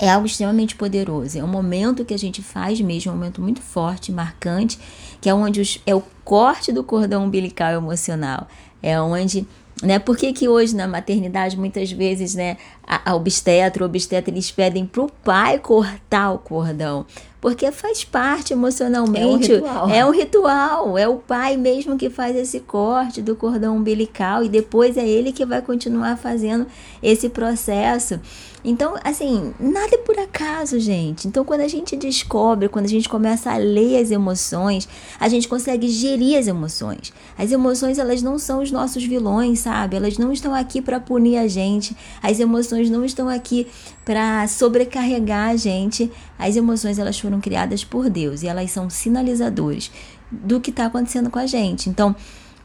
é 0.01 0.09
algo 0.09 0.25
extremamente 0.25 0.75
poderoso. 0.75 1.37
É 1.37 1.43
um 1.43 1.47
momento 1.47 2.03
que 2.03 2.13
a 2.15 2.17
gente 2.17 2.41
faz 2.41 2.81
mesmo, 2.81 3.11
um 3.11 3.15
momento 3.15 3.39
muito 3.39 3.61
forte, 3.61 4.11
marcante, 4.11 4.79
que 5.21 5.29
é 5.29 5.33
onde 5.33 5.61
os, 5.61 5.79
é 5.85 5.95
o 5.95 6.03
corte 6.25 6.71
do 6.71 6.83
cordão 6.83 7.23
umbilical 7.23 7.71
emocional. 7.73 8.47
É 8.81 8.99
onde 8.99 9.47
né? 9.81 9.97
Por 9.97 10.15
que, 10.15 10.31
que 10.31 10.47
hoje 10.47 10.75
na 10.75 10.87
maternidade, 10.87 11.57
muitas 11.57 11.91
vezes, 11.91 12.35
né, 12.35 12.57
a, 12.91 13.11
a 13.11 13.15
obstetra, 13.15 13.83
o 13.83 13.85
obstetra, 13.85 14.29
eles 14.29 14.51
pedem 14.51 14.85
pro 14.85 15.09
pai 15.23 15.57
cortar 15.57 16.33
o 16.33 16.37
cordão? 16.37 17.05
Porque 17.39 17.71
faz 17.71 18.03
parte 18.03 18.53
emocionalmente. 18.53 19.51
É 19.51 19.55
um, 19.55 19.61
ritual. 19.61 19.89
é 19.89 20.05
um 20.05 20.11
ritual. 20.11 20.97
É 20.97 21.07
o 21.07 21.15
pai 21.15 21.57
mesmo 21.57 21.97
que 21.97 22.09
faz 22.09 22.35
esse 22.35 22.59
corte 22.59 23.21
do 23.21 23.35
cordão 23.35 23.77
umbilical 23.77 24.43
e 24.43 24.49
depois 24.49 24.95
é 24.95 25.07
ele 25.07 25.31
que 25.31 25.43
vai 25.43 25.61
continuar 25.61 26.17
fazendo 26.17 26.67
esse 27.01 27.29
processo. 27.29 28.19
Então, 28.63 28.93
assim, 29.03 29.53
nada 29.59 29.95
é 29.95 29.97
por 29.97 30.19
acaso, 30.19 30.79
gente. 30.79 31.27
Então, 31.27 31.43
quando 31.43 31.61
a 31.61 31.67
gente 31.67 31.95
descobre, 31.95 32.69
quando 32.69 32.85
a 32.85 32.89
gente 32.89 33.09
começa 33.09 33.51
a 33.51 33.57
ler 33.57 33.99
as 33.99 34.11
emoções, 34.11 34.87
a 35.19 35.27
gente 35.27 35.47
consegue 35.47 35.87
gerir 35.87 36.37
as 36.37 36.45
emoções. 36.45 37.11
As 37.35 37.51
emoções, 37.51 37.97
elas 37.97 38.21
não 38.21 38.37
são 38.37 38.61
os 38.61 38.71
nossos 38.71 39.03
vilões, 39.03 39.59
sabe? 39.59 39.95
Elas 39.95 40.17
não 40.19 40.31
estão 40.31 40.53
aqui 40.53 40.79
para 40.79 40.99
punir 40.99 41.37
a 41.37 41.47
gente. 41.47 41.97
As 42.21 42.39
emoções 42.39 42.80
não 42.89 43.05
estão 43.05 43.29
aqui 43.29 43.67
para 44.03 44.47
sobrecarregar 44.47 45.49
a 45.49 45.55
gente. 45.55 46.11
As 46.37 46.55
emoções, 46.55 46.99
elas 46.99 47.19
foram 47.19 47.39
criadas 47.39 47.83
por 47.83 48.09
Deus 48.09 48.43
e 48.43 48.47
elas 48.47 48.71
são 48.71 48.89
sinalizadores 48.89 49.91
do 50.31 50.59
que 50.59 50.69
está 50.69 50.85
acontecendo 50.85 51.29
com 51.29 51.39
a 51.39 51.45
gente. 51.45 51.89
Então, 51.89 52.15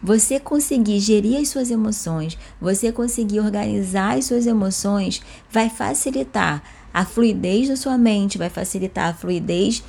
você 0.03 0.39
conseguir 0.39 1.01
gerir 1.01 1.41
as 1.41 1.49
suas 1.49 1.71
emoções, 1.71 2.39
você 2.61 2.93
conseguir 2.93 3.41
organizar 3.41 4.17
as 4.17 4.27
suas 4.27 4.47
emoções, 4.47 5.23
vai 5.51 5.69
facilitar 5.69 6.63
a 6.93 7.05
fluidez 7.05 7.69
da 7.69 7.77
sua 7.77 7.99
mente, 7.99 8.39
vai 8.39 8.49
facilitar 8.49 9.11
a 9.11 9.15
fluidez 9.15 9.83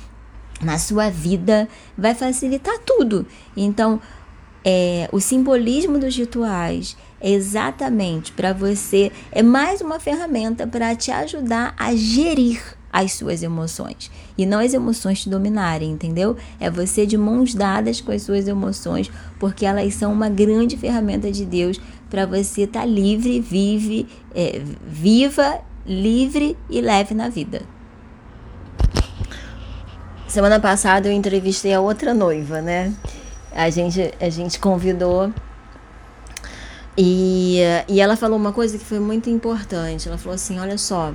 na 0.60 0.78
sua 0.78 1.08
vida, 1.08 1.68
vai 1.96 2.14
facilitar 2.14 2.78
tudo. 2.80 3.26
Então, 3.56 4.00
é, 4.64 5.08
o 5.12 5.20
simbolismo 5.20 5.98
dos 5.98 6.16
rituais 6.16 6.96
é 7.20 7.30
exatamente 7.30 8.32
para 8.32 8.52
você, 8.52 9.10
é 9.32 9.42
mais 9.42 9.80
uma 9.80 9.98
ferramenta 9.98 10.66
para 10.66 10.94
te 10.94 11.10
ajudar 11.10 11.74
a 11.76 11.94
gerir 11.94 12.78
as 12.92 13.12
suas 13.12 13.42
emoções 13.42 14.10
e 14.36 14.46
não 14.46 14.60
as 14.60 14.72
emoções 14.72 15.22
te 15.22 15.28
dominarem, 15.28 15.90
entendeu? 15.90 16.36
É 16.58 16.70
você 16.70 17.04
de 17.04 17.16
mãos 17.16 17.54
dadas 17.54 18.00
com 18.00 18.12
as 18.12 18.22
suas 18.22 18.48
emoções, 18.48 19.10
porque 19.38 19.66
elas 19.66 19.94
são 19.94 20.12
uma 20.12 20.28
grande 20.28 20.76
ferramenta 20.76 21.30
de 21.30 21.44
Deus 21.44 21.80
para 22.08 22.24
você 22.24 22.62
estar 22.62 22.80
tá 22.80 22.86
livre, 22.86 23.40
vive, 23.40 24.06
é, 24.34 24.62
viva, 24.86 25.60
livre 25.86 26.56
e 26.70 26.80
leve 26.80 27.14
na 27.14 27.28
vida. 27.28 27.62
Semana 30.26 30.60
passada 30.60 31.08
eu 31.08 31.12
entrevistei 31.12 31.72
a 31.72 31.80
outra 31.80 32.12
noiva, 32.12 32.60
né? 32.60 32.94
A 33.52 33.70
gente, 33.70 34.12
a 34.20 34.28
gente 34.28 34.58
convidou 34.58 35.32
e, 37.00 37.60
e 37.88 38.00
ela 38.00 38.16
falou 38.16 38.36
uma 38.36 38.52
coisa 38.52 38.76
que 38.76 38.84
foi 38.84 38.98
muito 38.98 39.30
importante. 39.30 40.08
Ela 40.08 40.18
falou 40.18 40.34
assim: 40.34 40.58
olha 40.58 40.76
só, 40.76 41.14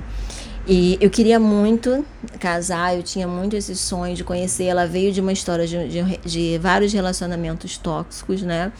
e 0.66 0.96
eu 0.98 1.10
queria 1.10 1.38
muito 1.38 2.02
casar, 2.40 2.96
eu 2.96 3.02
tinha 3.02 3.28
muito 3.28 3.54
esse 3.54 3.76
sonho 3.76 4.16
de 4.16 4.24
conhecer. 4.24 4.64
Ela 4.64 4.86
veio 4.86 5.12
de 5.12 5.20
uma 5.20 5.30
história 5.32 5.66
de, 5.66 5.88
de, 5.88 6.18
de 6.24 6.58
vários 6.58 6.90
relacionamentos 6.90 7.76
tóxicos, 7.76 8.40
né? 8.40 8.72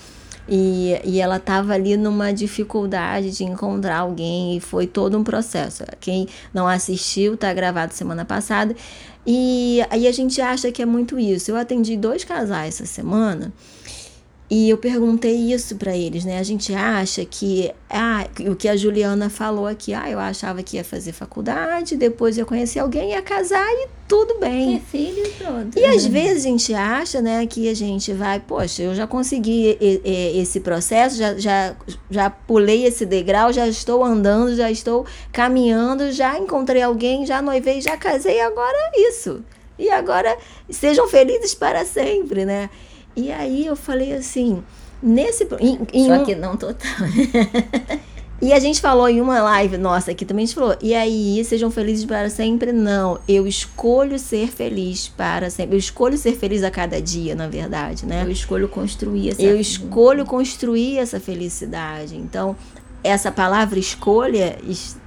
E, 0.48 0.98
e 1.04 1.20
ela 1.20 1.36
estava 1.36 1.74
ali 1.74 1.94
numa 1.96 2.32
dificuldade 2.32 3.32
de 3.32 3.44
encontrar 3.44 3.98
alguém 3.98 4.56
e 4.56 4.60
foi 4.60 4.86
todo 4.86 5.18
um 5.18 5.24
processo. 5.24 5.84
Quem 6.00 6.26
não 6.54 6.66
assistiu, 6.66 7.36
tá 7.36 7.52
gravado 7.52 7.92
semana 7.92 8.24
passada. 8.24 8.74
E 9.26 9.84
aí 9.90 10.06
a 10.06 10.12
gente 10.12 10.40
acha 10.40 10.72
que 10.72 10.80
é 10.80 10.86
muito 10.86 11.18
isso. 11.18 11.50
Eu 11.50 11.56
atendi 11.56 11.98
dois 11.98 12.24
casais 12.24 12.80
essa 12.80 12.86
semana 12.86 13.52
e 14.50 14.68
eu 14.68 14.76
perguntei 14.76 15.34
isso 15.34 15.74
para 15.76 15.96
eles, 15.96 16.24
né? 16.24 16.38
A 16.38 16.42
gente 16.42 16.74
acha 16.74 17.24
que 17.24 17.72
ah, 17.88 18.26
o 18.40 18.54
que 18.54 18.68
a 18.68 18.76
Juliana 18.76 19.30
falou 19.30 19.66
aqui, 19.66 19.94
ah, 19.94 20.08
eu 20.10 20.18
achava 20.18 20.62
que 20.62 20.76
ia 20.76 20.84
fazer 20.84 21.12
faculdade, 21.12 21.96
depois 21.96 22.36
ia 22.36 22.44
conhecer 22.44 22.78
alguém, 22.80 23.12
ia 23.12 23.22
casar 23.22 23.66
e 23.66 23.88
tudo 24.06 24.38
bem. 24.38 24.76
É 24.76 24.80
filho 24.80 25.26
pronto. 25.38 25.78
E 25.78 25.84
às 25.86 26.04
vezes 26.04 26.44
a 26.44 26.48
gente 26.48 26.74
acha, 26.74 27.22
né, 27.22 27.46
que 27.46 27.70
a 27.70 27.74
gente 27.74 28.12
vai, 28.12 28.38
poxa, 28.38 28.82
eu 28.82 28.94
já 28.94 29.06
consegui 29.06 29.78
esse 30.34 30.60
processo, 30.60 31.16
já, 31.16 31.38
já, 31.38 31.74
já 32.10 32.28
pulei 32.28 32.84
esse 32.84 33.06
degrau, 33.06 33.50
já 33.50 33.66
estou 33.66 34.04
andando, 34.04 34.54
já 34.54 34.70
estou 34.70 35.06
caminhando, 35.32 36.12
já 36.12 36.38
encontrei 36.38 36.82
alguém, 36.82 37.24
já 37.24 37.40
noivei, 37.40 37.80
já 37.80 37.96
casei, 37.96 38.42
agora 38.42 38.76
é 38.92 39.08
isso. 39.08 39.42
E 39.78 39.90
agora 39.90 40.36
sejam 40.70 41.08
felizes 41.08 41.54
para 41.54 41.84
sempre, 41.84 42.44
né? 42.44 42.70
E 43.16 43.30
aí 43.30 43.66
eu 43.66 43.76
falei 43.76 44.12
assim, 44.12 44.62
nesse. 45.02 45.46
Em, 45.60 45.78
em 45.92 46.06
Só 46.06 46.14
um, 46.14 46.24
que 46.24 46.34
não 46.34 46.56
total. 46.56 46.90
e 48.42 48.52
a 48.52 48.58
gente 48.58 48.80
falou 48.80 49.08
em 49.08 49.20
uma 49.20 49.40
live 49.40 49.78
nossa 49.78 50.10
aqui 50.10 50.24
também, 50.24 50.44
a 50.44 50.46
gente 50.46 50.54
falou, 50.54 50.76
e 50.82 50.94
aí, 50.94 51.44
sejam 51.44 51.70
felizes 51.70 52.04
para 52.04 52.28
sempre? 52.28 52.72
Não, 52.72 53.18
eu 53.28 53.46
escolho 53.46 54.18
ser 54.18 54.48
feliz 54.48 55.08
para 55.08 55.48
sempre. 55.50 55.76
Eu 55.76 55.78
escolho 55.78 56.18
ser 56.18 56.36
feliz 56.36 56.62
a 56.62 56.70
cada 56.70 57.00
dia, 57.00 57.34
na 57.34 57.48
verdade, 57.48 58.04
né? 58.06 58.22
Eu 58.24 58.30
escolho 58.30 58.68
construir 58.68 59.30
essa 59.30 59.42
Eu 59.42 59.60
escolho 59.60 60.24
construir 60.24 60.98
essa 60.98 61.20
felicidade. 61.20 62.16
Então, 62.16 62.56
essa 63.02 63.30
palavra 63.30 63.78
escolha 63.78 64.58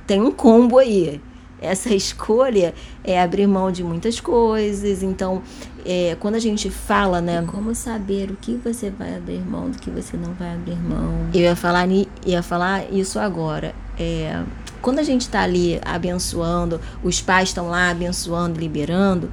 tem 0.06 0.22
um 0.22 0.32
combo 0.32 0.78
aí 0.78 1.20
essa 1.62 1.94
escolha 1.94 2.74
é 3.04 3.22
abrir 3.22 3.48
mão 3.48 3.72
de 3.72 3.84
muitas 3.84 4.20
coisas. 4.20 5.02
Então, 5.02 5.42
é, 5.86 6.16
quando 6.20 6.36
a 6.36 6.40
gente 6.40 6.70
fala, 6.70 7.22
né? 7.22 7.42
E 7.44 7.48
como 7.48 7.74
saber 7.74 8.32
o 8.32 8.36
que 8.36 8.56
você 8.56 8.90
vai 8.90 9.16
abrir 9.16 9.40
mão 9.40 9.70
do 9.70 9.78
que 9.78 9.90
você 9.90 10.18
não 10.18 10.34
vai 10.34 10.54
abrir 10.54 10.78
mão? 10.78 11.28
Eu 11.34 11.42
ia 11.42 11.56
falar, 11.56 11.88
ia 12.26 12.44
falar 12.44 12.92
isso 12.92 13.20
agora. 13.20 13.74
É, 14.00 14.44
quando 14.82 15.00
a 15.00 15.04
gente 15.04 15.22
está 15.22 15.42
ali 15.42 15.80
abençoando, 15.84 16.80
os 17.04 17.20
pais 17.22 17.50
estão 17.50 17.70
lá 17.70 17.90
abençoando, 17.90 18.60
liberando, 18.60 19.30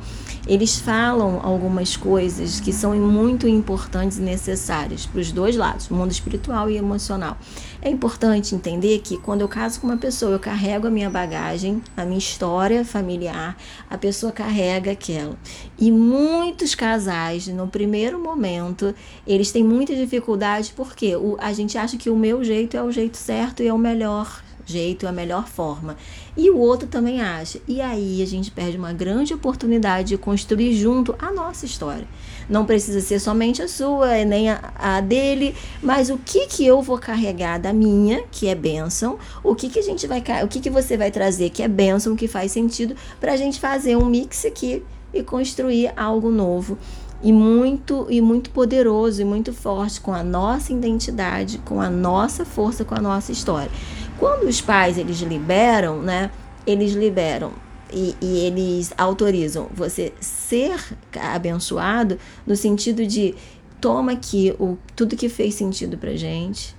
eles 0.47 0.79
falam 0.79 1.41
algumas 1.43 1.97
coisas 1.97 2.61
que 2.61 2.73
são 2.73 2.95
muito 2.95 3.49
importantes 3.49 4.19
e 4.19 4.23
necessárias 4.23 5.07
para 5.07 5.21
os 5.21 5.33
dois 5.33 5.57
lados, 5.57 5.91
o 5.91 5.95
mundo 5.95 6.13
espiritual 6.13 6.69
e 6.69 6.77
emocional. 6.77 7.37
É 7.85 7.91
importante 7.91 8.55
entender 8.55 9.01
que 9.01 9.19
quando 9.19 9.43
eu 9.43 9.49
caso 9.49 9.79
com 9.79 9.87
uma 9.87 9.99
pessoa, 9.99 10.33
eu 10.33 10.39
carrego 10.39 10.87
a 10.87 10.91
minha 10.91 11.11
bagagem, 11.11 11.83
a 11.95 12.03
minha 12.03 12.17
história 12.17 12.83
familiar, 12.83 13.59
a 13.91 13.99
pessoa 13.99 14.33
carrega 14.33 14.93
aquela. 14.93 15.37
E 15.79 15.91
muitos 15.93 16.75
casais, 16.75 17.47
no 17.47 17.69
primeiro 17.69 18.19
momento, 18.19 18.95
eles 19.27 19.53
têm 19.53 19.63
muita 19.63 19.95
dificuldade 19.95 20.73
porque 20.75 21.13
a 21.39 21.53
gente 21.53 21.77
acha 21.77 21.99
que 21.99 22.09
o 22.09 22.17
meu 22.17 22.43
jeito 22.43 22.75
é 22.75 22.83
o 22.83 22.91
jeito 22.91 23.19
certo 23.19 23.63
e 23.63 23.69
é 23.69 23.73
o 23.75 23.77
melhor 23.77 24.43
jeito, 24.67 25.07
é 25.07 25.09
a 25.09 25.13
melhor 25.13 25.47
forma. 25.47 25.97
E 26.37 26.51
o 26.51 26.59
outro 26.59 26.89
também 26.89 27.21
acha. 27.21 27.61
E 27.67 27.81
aí 27.81 28.23
a 28.23 28.27
gente 28.27 28.51
perde 28.51 28.77
uma 28.77 28.93
grande 28.93 29.35
oportunidade 29.35 30.09
de 30.09 30.19
construir 30.19 30.75
junto 30.75 31.15
a 31.19 31.31
nossa 31.31 31.65
história. 31.65 32.07
Não 32.49 32.65
precisa 32.67 33.01
ser 33.01 33.21
somente 33.21 33.63
a 33.63 33.69
sua, 33.69 34.25
nem 34.25 34.51
a, 34.51 34.73
a 34.75 35.01
dele, 35.01 35.55
mas 35.83 36.11
o 36.11 36.19
que 36.19 36.47
que 36.47 36.67
eu 36.67 36.83
vou 36.83 36.99
carregar 36.99 37.59
da 37.59 37.73
minha, 37.73 38.25
que 38.31 38.49
é 38.49 38.55
bênção, 38.55 39.19
o 39.43 39.55
que 39.55 39.69
que 39.69 39.79
a 39.79 39.83
gente 39.83 40.07
vai, 40.07 40.23
o 40.45 40.49
que 40.49 40.61
que 40.61 40.71
você 40.71 40.97
vai 40.97 41.11
trazer 41.11 41.51
que 41.51 41.63
é 41.63 41.69
bênção, 41.69 42.17
que 42.17 42.29
faz 42.29 42.53
sentido 42.53 42.95
para 43.21 43.33
a 43.33 43.37
gente 43.37 43.59
fazer 43.59 43.97
um 43.97 44.07
mix 44.07 44.45
aqui 44.45 44.83
e 45.13 45.23
construir 45.23 45.93
algo 45.97 46.31
novo 46.31 46.77
e 47.23 47.33
muito 47.33 48.07
e 48.11 48.21
muito 48.21 48.51
poderoso 48.51 49.23
e 49.23 49.25
muito 49.25 49.53
forte 49.53 50.01
com 50.01 50.13
a 50.13 50.23
nossa 50.23 50.73
identidade, 50.73 51.59
com 51.65 51.81
a 51.81 51.89
nossa 51.89 52.45
força, 52.45 52.85
com 52.85 52.95
a 52.95 53.01
nossa 53.01 53.33
história. 53.33 53.71
Quando 54.19 54.49
os 54.49 54.61
pais 54.61 54.99
eles 54.99 55.21
liberam, 55.21 56.01
né? 56.01 56.31
Eles 56.67 56.93
liberam 56.93 57.53
e, 57.93 58.17
e, 58.21 58.39
eles 58.47 58.93
autorizam 58.97 59.69
você 59.73 60.13
ser 60.21 60.81
abençoado 61.21 62.19
no 62.47 62.57
sentido 62.57 63.07
de 63.07 63.35
toma 63.81 64.13
aqui 64.13 64.55
o, 64.59 64.79
tudo 64.97 65.17
que 65.17 65.29
fez 65.29 65.55
sentido 65.55 65.97
pra 65.99 66.17
gente. 66.17 66.75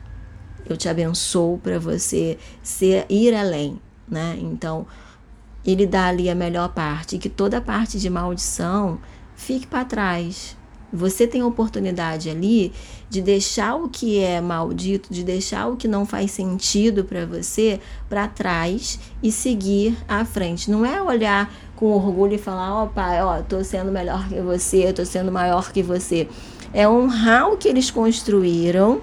Eu 0.67 0.75
te 0.75 0.89
abençoo 0.89 1.59
para 1.59 1.77
você 1.77 2.37
ser 2.63 3.05
ir 3.07 3.33
além, 3.35 3.79
né? 4.07 4.35
Então, 4.41 4.87
ele 5.63 5.85
dá 5.85 6.07
ali 6.07 6.29
a 6.29 6.35
melhor 6.35 6.73
parte, 6.73 7.17
que 7.17 7.29
toda 7.29 7.61
parte 7.61 7.99
de 7.99 8.09
maldição 8.09 8.99
fique 9.35 9.67
para 9.67 9.85
trás, 9.85 10.57
Você 10.95 11.27
tem 11.27 11.41
a 11.41 11.45
oportunidade 11.45 12.29
ali 12.29 12.71
de 13.09 13.21
deixar 13.21 13.75
o 13.75 13.89
que 13.89 14.19
é 14.19 14.41
maldito, 14.41 15.13
de 15.13 15.23
deixar 15.23 15.67
o 15.67 15.75
que 15.75 15.87
não 15.87 16.05
faz 16.05 16.31
sentido 16.31 17.03
para 17.03 17.25
você 17.25 17.79
para 18.09 18.27
trás 18.27 18.99
e 19.21 19.31
seguir 19.31 19.97
à 20.07 20.25
frente. 20.25 20.71
Não 20.71 20.85
é 20.85 21.01
olhar 21.01 21.53
com 21.75 21.91
orgulho 21.91 22.35
e 22.35 22.37
falar: 22.37 22.73
"Ó, 22.73 22.85
oh, 22.85 22.87
pai, 22.87 23.21
ó, 23.21 23.41
tô 23.41 23.63
sendo 23.63 23.91
melhor 23.91 24.27
que 24.27 24.41
você, 24.41 24.91
tô 24.93 25.05
sendo 25.05 25.31
maior 25.31 25.71
que 25.71 25.83
você". 25.83 26.27
É 26.73 26.87
honrar 26.87 27.51
o 27.51 27.57
que 27.57 27.67
eles 27.67 27.91
construíram 27.91 29.01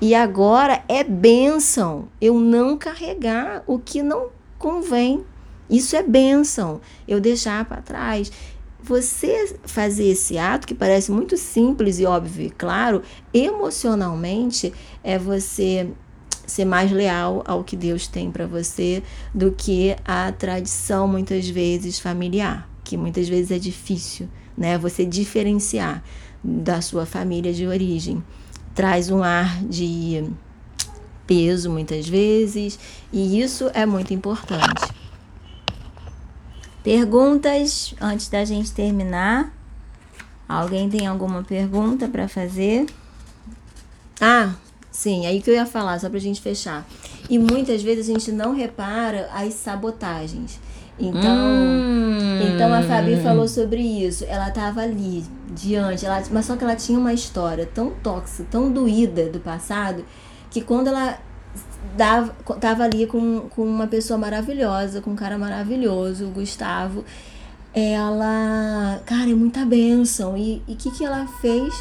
e 0.00 0.14
agora 0.14 0.82
é 0.88 1.02
bênção 1.02 2.08
eu 2.20 2.38
não 2.38 2.76
carregar 2.76 3.62
o 3.66 3.78
que 3.78 4.02
não 4.02 4.28
convém. 4.58 5.24
Isso 5.68 5.96
é 5.96 6.02
bênção 6.02 6.80
eu 7.08 7.20
deixar 7.20 7.64
para 7.64 7.80
trás. 7.80 8.30
Você 8.86 9.56
fazer 9.64 10.08
esse 10.08 10.36
ato, 10.36 10.66
que 10.66 10.74
parece 10.74 11.10
muito 11.10 11.38
simples 11.38 11.98
e 11.98 12.04
óbvio 12.04 12.48
e 12.48 12.50
claro, 12.50 13.00
emocionalmente 13.32 14.74
é 15.02 15.18
você 15.18 15.88
ser 16.46 16.66
mais 16.66 16.92
leal 16.92 17.42
ao 17.46 17.64
que 17.64 17.76
Deus 17.76 18.06
tem 18.06 18.30
para 18.30 18.46
você 18.46 19.02
do 19.32 19.50
que 19.52 19.96
a 20.04 20.30
tradição 20.32 21.08
muitas 21.08 21.48
vezes 21.48 21.98
familiar, 21.98 22.68
que 22.84 22.98
muitas 22.98 23.26
vezes 23.26 23.50
é 23.52 23.58
difícil, 23.58 24.28
né? 24.54 24.76
Você 24.76 25.06
diferenciar 25.06 26.04
da 26.42 26.82
sua 26.82 27.06
família 27.06 27.54
de 27.54 27.66
origem 27.66 28.22
traz 28.74 29.10
um 29.10 29.22
ar 29.22 29.64
de 29.64 30.24
peso 31.26 31.70
muitas 31.70 32.06
vezes, 32.06 32.78
e 33.10 33.40
isso 33.40 33.70
é 33.72 33.86
muito 33.86 34.12
importante. 34.12 34.92
Perguntas 36.84 37.94
antes 37.98 38.28
da 38.28 38.44
gente 38.44 38.70
terminar? 38.70 39.50
Alguém 40.46 40.90
tem 40.90 41.06
alguma 41.06 41.42
pergunta 41.42 42.06
para 42.06 42.28
fazer? 42.28 42.84
Ah, 44.20 44.52
sim, 44.90 45.24
aí 45.24 45.40
que 45.40 45.48
eu 45.48 45.54
ia 45.54 45.64
falar, 45.64 45.98
só 45.98 46.10
pra 46.10 46.18
gente 46.18 46.42
fechar. 46.42 46.86
E 47.30 47.38
muitas 47.38 47.82
vezes 47.82 48.10
a 48.10 48.12
gente 48.12 48.30
não 48.30 48.54
repara 48.54 49.30
as 49.32 49.54
sabotagens. 49.54 50.60
Então, 50.98 51.34
hum. 51.34 52.54
então 52.54 52.72
a 52.72 52.82
Fabi 52.82 53.16
falou 53.16 53.48
sobre 53.48 53.80
isso. 53.80 54.22
Ela 54.28 54.50
estava 54.50 54.82
ali, 54.82 55.24
diante, 55.54 56.04
ela, 56.04 56.22
mas 56.30 56.44
só 56.44 56.54
que 56.54 56.64
ela 56.64 56.76
tinha 56.76 56.98
uma 56.98 57.14
história 57.14 57.66
tão 57.66 57.92
tóxica, 58.02 58.46
tão 58.50 58.70
doída 58.70 59.30
do 59.30 59.40
passado, 59.40 60.04
que 60.50 60.60
quando 60.60 60.88
ela 60.88 61.18
dava, 61.96 62.32
tava 62.60 62.84
ali 62.84 63.06
com, 63.06 63.48
com 63.50 63.62
uma 63.62 63.86
pessoa 63.86 64.18
maravilhosa, 64.18 65.00
com 65.00 65.10
um 65.10 65.16
cara 65.16 65.38
maravilhoso, 65.38 66.26
o 66.26 66.30
Gustavo, 66.30 67.04
ela, 67.72 69.00
cara, 69.04 69.30
é 69.30 69.34
muita 69.34 69.64
bênção. 69.64 70.36
E 70.36 70.62
o 70.68 70.76
que, 70.76 70.90
que 70.90 71.04
ela 71.04 71.26
fez? 71.40 71.74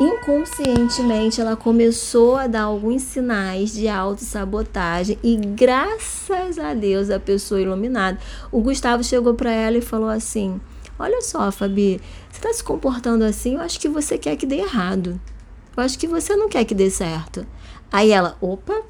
inconscientemente 0.00 1.40
ela 1.40 1.54
começou 1.54 2.36
a 2.36 2.46
dar 2.46 2.62
alguns 2.62 3.02
sinais 3.02 3.72
de 3.72 3.88
autossabotagem 3.88 5.18
e 5.22 5.36
graças 5.36 6.58
a 6.58 6.74
Deus 6.74 7.10
a 7.10 7.20
pessoa 7.20 7.60
iluminada, 7.60 8.18
o 8.50 8.60
Gustavo 8.60 9.04
chegou 9.04 9.34
para 9.34 9.52
ela 9.52 9.76
e 9.78 9.82
falou 9.82 10.08
assim: 10.08 10.60
"Olha 10.98 11.20
só, 11.22 11.50
Fabi, 11.52 12.00
você 12.30 12.38
está 12.38 12.52
se 12.52 12.64
comportando 12.64 13.24
assim, 13.24 13.54
eu 13.54 13.60
acho 13.60 13.78
que 13.78 13.88
você 13.88 14.18
quer 14.18 14.36
que 14.36 14.46
dê 14.46 14.56
errado. 14.56 15.20
Eu 15.76 15.82
acho 15.82 15.98
que 15.98 16.06
você 16.06 16.34
não 16.36 16.48
quer 16.48 16.64
que 16.64 16.74
dê 16.74 16.90
certo". 16.90 17.46
Aí 17.90 18.10
ela: 18.10 18.36
"Opa, 18.40 18.82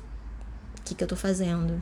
que 0.95 0.99
que 0.99 1.05
eu 1.05 1.09
tô 1.09 1.17
fazendo?" 1.17 1.81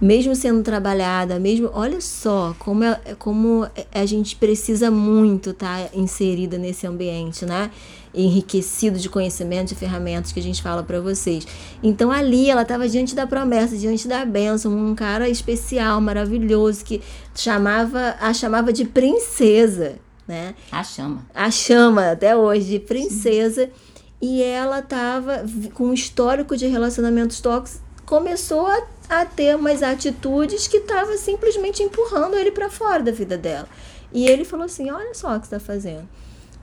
mesmo 0.00 0.34
sendo 0.34 0.62
trabalhada, 0.62 1.38
mesmo 1.38 1.70
olha 1.72 2.00
só 2.00 2.54
como 2.58 2.84
é, 2.84 2.98
como 3.18 3.66
a 3.92 4.06
gente 4.06 4.36
precisa 4.36 4.90
muito 4.90 5.50
estar 5.50 5.84
tá 5.84 5.90
inserida 5.94 6.58
nesse 6.58 6.86
ambiente, 6.86 7.46
né? 7.46 7.70
Enriquecido 8.12 8.98
de 8.98 9.08
conhecimento, 9.08 9.68
de 9.68 9.74
ferramentas 9.74 10.30
que 10.30 10.38
a 10.38 10.42
gente 10.42 10.62
fala 10.62 10.82
para 10.82 11.00
vocês. 11.00 11.46
Então 11.82 12.10
ali 12.10 12.50
ela 12.50 12.62
estava 12.62 12.88
diante 12.88 13.14
da 13.14 13.26
promessa, 13.26 13.76
diante 13.76 14.06
da 14.06 14.24
bênção, 14.24 14.72
um 14.72 14.94
cara 14.94 15.28
especial, 15.28 16.00
maravilhoso 16.00 16.84
que 16.84 17.00
chamava, 17.34 18.16
a 18.20 18.32
chamava 18.32 18.72
de 18.72 18.84
princesa, 18.84 19.96
né? 20.26 20.54
A 20.70 20.82
chama. 20.82 21.26
A 21.34 21.50
chama 21.50 22.10
até 22.10 22.36
hoje 22.36 22.66
de 22.66 22.78
princesa. 22.78 23.66
Sim. 23.66 23.94
E 24.22 24.42
ela 24.42 24.78
estava 24.78 25.44
com 25.74 25.88
um 25.88 25.92
histórico 25.92 26.56
de 26.56 26.66
relacionamentos 26.66 27.40
tóxicos, 27.40 27.83
começou 28.04 28.66
a 28.66 28.82
a 29.08 29.24
ter 29.24 29.56
umas 29.56 29.82
atitudes 29.82 30.66
que 30.66 30.78
estavam 30.78 31.16
simplesmente 31.16 31.82
empurrando 31.82 32.36
ele 32.36 32.50
para 32.50 32.70
fora 32.70 33.02
da 33.02 33.12
vida 33.12 33.36
dela. 33.36 33.68
E 34.12 34.26
ele 34.26 34.44
falou 34.44 34.66
assim: 34.66 34.90
Olha 34.90 35.14
só 35.14 35.36
o 35.36 35.40
que 35.40 35.46
está 35.46 35.60
fazendo. 35.60 36.08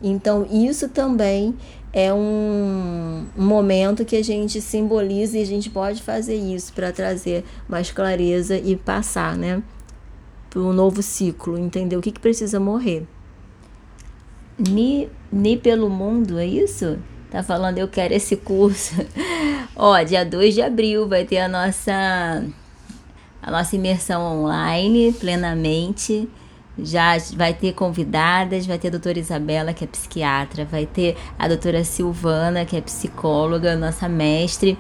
Então, 0.02 0.48
isso 0.52 0.90
também 0.90 1.56
é 1.94 2.12
um 2.12 3.28
momento 3.36 4.04
que 4.04 4.16
a 4.16 4.24
gente 4.24 4.60
simboliza 4.60 5.38
e 5.38 5.42
a 5.42 5.46
gente 5.46 5.70
pode 5.70 6.02
fazer 6.02 6.36
isso 6.36 6.74
para 6.74 6.92
trazer 6.92 7.44
mais 7.68 7.92
clareza 7.92 8.58
e 8.58 8.76
passar, 8.76 9.38
né? 9.38 9.62
Para 10.50 10.62
um 10.62 10.74
novo 10.74 11.04
ciclo, 11.04 11.58
entender 11.58 11.96
o 11.96 12.02
que, 12.02 12.12
que 12.12 12.20
precisa 12.20 12.60
morrer. 12.60 13.06
Ni, 14.58 15.08
ni 15.32 15.56
pelo 15.56 15.90
mundo, 15.90 16.40
é 16.40 16.46
isso? 16.46 16.98
Tá 17.30 17.44
falando, 17.44 17.78
eu 17.78 17.88
quero 17.88 18.14
esse 18.14 18.36
curso. 18.36 18.96
Ó, 19.76 20.02
dia 20.04 20.26
2 20.26 20.54
de 20.54 20.62
abril 20.62 21.08
vai 21.08 21.24
ter 21.24 21.40
a 21.40 21.48
nossa 21.48 22.44
a 23.42 23.50
nossa 23.50 23.76
imersão 23.76 24.22
online 24.22 25.14
plenamente. 25.14 26.30
Já 26.78 27.18
vai 27.36 27.54
ter 27.54 27.74
convidadas, 27.74 28.66
vai 28.66 28.78
ter 28.78 28.88
a 28.88 28.92
doutora 28.92 29.20
Isabela, 29.20 29.74
que 29.74 29.84
é 29.84 29.88
psiquiatra, 29.88 30.66
vai 30.66 30.86
ter 30.86 31.18
a 31.38 31.48
doutora 31.48 31.84
Silvana, 31.84 32.66
que 32.66 32.78
é 32.78 32.82
psicóloga, 32.82 33.76
nossa 33.76 34.08
mestre, 34.08 34.78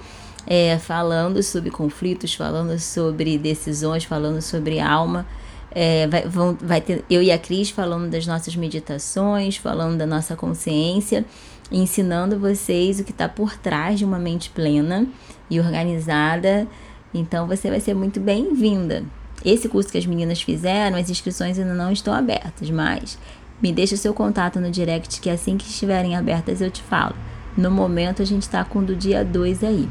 é, 0.47 0.77
falando 0.77 1.43
sobre 1.43 1.69
conflitos, 1.69 2.33
falando 2.33 2.79
sobre 2.79 3.37
decisões, 3.37 4.03
falando 4.03 4.41
sobre 4.41 4.79
alma. 4.79 5.25
É, 5.73 6.07
vai, 6.07 6.23
vão, 6.23 6.57
vai 6.61 6.81
ter 6.81 7.03
eu 7.09 7.21
e 7.21 7.31
a 7.31 7.37
Cris 7.37 7.69
falando 7.69 8.09
das 8.09 8.25
nossas 8.25 8.55
meditações, 8.55 9.57
falando 9.57 9.97
da 9.97 10.05
nossa 10.05 10.35
consciência 10.35 11.25
ensinando 11.71 12.37
vocês 12.37 12.99
o 12.99 13.03
que 13.03 13.11
está 13.11 13.29
por 13.29 13.55
trás 13.57 13.97
de 13.97 14.05
uma 14.05 14.19
mente 14.19 14.49
plena 14.49 15.07
e 15.49 15.59
organizada. 15.59 16.67
Então 17.13 17.47
você 17.47 17.69
vai 17.69 17.79
ser 17.79 17.93
muito 17.93 18.19
bem-vinda. 18.19 19.03
Esse 19.43 19.67
curso 19.69 19.89
que 19.89 19.97
as 19.97 20.05
meninas 20.05 20.41
fizeram, 20.41 20.97
as 20.97 21.09
inscrições 21.09 21.57
ainda 21.57 21.73
não 21.73 21.91
estão 21.91 22.13
abertas, 22.13 22.69
mas 22.69 23.17
me 23.61 23.71
deixa 23.71 23.95
seu 23.95 24.13
contato 24.13 24.59
no 24.59 24.69
direct 24.69 25.21
que 25.21 25.29
assim 25.29 25.57
que 25.57 25.65
estiverem 25.65 26.15
abertas 26.15 26.61
eu 26.61 26.69
te 26.69 26.81
falo. 26.81 27.15
No 27.57 27.71
momento 27.71 28.21
a 28.21 28.25
gente 28.25 28.43
está 28.43 28.63
com 28.63 28.83
do 28.83 28.95
dia 28.95 29.25
2 29.25 29.63
aí, 29.63 29.89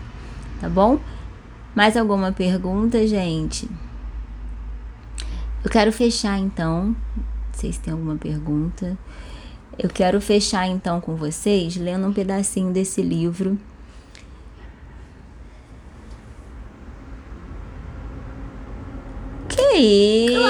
tá 0.60 0.68
bom? 0.68 0.98
Mais 1.74 1.96
alguma 1.96 2.32
pergunta, 2.32 3.06
gente? 3.06 3.68
Eu 5.62 5.70
quero 5.70 5.92
fechar 5.92 6.38
então. 6.38 6.96
Não 7.16 7.24
sei 7.52 7.72
se 7.72 7.80
tem 7.80 7.92
alguma 7.92 8.16
pergunta. 8.16 8.96
Eu 9.78 9.88
quero 9.88 10.20
fechar 10.20 10.66
então 10.66 11.00
com 11.00 11.14
vocês 11.14 11.76
lendo 11.76 12.06
um 12.06 12.12
pedacinho 12.12 12.72
desse 12.72 13.00
livro. 13.00 13.58
Que 19.48 19.76
isso? 19.76 20.40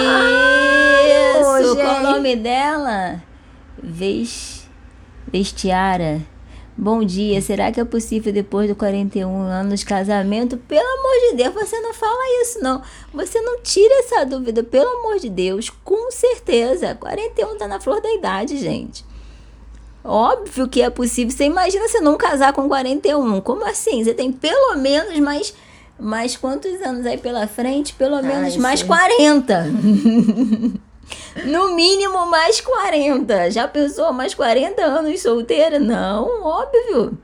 Claro, 1.40 1.76
Qual 1.76 2.00
o 2.00 2.02
nome 2.02 2.36
dela? 2.36 3.22
Vest... 3.82 4.64
Vestiara. 5.32 6.20
Bom 6.76 7.04
dia, 7.04 7.42
será 7.42 7.70
que 7.70 7.78
é 7.78 7.84
possível 7.84 8.32
depois 8.32 8.66
de 8.66 8.74
41 8.74 9.42
anos 9.42 9.80
de 9.80 9.86
casamento? 9.86 10.56
Pelo 10.56 10.80
amor 10.80 11.30
de 11.30 11.36
Deus, 11.36 11.52
você 11.52 11.78
não 11.78 11.92
fala 11.92 12.42
isso 12.42 12.58
não. 12.62 12.82
Você 13.12 13.38
não 13.42 13.60
tira 13.60 13.94
essa 14.00 14.24
dúvida, 14.24 14.62
pelo 14.64 14.88
amor 14.98 15.18
de 15.18 15.28
Deus, 15.28 15.68
com 15.68 16.10
certeza. 16.10 16.94
41 16.94 17.58
tá 17.58 17.68
na 17.68 17.78
flor 17.78 18.00
da 18.00 18.10
idade, 18.10 18.56
gente. 18.56 19.04
Óbvio 20.04 20.68
que 20.68 20.80
é 20.82 20.90
possível. 20.90 21.30
Você 21.34 21.44
imagina 21.44 21.86
você 21.86 22.00
não 22.00 22.16
casar 22.16 22.52
com 22.52 22.66
41. 22.68 23.40
Como 23.40 23.64
assim? 23.66 24.02
Você 24.02 24.14
tem 24.14 24.32
pelo 24.32 24.76
menos 24.76 25.18
mais. 25.20 25.54
Mais 25.98 26.34
quantos 26.34 26.80
anos 26.80 27.04
aí 27.04 27.18
pela 27.18 27.46
frente? 27.46 27.92
Pelo 27.92 28.22
menos 28.22 28.54
Ai, 28.54 28.58
mais 28.58 28.80
sim. 28.80 28.86
40. 28.88 29.66
no 31.44 31.74
mínimo 31.74 32.26
mais 32.26 32.60
40. 32.60 33.50
Já 33.50 33.68
pensou 33.68 34.10
mais 34.12 34.34
40 34.34 34.82
anos 34.82 35.20
solteira? 35.20 35.78
Não, 35.78 36.42
óbvio. 36.42 37.18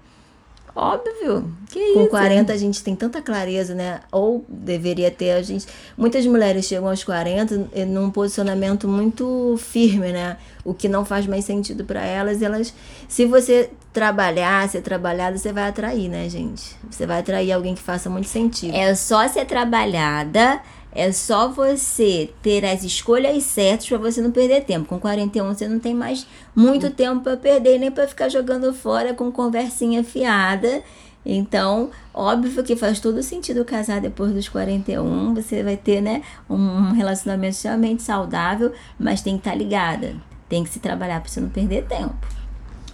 Óbvio. 0.76 1.50
Que 1.70 1.94
Com 1.94 2.02
isso? 2.02 2.10
40 2.10 2.52
a 2.52 2.56
gente 2.58 2.84
tem 2.84 2.94
tanta 2.94 3.22
clareza, 3.22 3.74
né? 3.74 4.00
Ou 4.12 4.44
deveria 4.46 5.10
ter 5.10 5.30
a 5.30 5.40
gente. 5.40 5.66
Muitas 5.96 6.26
mulheres 6.26 6.66
chegam 6.66 6.86
aos 6.86 7.02
40 7.02 7.70
num 7.86 8.10
posicionamento 8.10 8.86
muito 8.86 9.56
firme, 9.58 10.12
né? 10.12 10.36
O 10.62 10.74
que 10.74 10.86
não 10.86 11.02
faz 11.02 11.26
mais 11.26 11.46
sentido 11.46 11.82
para 11.82 12.04
elas. 12.04 12.42
Elas, 12.42 12.74
se 13.08 13.24
você 13.24 13.70
trabalhar, 13.90 14.68
ser 14.68 14.82
trabalhada, 14.82 15.38
você 15.38 15.50
vai 15.50 15.66
atrair, 15.66 16.10
né, 16.10 16.28
gente? 16.28 16.76
Você 16.90 17.06
vai 17.06 17.20
atrair 17.20 17.52
alguém 17.52 17.74
que 17.74 17.82
faça 17.82 18.10
muito 18.10 18.28
sentido. 18.28 18.74
É 18.76 18.94
só 18.94 19.26
ser 19.28 19.46
trabalhada 19.46 20.60
É 20.98 21.12
só 21.12 21.48
você 21.48 22.32
ter 22.42 22.64
as 22.64 22.82
escolhas 22.82 23.42
certas 23.42 23.86
para 23.86 23.98
você 23.98 24.22
não 24.22 24.30
perder 24.30 24.64
tempo. 24.64 24.88
Com 24.88 24.98
41 24.98 25.46
você 25.46 25.68
não 25.68 25.78
tem 25.78 25.94
mais 25.94 26.26
muito 26.54 26.88
tempo 26.88 27.20
para 27.20 27.36
perder, 27.36 27.78
nem 27.78 27.90
para 27.90 28.08
ficar 28.08 28.30
jogando 28.30 28.72
fora 28.72 29.12
com 29.12 29.30
conversinha 29.30 30.02
fiada. 30.02 30.82
Então, 31.22 31.90
óbvio 32.14 32.64
que 32.64 32.74
faz 32.74 32.98
todo 32.98 33.22
sentido 33.22 33.62
casar 33.62 34.00
depois 34.00 34.32
dos 34.32 34.48
41. 34.48 35.34
Você 35.34 35.62
vai 35.62 35.76
ter, 35.76 36.00
né, 36.00 36.22
um 36.48 36.92
relacionamento 36.92 37.56
extremamente 37.56 38.02
saudável, 38.02 38.72
mas 38.98 39.20
tem 39.20 39.34
que 39.34 39.40
estar 39.40 39.50
tá 39.50 39.56
ligada. 39.56 40.16
Tem 40.48 40.64
que 40.64 40.70
se 40.70 40.80
trabalhar 40.80 41.20
para 41.20 41.28
você 41.28 41.42
não 41.42 41.50
perder 41.50 41.84
tempo. 41.84 42.26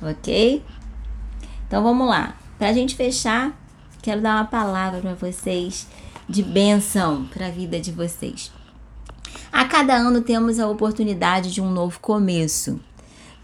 Ok? 0.03 0.61
Então 1.69 1.85
vamos 1.85 2.09
lá. 2.09 2.35
Para 2.59 2.71
a 2.71 2.73
gente 2.73 2.97
fechar, 2.97 3.57
quero 4.03 4.21
dar 4.21 4.35
uma 4.35 4.45
palavra 4.47 5.01
para 5.01 5.15
vocês 5.15 5.87
de 6.33 6.43
bênção 6.43 7.27
para 7.27 7.49
a 7.49 7.51
vida 7.51 7.79
de 7.79 7.93
vocês. 7.93 8.51
A 9.53 9.67
cada 9.67 9.95
ano 9.95 10.23
temos 10.23 10.59
a 10.59 10.67
oportunidade 10.67 11.53
de 11.53 11.61
um 11.61 11.71
novo 11.71 12.01
começo. 12.01 12.81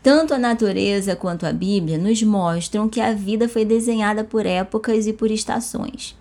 Tanto 0.02 0.32
a 0.32 0.38
natureza 0.38 1.14
quanto 1.14 1.44
a 1.44 1.52
Bíblia 1.52 1.98
nos 1.98 2.22
mostram 2.22 2.88
que 2.88 2.98
a 2.98 3.12
vida 3.12 3.46
foi 3.46 3.66
desenhada 3.66 4.24
por 4.24 4.46
épocas 4.46 5.06
e 5.06 5.12
por 5.12 5.30
estações. 5.30 6.16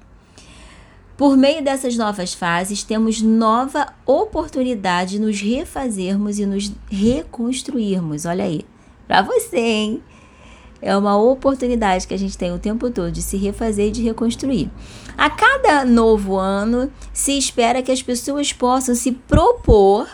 Por 1.16 1.38
meio 1.38 1.64
dessas 1.64 1.96
novas 1.96 2.34
fases, 2.34 2.84
temos 2.84 3.22
nova 3.22 3.88
oportunidade 4.06 5.12
de 5.12 5.20
nos 5.20 5.40
refazermos 5.40 6.38
e 6.38 6.46
nos 6.46 6.70
reconstruirmos. 6.92 8.26
Olha 8.26 8.44
aí, 8.44 8.66
para 9.08 9.22
você, 9.22 9.58
hein? 9.58 10.04
É 10.82 10.96
uma 10.96 11.18
oportunidade 11.18 12.08
que 12.08 12.14
a 12.14 12.20
gente 12.20 12.38
tem 12.38 12.54
o 12.54 12.60
tempo 12.60 12.90
todo 12.92 13.12
de 13.12 13.22
se 13.22 13.36
refazer 13.38 13.88
e 13.88 13.92
de 13.92 14.04
reconstruir. 14.04 14.70
A 15.18 15.30
cada 15.30 15.84
novo 15.84 16.38
ano, 16.38 16.92
se 17.12 17.38
espera 17.38 17.82
que 17.82 17.92
as 17.92 18.04
pessoas 18.04 18.54
possam 18.54 18.94
se 18.94 19.12
propor 19.12 20.08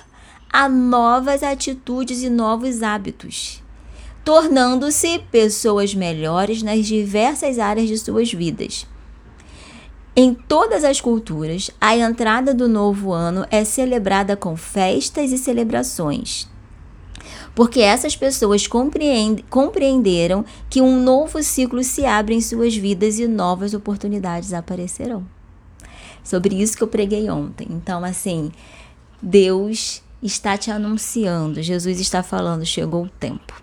a 0.51 0.69
novas 0.69 1.43
atitudes 1.43 2.23
e 2.23 2.29
novos 2.29 2.81
hábitos, 2.81 3.61
tornando-se 4.23 5.19
pessoas 5.31 5.93
melhores 5.93 6.63
nas 6.63 6.85
diversas 6.85 7.59
áreas 7.59 7.87
de 7.87 7.97
suas 7.97 8.31
vidas. 8.31 8.87
Em 10.15 10.33
todas 10.33 10.83
as 10.83 11.01
culturas, 11.01 11.71
a 11.81 11.97
entrada 11.97 12.53
do 12.53 12.69
novo 12.69 13.11
ano 13.11 13.45
é 13.49 13.65
celebrada 13.65 14.37
com 14.37 14.55
festas 14.55 15.31
e 15.31 15.37
celebrações 15.39 16.52
porque 17.55 17.81
essas 17.81 18.15
pessoas 18.15 18.67
compreenderam 18.67 20.43
que 20.69 20.81
um 20.81 21.01
novo 21.01 21.41
ciclo 21.43 21.83
se 21.83 22.05
abre 22.05 22.35
em 22.35 22.41
suas 22.41 22.75
vidas 22.75 23.19
e 23.19 23.27
novas 23.27 23.73
oportunidades 23.73 24.53
aparecerão. 24.53 25.25
Sobre 26.23 26.55
isso 26.55 26.77
que 26.77 26.83
eu 26.83 26.87
preguei 26.87 27.29
ontem. 27.29 27.67
Então, 27.69 28.03
assim, 28.03 28.51
Deus 29.21 30.01
está 30.21 30.57
te 30.57 30.71
anunciando, 30.71 31.61
Jesus 31.61 31.99
está 31.99 32.23
falando: 32.23 32.65
chegou 32.65 33.03
o 33.03 33.09
tempo, 33.09 33.61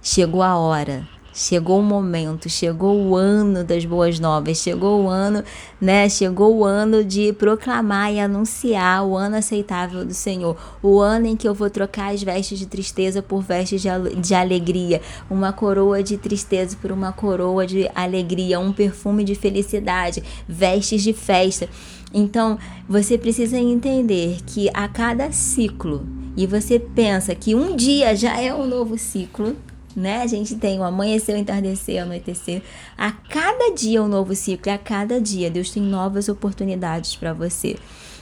chegou 0.00 0.42
a 0.42 0.56
hora 0.56 1.06
Chegou 1.40 1.80
o 1.80 1.82
momento, 1.82 2.50
chegou 2.50 2.94
o 3.00 3.16
ano 3.16 3.64
das 3.64 3.86
boas 3.86 4.20
novas, 4.20 4.58
chegou 4.58 5.04
o 5.04 5.08
ano, 5.08 5.42
né? 5.80 6.06
Chegou 6.06 6.54
o 6.58 6.66
ano 6.66 7.02
de 7.02 7.32
proclamar 7.32 8.12
e 8.12 8.20
anunciar 8.20 9.06
o 9.06 9.16
ano 9.16 9.36
aceitável 9.36 10.04
do 10.04 10.12
Senhor, 10.12 10.54
o 10.82 11.00
ano 11.00 11.26
em 11.26 11.36
que 11.36 11.48
eu 11.48 11.54
vou 11.54 11.70
trocar 11.70 12.12
as 12.12 12.22
vestes 12.22 12.58
de 12.58 12.66
tristeza 12.66 13.22
por 13.22 13.40
vestes 13.40 13.80
de, 13.80 14.34
alegria, 14.34 15.00
uma 15.30 15.50
coroa 15.50 16.02
de 16.02 16.18
tristeza 16.18 16.76
por 16.78 16.92
uma 16.92 17.10
coroa 17.10 17.66
de 17.66 17.90
alegria, 17.94 18.60
um 18.60 18.70
perfume 18.70 19.24
de 19.24 19.34
felicidade, 19.34 20.22
vestes 20.46 21.02
de 21.02 21.14
festa. 21.14 21.70
Então, 22.12 22.58
você 22.86 23.16
precisa 23.16 23.56
entender 23.56 24.40
que 24.44 24.68
a 24.74 24.86
cada 24.88 25.32
ciclo, 25.32 26.06
e 26.36 26.46
você 26.46 26.78
pensa 26.78 27.34
que 27.34 27.54
um 27.54 27.74
dia 27.74 28.14
já 28.14 28.38
é 28.38 28.54
um 28.54 28.66
novo 28.66 28.98
ciclo, 28.98 29.56
né? 29.96 30.22
A 30.22 30.26
gente 30.26 30.54
tem 30.56 30.78
o 30.78 30.84
amanhecer, 30.84 31.34
o 31.34 31.38
entardecer, 31.38 32.00
o 32.00 32.04
anoitecer. 32.04 32.62
A 32.96 33.12
cada 33.12 33.74
dia 33.74 34.02
um 34.02 34.08
novo 34.08 34.34
ciclo, 34.34 34.72
a 34.72 34.78
cada 34.78 35.20
dia 35.20 35.50
Deus 35.50 35.70
tem 35.70 35.82
novas 35.82 36.28
oportunidades 36.28 37.16
para 37.16 37.32
você. 37.32 37.76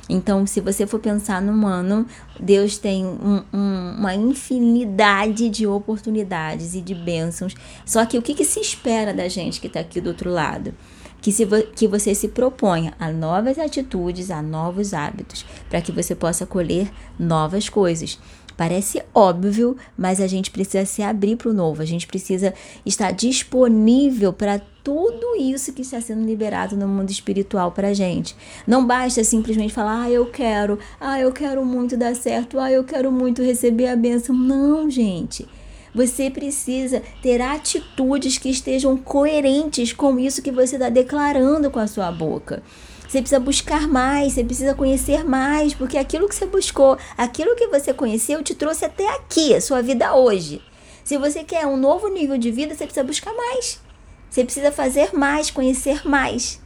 Então, 0.08 0.46
se 0.46 0.60
você 0.60 0.86
for 0.86 0.98
pensar 0.98 1.42
num 1.42 1.66
ano, 1.66 2.06
Deus 2.40 2.78
tem 2.78 3.04
um, 3.04 3.42
um, 3.52 3.94
uma 3.98 4.14
infinidade 4.14 5.50
de 5.50 5.66
oportunidades 5.66 6.74
e 6.74 6.80
de 6.80 6.94
bênçãos. 6.94 7.54
Só 7.84 8.06
que 8.06 8.16
o 8.16 8.22
que, 8.22 8.34
que 8.34 8.44
se 8.44 8.58
espera 8.58 9.12
da 9.12 9.28
gente 9.28 9.60
que 9.60 9.66
está 9.66 9.80
aqui 9.80 10.00
do 10.00 10.08
outro 10.08 10.30
lado? 10.30 10.72
Que, 11.20 11.32
se 11.32 11.44
vo 11.44 11.60
que 11.74 11.86
você 11.86 12.14
se 12.14 12.28
proponha 12.28 12.94
a 12.98 13.10
novas 13.10 13.58
atitudes, 13.58 14.30
a 14.30 14.40
novos 14.40 14.94
hábitos, 14.94 15.44
para 15.68 15.82
que 15.82 15.92
você 15.92 16.14
possa 16.14 16.46
colher 16.46 16.90
novas 17.18 17.68
coisas. 17.68 18.18
Parece 18.58 19.00
óbvio, 19.14 19.76
mas 19.96 20.20
a 20.20 20.26
gente 20.26 20.50
precisa 20.50 20.84
se 20.84 21.00
abrir 21.00 21.36
para 21.36 21.48
o 21.48 21.54
novo, 21.54 21.80
a 21.80 21.84
gente 21.84 22.08
precisa 22.08 22.52
estar 22.84 23.12
disponível 23.12 24.32
para 24.32 24.60
tudo 24.82 25.36
isso 25.38 25.72
que 25.72 25.82
está 25.82 26.00
sendo 26.00 26.26
liberado 26.26 26.76
no 26.76 26.88
mundo 26.88 27.08
espiritual 27.08 27.70
para 27.70 27.90
a 27.90 27.94
gente. 27.94 28.34
Não 28.66 28.84
basta 28.84 29.22
simplesmente 29.22 29.72
falar, 29.72 30.02
ah, 30.02 30.10
eu 30.10 30.26
quero, 30.26 30.76
ah, 31.00 31.20
eu 31.20 31.30
quero 31.30 31.64
muito 31.64 31.96
dar 31.96 32.16
certo, 32.16 32.58
ah, 32.58 32.68
eu 32.68 32.82
quero 32.82 33.12
muito 33.12 33.44
receber 33.44 33.86
a 33.86 33.94
bênção. 33.94 34.34
Não, 34.34 34.90
gente. 34.90 35.46
Você 35.94 36.28
precisa 36.28 37.00
ter 37.22 37.40
atitudes 37.40 38.38
que 38.38 38.50
estejam 38.50 38.96
coerentes 38.96 39.92
com 39.92 40.18
isso 40.18 40.42
que 40.42 40.50
você 40.50 40.74
está 40.74 40.88
declarando 40.88 41.70
com 41.70 41.78
a 41.78 41.86
sua 41.86 42.10
boca. 42.10 42.60
Você 43.08 43.22
precisa 43.22 43.40
buscar 43.40 43.88
mais, 43.88 44.34
você 44.34 44.44
precisa 44.44 44.74
conhecer 44.74 45.24
mais, 45.24 45.72
porque 45.72 45.96
aquilo 45.96 46.28
que 46.28 46.34
você 46.34 46.44
buscou, 46.44 46.98
aquilo 47.16 47.56
que 47.56 47.66
você 47.68 47.94
conheceu, 47.94 48.42
te 48.42 48.54
trouxe 48.54 48.84
até 48.84 49.08
aqui, 49.16 49.54
a 49.54 49.62
sua 49.62 49.80
vida 49.80 50.14
hoje. 50.14 50.60
Se 51.02 51.16
você 51.16 51.42
quer 51.42 51.66
um 51.66 51.78
novo 51.78 52.08
nível 52.08 52.36
de 52.36 52.50
vida, 52.50 52.74
você 52.74 52.84
precisa 52.84 53.02
buscar 53.02 53.32
mais. 53.32 53.80
Você 54.28 54.44
precisa 54.44 54.70
fazer 54.70 55.14
mais, 55.14 55.50
conhecer 55.50 56.06
mais. 56.06 56.60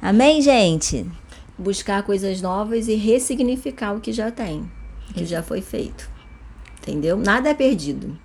Amém, 0.00 0.40
gente? 0.40 1.04
Buscar 1.58 2.04
coisas 2.04 2.40
novas 2.40 2.88
e 2.88 2.94
ressignificar 2.94 3.92
o 3.92 4.00
que 4.00 4.14
já 4.14 4.30
tem, 4.30 4.60
o 5.10 5.12
que 5.12 5.26
já 5.26 5.42
foi 5.42 5.60
feito. 5.60 6.10
Entendeu? 6.78 7.18
Nada 7.18 7.50
é 7.50 7.54
perdido. 7.54 8.18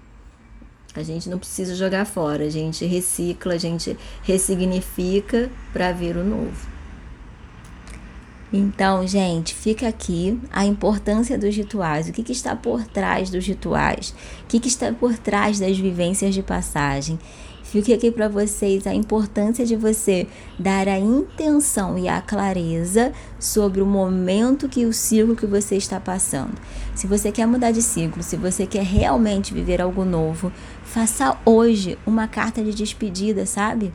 A 0.95 1.03
gente 1.03 1.29
não 1.29 1.37
precisa 1.37 1.75
jogar 1.75 2.05
fora, 2.05 2.45
a 2.45 2.49
gente 2.49 2.85
recicla, 2.85 3.55
a 3.55 3.57
gente 3.57 3.97
ressignifica 4.23 5.51
para 5.73 5.91
ver 5.91 6.15
o 6.15 6.23
novo. 6.23 6.74
Então, 8.57 9.05
gente, 9.05 9.53
fica 9.53 9.85
aqui 9.85 10.39
a 10.49 10.65
importância 10.65 11.37
dos 11.37 11.53
rituais, 11.53 12.07
o 12.07 12.13
que, 12.13 12.23
que 12.23 12.31
está 12.31 12.55
por 12.55 12.85
trás 12.85 13.29
dos 13.29 13.45
rituais, 13.45 14.15
o 14.43 14.47
que, 14.47 14.61
que 14.61 14.69
está 14.69 14.93
por 14.93 15.17
trás 15.17 15.59
das 15.59 15.77
vivências 15.77 16.33
de 16.33 16.41
passagem. 16.41 17.19
Fica 17.63 17.93
aqui 17.93 18.09
para 18.09 18.29
vocês 18.29 18.87
a 18.87 18.93
importância 18.93 19.65
de 19.65 19.75
você 19.75 20.25
dar 20.57 20.87
a 20.87 20.97
intenção 20.97 21.97
e 21.97 22.07
a 22.07 22.21
clareza 22.21 23.11
sobre 23.37 23.81
o 23.81 23.85
momento 23.85 24.69
que 24.69 24.85
o 24.85 24.93
ciclo 24.93 25.35
que 25.35 25.45
você 25.45 25.75
está 25.75 25.99
passando. 25.99 26.53
Se 26.93 27.07
você 27.07 27.33
quer 27.33 27.45
mudar 27.45 27.71
de 27.71 27.81
ciclo, 27.81 28.23
se 28.23 28.37
você 28.37 28.65
quer 28.65 28.85
realmente 28.85 29.53
viver 29.53 29.81
algo 29.81 30.05
novo, 30.05 30.49
faça 30.81 31.37
hoje 31.43 31.97
uma 32.05 32.25
carta 32.25 32.63
de 32.63 32.73
despedida, 32.73 33.45
sabe? 33.45 33.91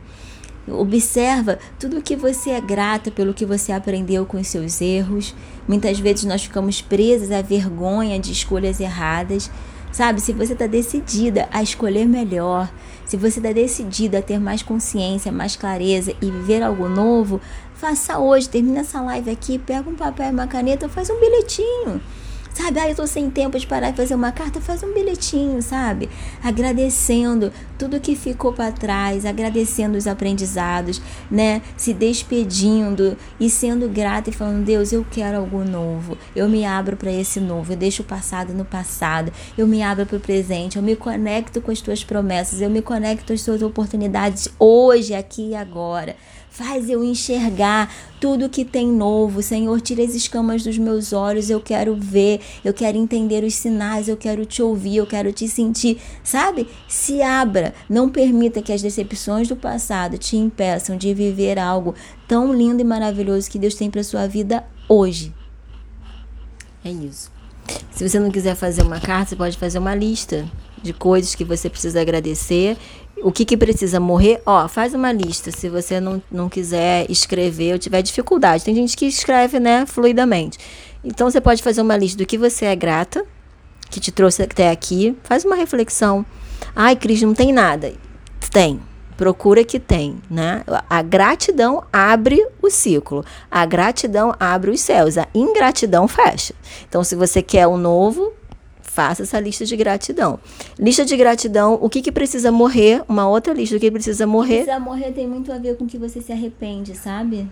Observa 0.67 1.57
tudo 1.79 2.01
que 2.01 2.15
você 2.15 2.51
é 2.51 2.61
grata 2.61 3.09
pelo 3.09 3.33
que 3.33 3.45
você 3.45 3.71
aprendeu 3.71 4.25
com 4.25 4.39
os 4.39 4.47
seus 4.47 4.79
erros. 4.79 5.35
Muitas 5.67 5.99
vezes 5.99 6.25
nós 6.25 6.43
ficamos 6.43 6.81
presas 6.81 7.31
à 7.31 7.41
vergonha 7.41 8.19
de 8.19 8.31
escolhas 8.31 8.79
erradas. 8.79 9.49
Sabe, 9.91 10.21
se 10.21 10.31
você 10.31 10.53
está 10.53 10.67
decidida 10.67 11.49
a 11.51 11.61
escolher 11.61 12.07
melhor, 12.07 12.71
se 13.05 13.17
você 13.17 13.39
está 13.39 13.51
decidida 13.51 14.19
a 14.19 14.21
ter 14.21 14.39
mais 14.39 14.63
consciência, 14.63 15.31
mais 15.31 15.57
clareza 15.57 16.13
e 16.21 16.31
viver 16.31 16.61
algo 16.61 16.87
novo, 16.87 17.41
faça 17.73 18.17
hoje, 18.17 18.47
termina 18.47 18.79
essa 18.81 19.01
live 19.01 19.29
aqui, 19.29 19.59
pega 19.59 19.89
um 19.89 19.95
papel 19.95 20.27
e 20.27 20.31
uma 20.31 20.47
caneta, 20.47 20.87
faz 20.87 21.09
um 21.09 21.19
bilhetinho. 21.19 22.01
Sabe, 22.53 22.79
ah, 22.81 22.89
eu 22.89 22.95
tô 22.95 23.07
sem 23.07 23.29
tempo 23.29 23.57
de 23.57 23.65
parar 23.65 23.91
e 23.91 23.93
fazer 23.93 24.13
uma 24.13 24.31
carta, 24.31 24.59
faz 24.59 24.83
um 24.83 24.93
bilhetinho, 24.93 25.61
sabe? 25.61 26.09
Agradecendo 26.43 27.51
tudo 27.77 27.99
que 27.99 28.13
ficou 28.13 28.51
para 28.51 28.73
trás, 28.73 29.25
agradecendo 29.25 29.97
os 29.97 30.05
aprendizados, 30.05 31.01
né? 31.29 31.61
Se 31.77 31.93
despedindo 31.93 33.17
e 33.39 33.49
sendo 33.49 33.87
grata 33.87 34.29
e 34.29 34.33
falando: 34.33 34.65
"Deus, 34.65 34.91
eu 34.91 35.05
quero 35.09 35.37
algo 35.37 35.63
novo. 35.63 36.17
Eu 36.35 36.49
me 36.49 36.65
abro 36.65 36.97
para 36.97 37.11
esse 37.11 37.39
novo. 37.39 37.71
Eu 37.71 37.77
deixo 37.77 38.03
o 38.03 38.05
passado 38.05 38.53
no 38.53 38.65
passado. 38.65 39.31
Eu 39.57 39.65
me 39.65 39.81
abro 39.81 40.05
para 40.05 40.17
o 40.17 40.19
presente. 40.19 40.75
Eu 40.75 40.83
me 40.83 40.95
conecto 40.95 41.61
com 41.61 41.71
as 41.71 41.79
tuas 41.79 42.03
promessas. 42.03 42.61
Eu 42.61 42.69
me 42.69 42.81
conecto 42.81 43.31
às 43.31 43.43
tuas 43.43 43.61
oportunidades 43.61 44.49
hoje, 44.59 45.13
aqui 45.13 45.51
e 45.51 45.55
agora." 45.55 46.15
Faz 46.53 46.89
eu 46.89 47.01
enxergar 47.01 47.89
tudo 48.19 48.49
que 48.49 48.65
tem 48.65 48.85
novo. 48.85 49.41
Senhor, 49.41 49.79
tira 49.79 50.03
as 50.03 50.13
escamas 50.13 50.63
dos 50.63 50.77
meus 50.77 51.13
olhos. 51.13 51.49
Eu 51.49 51.61
quero 51.61 51.95
ver, 51.95 52.41
eu 52.63 52.73
quero 52.73 52.97
entender 52.97 53.41
os 53.45 53.55
sinais, 53.55 54.09
eu 54.09 54.17
quero 54.17 54.45
te 54.45 54.61
ouvir, 54.61 54.97
eu 54.97 55.07
quero 55.07 55.31
te 55.31 55.47
sentir. 55.47 56.01
Sabe? 56.21 56.67
Se 56.89 57.21
abra. 57.21 57.73
Não 57.89 58.09
permita 58.09 58.61
que 58.61 58.73
as 58.73 58.81
decepções 58.81 59.47
do 59.47 59.55
passado 59.55 60.17
te 60.17 60.35
impeçam 60.35 60.97
de 60.97 61.13
viver 61.13 61.57
algo 61.57 61.95
tão 62.27 62.53
lindo 62.53 62.81
e 62.81 62.85
maravilhoso 62.85 63.49
que 63.49 63.57
Deus 63.57 63.75
tem 63.75 63.89
para 63.89 64.03
sua 64.03 64.27
vida 64.27 64.61
hoje. 64.89 65.33
É 66.83 66.91
isso. 66.91 67.31
Se 67.91 68.09
você 68.09 68.19
não 68.19 68.29
quiser 68.29 68.55
fazer 68.55 68.81
uma 68.81 68.99
carta, 68.99 69.29
você 69.29 69.35
pode 69.37 69.57
fazer 69.57 69.79
uma 69.79 69.95
lista 69.95 70.45
de 70.81 70.93
coisas 70.93 71.35
que 71.35 71.45
você 71.45 71.69
precisa 71.69 72.01
agradecer. 72.01 72.77
O 73.23 73.31
que, 73.31 73.45
que 73.45 73.55
precisa 73.55 73.99
morrer? 73.99 74.41
Ó, 74.45 74.67
faz 74.67 74.93
uma 74.93 75.11
lista. 75.11 75.51
Se 75.51 75.69
você 75.69 75.99
não, 75.99 76.21
não 76.31 76.49
quiser 76.49 77.09
escrever 77.09 77.73
ou 77.73 77.79
tiver 77.79 78.01
dificuldade. 78.01 78.63
Tem 78.63 78.73
gente 78.73 78.97
que 78.97 79.05
escreve, 79.05 79.59
né, 79.59 79.85
fluidamente. 79.85 80.57
Então 81.03 81.29
você 81.29 81.41
pode 81.41 81.61
fazer 81.61 81.81
uma 81.81 81.97
lista 81.97 82.17
do 82.17 82.25
que 82.25 82.37
você 82.37 82.65
é 82.65 82.75
grata, 82.75 83.25
que 83.89 83.99
te 83.99 84.11
trouxe 84.11 84.43
até 84.43 84.71
aqui. 84.71 85.15
Faz 85.23 85.45
uma 85.45 85.55
reflexão. 85.55 86.25
Ai, 86.75 86.95
Cris, 86.95 87.21
não 87.21 87.33
tem 87.33 87.51
nada. 87.51 87.93
Tem 88.51 88.79
procura 89.21 89.63
que 89.63 89.79
tem, 89.79 90.19
né? 90.27 90.63
A 90.89 91.03
gratidão 91.03 91.83
abre 91.93 92.43
o 92.59 92.71
ciclo, 92.71 93.23
a 93.51 93.63
gratidão 93.67 94.33
abre 94.39 94.71
os 94.71 94.81
céus, 94.81 95.15
a 95.15 95.27
ingratidão 95.31 96.07
fecha. 96.07 96.55
Então, 96.89 97.03
se 97.03 97.15
você 97.15 97.39
quer 97.43 97.67
o 97.67 97.77
novo, 97.77 98.33
faça 98.93 99.23
essa 99.23 99.39
lista 99.39 99.65
de 99.65 99.75
gratidão. 99.75 100.39
Lista 100.77 101.05
de 101.05 101.15
gratidão, 101.15 101.77
o 101.81 101.89
que, 101.89 102.01
que 102.01 102.11
precisa 102.11 102.51
morrer? 102.51 103.03
Uma 103.07 103.27
outra 103.27 103.53
lista 103.53 103.75
do 103.75 103.81
que 103.81 103.91
precisa 103.91 104.27
morrer. 104.27 104.63
Precisa 104.63 104.79
morrer 104.79 105.11
tem 105.11 105.27
muito 105.27 105.51
a 105.51 105.57
ver 105.57 105.77
com 105.77 105.87
que 105.87 105.97
você 105.97 106.21
se 106.21 106.31
arrepende, 106.31 106.95
sabe? 106.95 107.47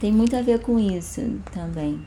Tem 0.00 0.12
muito 0.12 0.36
a 0.36 0.42
ver 0.42 0.60
com 0.60 0.78
isso 0.78 1.22
também 1.52 2.00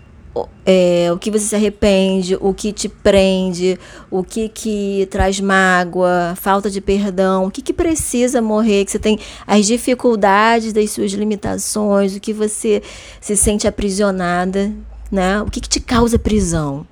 é, 0.66 1.10
o 1.12 1.18
que 1.18 1.30
você 1.30 1.46
se 1.46 1.56
arrepende, 1.56 2.38
o 2.40 2.54
que 2.54 2.72
te 2.72 2.88
prende, 2.88 3.78
o 4.10 4.24
que 4.24 4.48
que 4.48 5.08
traz 5.12 5.40
mágoa, 5.40 6.36
falta 6.36 6.70
de 6.70 6.80
perdão, 6.80 7.46
o 7.46 7.52
que 7.52 7.62
que 7.62 7.74
precisa 7.74 8.42
morrer, 8.42 8.86
que 8.86 8.92
você 8.92 9.00
tem 9.00 9.20
as 9.46 9.66
dificuldades 9.66 10.72
das 10.72 10.92
suas 10.92 11.12
limitações, 11.12 12.16
o 12.16 12.20
que 12.20 12.34
você 12.34 12.82
se 13.20 13.36
sente 13.36 13.68
aprisionada, 13.68 14.72
né? 15.12 15.42
O 15.42 15.46
que 15.46 15.60
que 15.60 15.70
te 15.70 15.80
causa 15.80 16.18
prisão? 16.18 16.86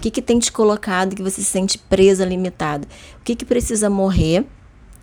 O 0.00 0.02
que 0.02 0.10
que 0.10 0.22
tem 0.22 0.38
te 0.38 0.50
colocado 0.50 1.14
que 1.14 1.22
você 1.22 1.42
se 1.42 1.44
sente 1.44 1.76
presa, 1.76 2.24
limitada? 2.24 2.88
O 3.20 3.22
que 3.22 3.36
que 3.36 3.44
precisa 3.44 3.90
morrer, 3.90 4.46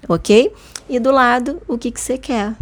ok? 0.09 0.51
E 0.89 0.99
do 0.99 1.11
lado, 1.11 1.61
o 1.67 1.77
que 1.77 1.91
que 1.91 2.01
você 2.01 2.17
quer? 2.17 2.55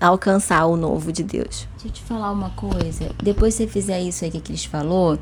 alcançar 0.00 0.66
o 0.66 0.76
novo 0.76 1.12
de 1.12 1.24
Deus. 1.24 1.66
Deixa 1.72 1.88
eu 1.88 1.90
te 1.90 2.02
falar 2.02 2.30
uma 2.30 2.50
coisa. 2.50 3.10
Depois 3.20 3.56
que 3.56 3.64
você 3.64 3.68
fizer 3.68 4.00
isso 4.00 4.24
aí 4.24 4.30
que 4.30 4.38
a 4.38 4.40
Cris 4.40 4.64
falou, 4.64 5.18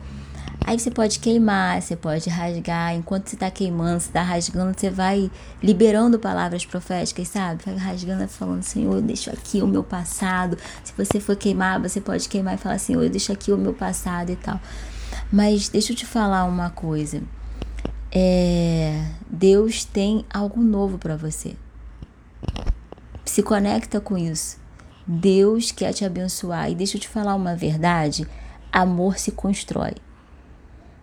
aí 0.64 0.78
você 0.78 0.90
pode 0.90 1.18
queimar, 1.18 1.80
você 1.80 1.96
pode 1.96 2.28
rasgar. 2.28 2.94
Enquanto 2.94 3.28
você 3.28 3.34
está 3.34 3.50
queimando, 3.50 3.98
você 3.98 4.08
está 4.08 4.22
rasgando, 4.22 4.78
você 4.78 4.90
vai 4.90 5.30
liberando 5.62 6.18
palavras 6.18 6.66
proféticas, 6.66 7.28
sabe? 7.28 7.62
Vai 7.64 7.76
rasgando, 7.76 8.28
falando, 8.28 8.62
Senhor, 8.62 8.94
eu 8.94 9.02
deixo 9.02 9.30
aqui 9.30 9.62
o 9.62 9.66
meu 9.66 9.82
passado. 9.82 10.58
Se 10.84 10.92
você 10.96 11.18
for 11.18 11.34
queimar, 11.34 11.80
você 11.80 11.98
pode 11.98 12.28
queimar 12.28 12.54
e 12.54 12.58
falar, 12.58 12.78
Senhor, 12.78 13.02
eu 13.02 13.10
deixo 13.10 13.32
aqui 13.32 13.50
o 13.50 13.56
meu 13.56 13.72
passado 13.72 14.30
e 14.30 14.36
tal. 14.36 14.60
Mas 15.32 15.68
deixa 15.68 15.92
eu 15.92 15.96
te 15.96 16.06
falar 16.06 16.44
uma 16.44 16.70
coisa. 16.70 17.22
É, 18.12 19.04
Deus 19.28 19.84
tem 19.84 20.24
algo 20.32 20.60
novo 20.60 20.98
para 20.98 21.16
você. 21.16 21.54
Se 23.24 23.42
conecta 23.42 24.00
com 24.00 24.16
isso. 24.16 24.58
Deus 25.06 25.70
quer 25.70 25.92
te 25.92 26.04
abençoar. 26.04 26.70
E 26.70 26.74
deixa 26.74 26.96
eu 26.96 27.00
te 27.00 27.08
falar 27.08 27.34
uma 27.34 27.54
verdade: 27.54 28.26
amor 28.72 29.18
se 29.18 29.32
constrói. 29.32 29.94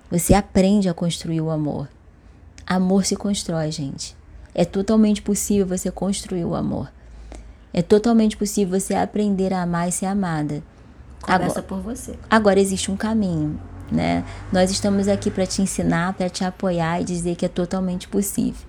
Você 0.10 0.34
aprende 0.34 0.90
a 0.90 0.94
construir 0.94 1.42
o 1.42 1.50
amor. 1.50 1.90
Amor 2.66 3.06
se 3.06 3.16
constrói, 3.16 3.72
gente. 3.72 4.16
É 4.54 4.64
totalmente 4.64 5.22
possível 5.22 5.66
você 5.66 5.92
construir 5.92 6.46
o 6.46 6.56
amor. 6.56 6.92
É 7.74 7.82
totalmente 7.82 8.38
possível 8.38 8.80
você 8.80 8.94
aprender 8.94 9.52
a 9.52 9.64
amar 9.64 9.90
e 9.90 9.92
ser 9.92 10.06
amada. 10.06 10.64
Começa 11.22 11.46
agora, 11.46 11.64
por 11.64 11.80
você. 11.80 12.18
Agora 12.30 12.60
existe 12.60 12.92
um 12.92 12.98
caminho, 12.98 13.60
né? 13.94 14.24
Nós 14.52 14.72
estamos 14.72 15.08
aqui 15.08 15.30
para 15.30 15.46
te 15.46 15.62
ensinar, 15.62 16.14
para 16.14 16.30
te 16.30 16.44
apoiar 16.44 17.02
e 17.02 17.04
dizer 17.04 17.36
que 17.36 17.46
é 17.46 17.50
totalmente 17.50 18.08
possível, 18.08 18.62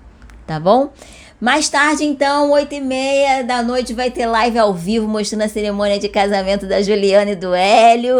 tá 0.46 0.60
bom? 0.60 0.92
Mais 1.40 1.68
tarde, 1.68 2.04
então, 2.04 2.52
8 2.52 2.74
e 2.74 2.80
meia 2.80 3.42
da 3.42 3.62
noite, 3.62 3.92
vai 3.92 4.10
ter 4.10 4.26
live 4.26 4.58
ao 4.58 4.72
vivo 4.72 5.08
mostrando 5.08 5.42
a 5.42 5.48
cerimônia 5.48 5.98
de 5.98 6.08
casamento 6.08 6.66
da 6.66 6.80
Juliana 6.80 7.32
e 7.32 7.36
do 7.36 7.54
Hélio. 7.54 8.16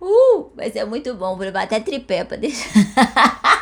Uh, 0.00 0.50
vai 0.56 0.70
ser 0.70 0.84
muito 0.84 1.14
bom. 1.14 1.36
Vou 1.36 1.44
levar 1.44 1.64
até 1.64 1.78
tripé 1.78 2.24
pra 2.24 2.36
deixar. 2.36 2.68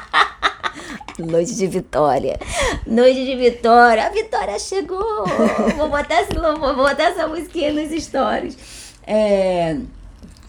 Noite 1.18 1.54
de 1.54 1.66
vitória. 1.66 2.38
Noite 2.86 3.24
de 3.24 3.36
vitória. 3.36 4.06
A 4.06 4.10
vitória 4.10 4.58
chegou. 4.58 5.24
Vou 5.76 5.88
botar, 5.88 6.24
vou 6.58 6.76
botar 6.76 7.04
essa 7.04 7.26
musiquinha 7.26 7.72
nos 7.72 7.90
stories. 8.04 8.56
É, 9.06 9.78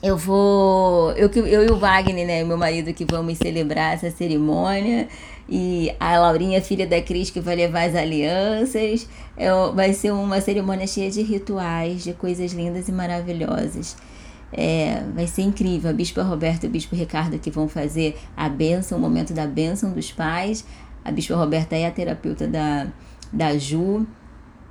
eu 0.02 0.18
vou. 0.18 1.12
Eu, 1.14 1.30
eu 1.30 1.66
e 1.66 1.72
o 1.72 1.78
Wagner, 1.78 2.26
né? 2.26 2.44
Meu 2.44 2.58
marido, 2.58 2.94
que 2.94 3.06
vamos 3.06 3.38
celebrar 3.38 3.94
essa 3.94 4.12
cerimônia 4.12 5.08
e 5.50 5.94
a 6.00 6.20
Laurinha, 6.20 6.62
filha 6.62 6.86
da 6.86 7.02
Cris, 7.02 7.30
que 7.30 7.40
vai 7.40 7.56
levar 7.56 7.84
as 7.84 7.96
alianças. 7.96 9.08
É, 9.36 9.50
vai 9.74 9.94
ser 9.94 10.12
uma 10.12 10.42
cerimônia 10.42 10.86
cheia 10.86 11.10
de 11.10 11.22
rituais, 11.22 12.04
de 12.04 12.14
coisas 12.14 12.52
lindas 12.52 12.88
e 12.88 12.92
maravilhosas. 12.92 13.96
É, 14.52 15.04
vai 15.14 15.26
ser 15.28 15.44
incrível. 15.44 15.90
A 15.90 15.94
Bispa 15.94 16.22
Roberta 16.22 16.66
e 16.66 16.70
o 16.70 16.72
Bispo 16.72 16.96
Ricardo 16.96 17.40
que 17.40 17.50
vão 17.50 17.68
fazer 17.68 18.18
a 18.36 18.48
benção, 18.50 18.98
o 18.98 19.02
momento 19.02 19.34
da 19.34 19.48
benção 19.48 19.92
dos 19.92 20.12
pais. 20.12 20.66
A 21.04 21.12
Bispa 21.12 21.36
Roberta 21.36 21.76
é 21.76 21.88
a 21.88 21.92
terapeuta 21.92 22.48
da, 22.48 22.88
da 23.32 23.58
Ju. 23.58 24.06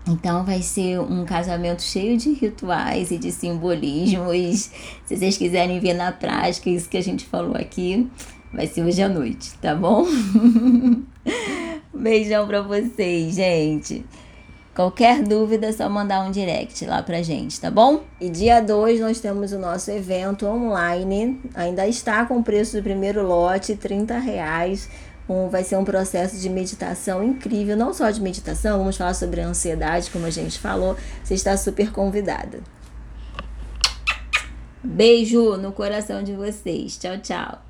Então 0.08 0.44
vai 0.44 0.62
ser 0.62 1.00
um 1.00 1.24
casamento 1.24 1.82
cheio 1.82 2.16
de 2.16 2.32
rituais 2.32 3.10
e 3.10 3.18
de 3.18 3.32
simbolismos. 3.32 4.70
Se 5.04 5.16
vocês 5.16 5.36
quiserem 5.36 5.80
ver 5.80 5.94
na 5.94 6.12
prática 6.12 6.70
isso 6.70 6.88
que 6.88 6.96
a 6.96 7.02
gente 7.02 7.24
falou 7.24 7.56
aqui, 7.56 8.08
Vai 8.52 8.66
ser 8.66 8.82
hoje 8.82 9.02
à 9.02 9.08
noite, 9.08 9.52
tá 9.60 9.74
bom? 9.74 10.06
Beijão 11.92 12.46
pra 12.46 12.62
vocês, 12.62 13.34
gente. 13.34 14.02
Qualquer 14.74 15.22
dúvida 15.22 15.66
é 15.66 15.72
só 15.72 15.88
mandar 15.90 16.20
um 16.26 16.30
direct 16.30 16.84
lá 16.86 17.02
pra 17.02 17.22
gente, 17.22 17.60
tá 17.60 17.70
bom? 17.70 18.04
E 18.18 18.30
dia 18.30 18.60
2 18.60 19.00
nós 19.00 19.20
temos 19.20 19.52
o 19.52 19.58
nosso 19.58 19.90
evento 19.90 20.46
online. 20.46 21.40
Ainda 21.54 21.86
está 21.86 22.24
com 22.24 22.38
o 22.38 22.42
preço 22.42 22.76
do 22.76 22.82
primeiro 22.82 23.26
lote, 23.26 23.74
30 23.74 24.18
reais. 24.18 24.88
Um, 25.28 25.48
vai 25.48 25.64
ser 25.64 25.76
um 25.76 25.84
processo 25.84 26.38
de 26.38 26.48
meditação 26.48 27.22
incrível, 27.22 27.76
não 27.76 27.92
só 27.92 28.10
de 28.10 28.20
meditação, 28.20 28.78
vamos 28.78 28.96
falar 28.96 29.14
sobre 29.14 29.40
a 29.40 29.46
ansiedade, 29.46 30.10
como 30.10 30.24
a 30.24 30.30
gente 30.30 30.58
falou. 30.58 30.96
Você 31.24 31.34
está 31.34 31.56
super 31.56 31.90
convidada. 31.90 32.60
Beijo 34.82 35.56
no 35.56 35.72
coração 35.72 36.22
de 36.22 36.32
vocês. 36.32 36.96
Tchau, 36.96 37.18
tchau. 37.18 37.65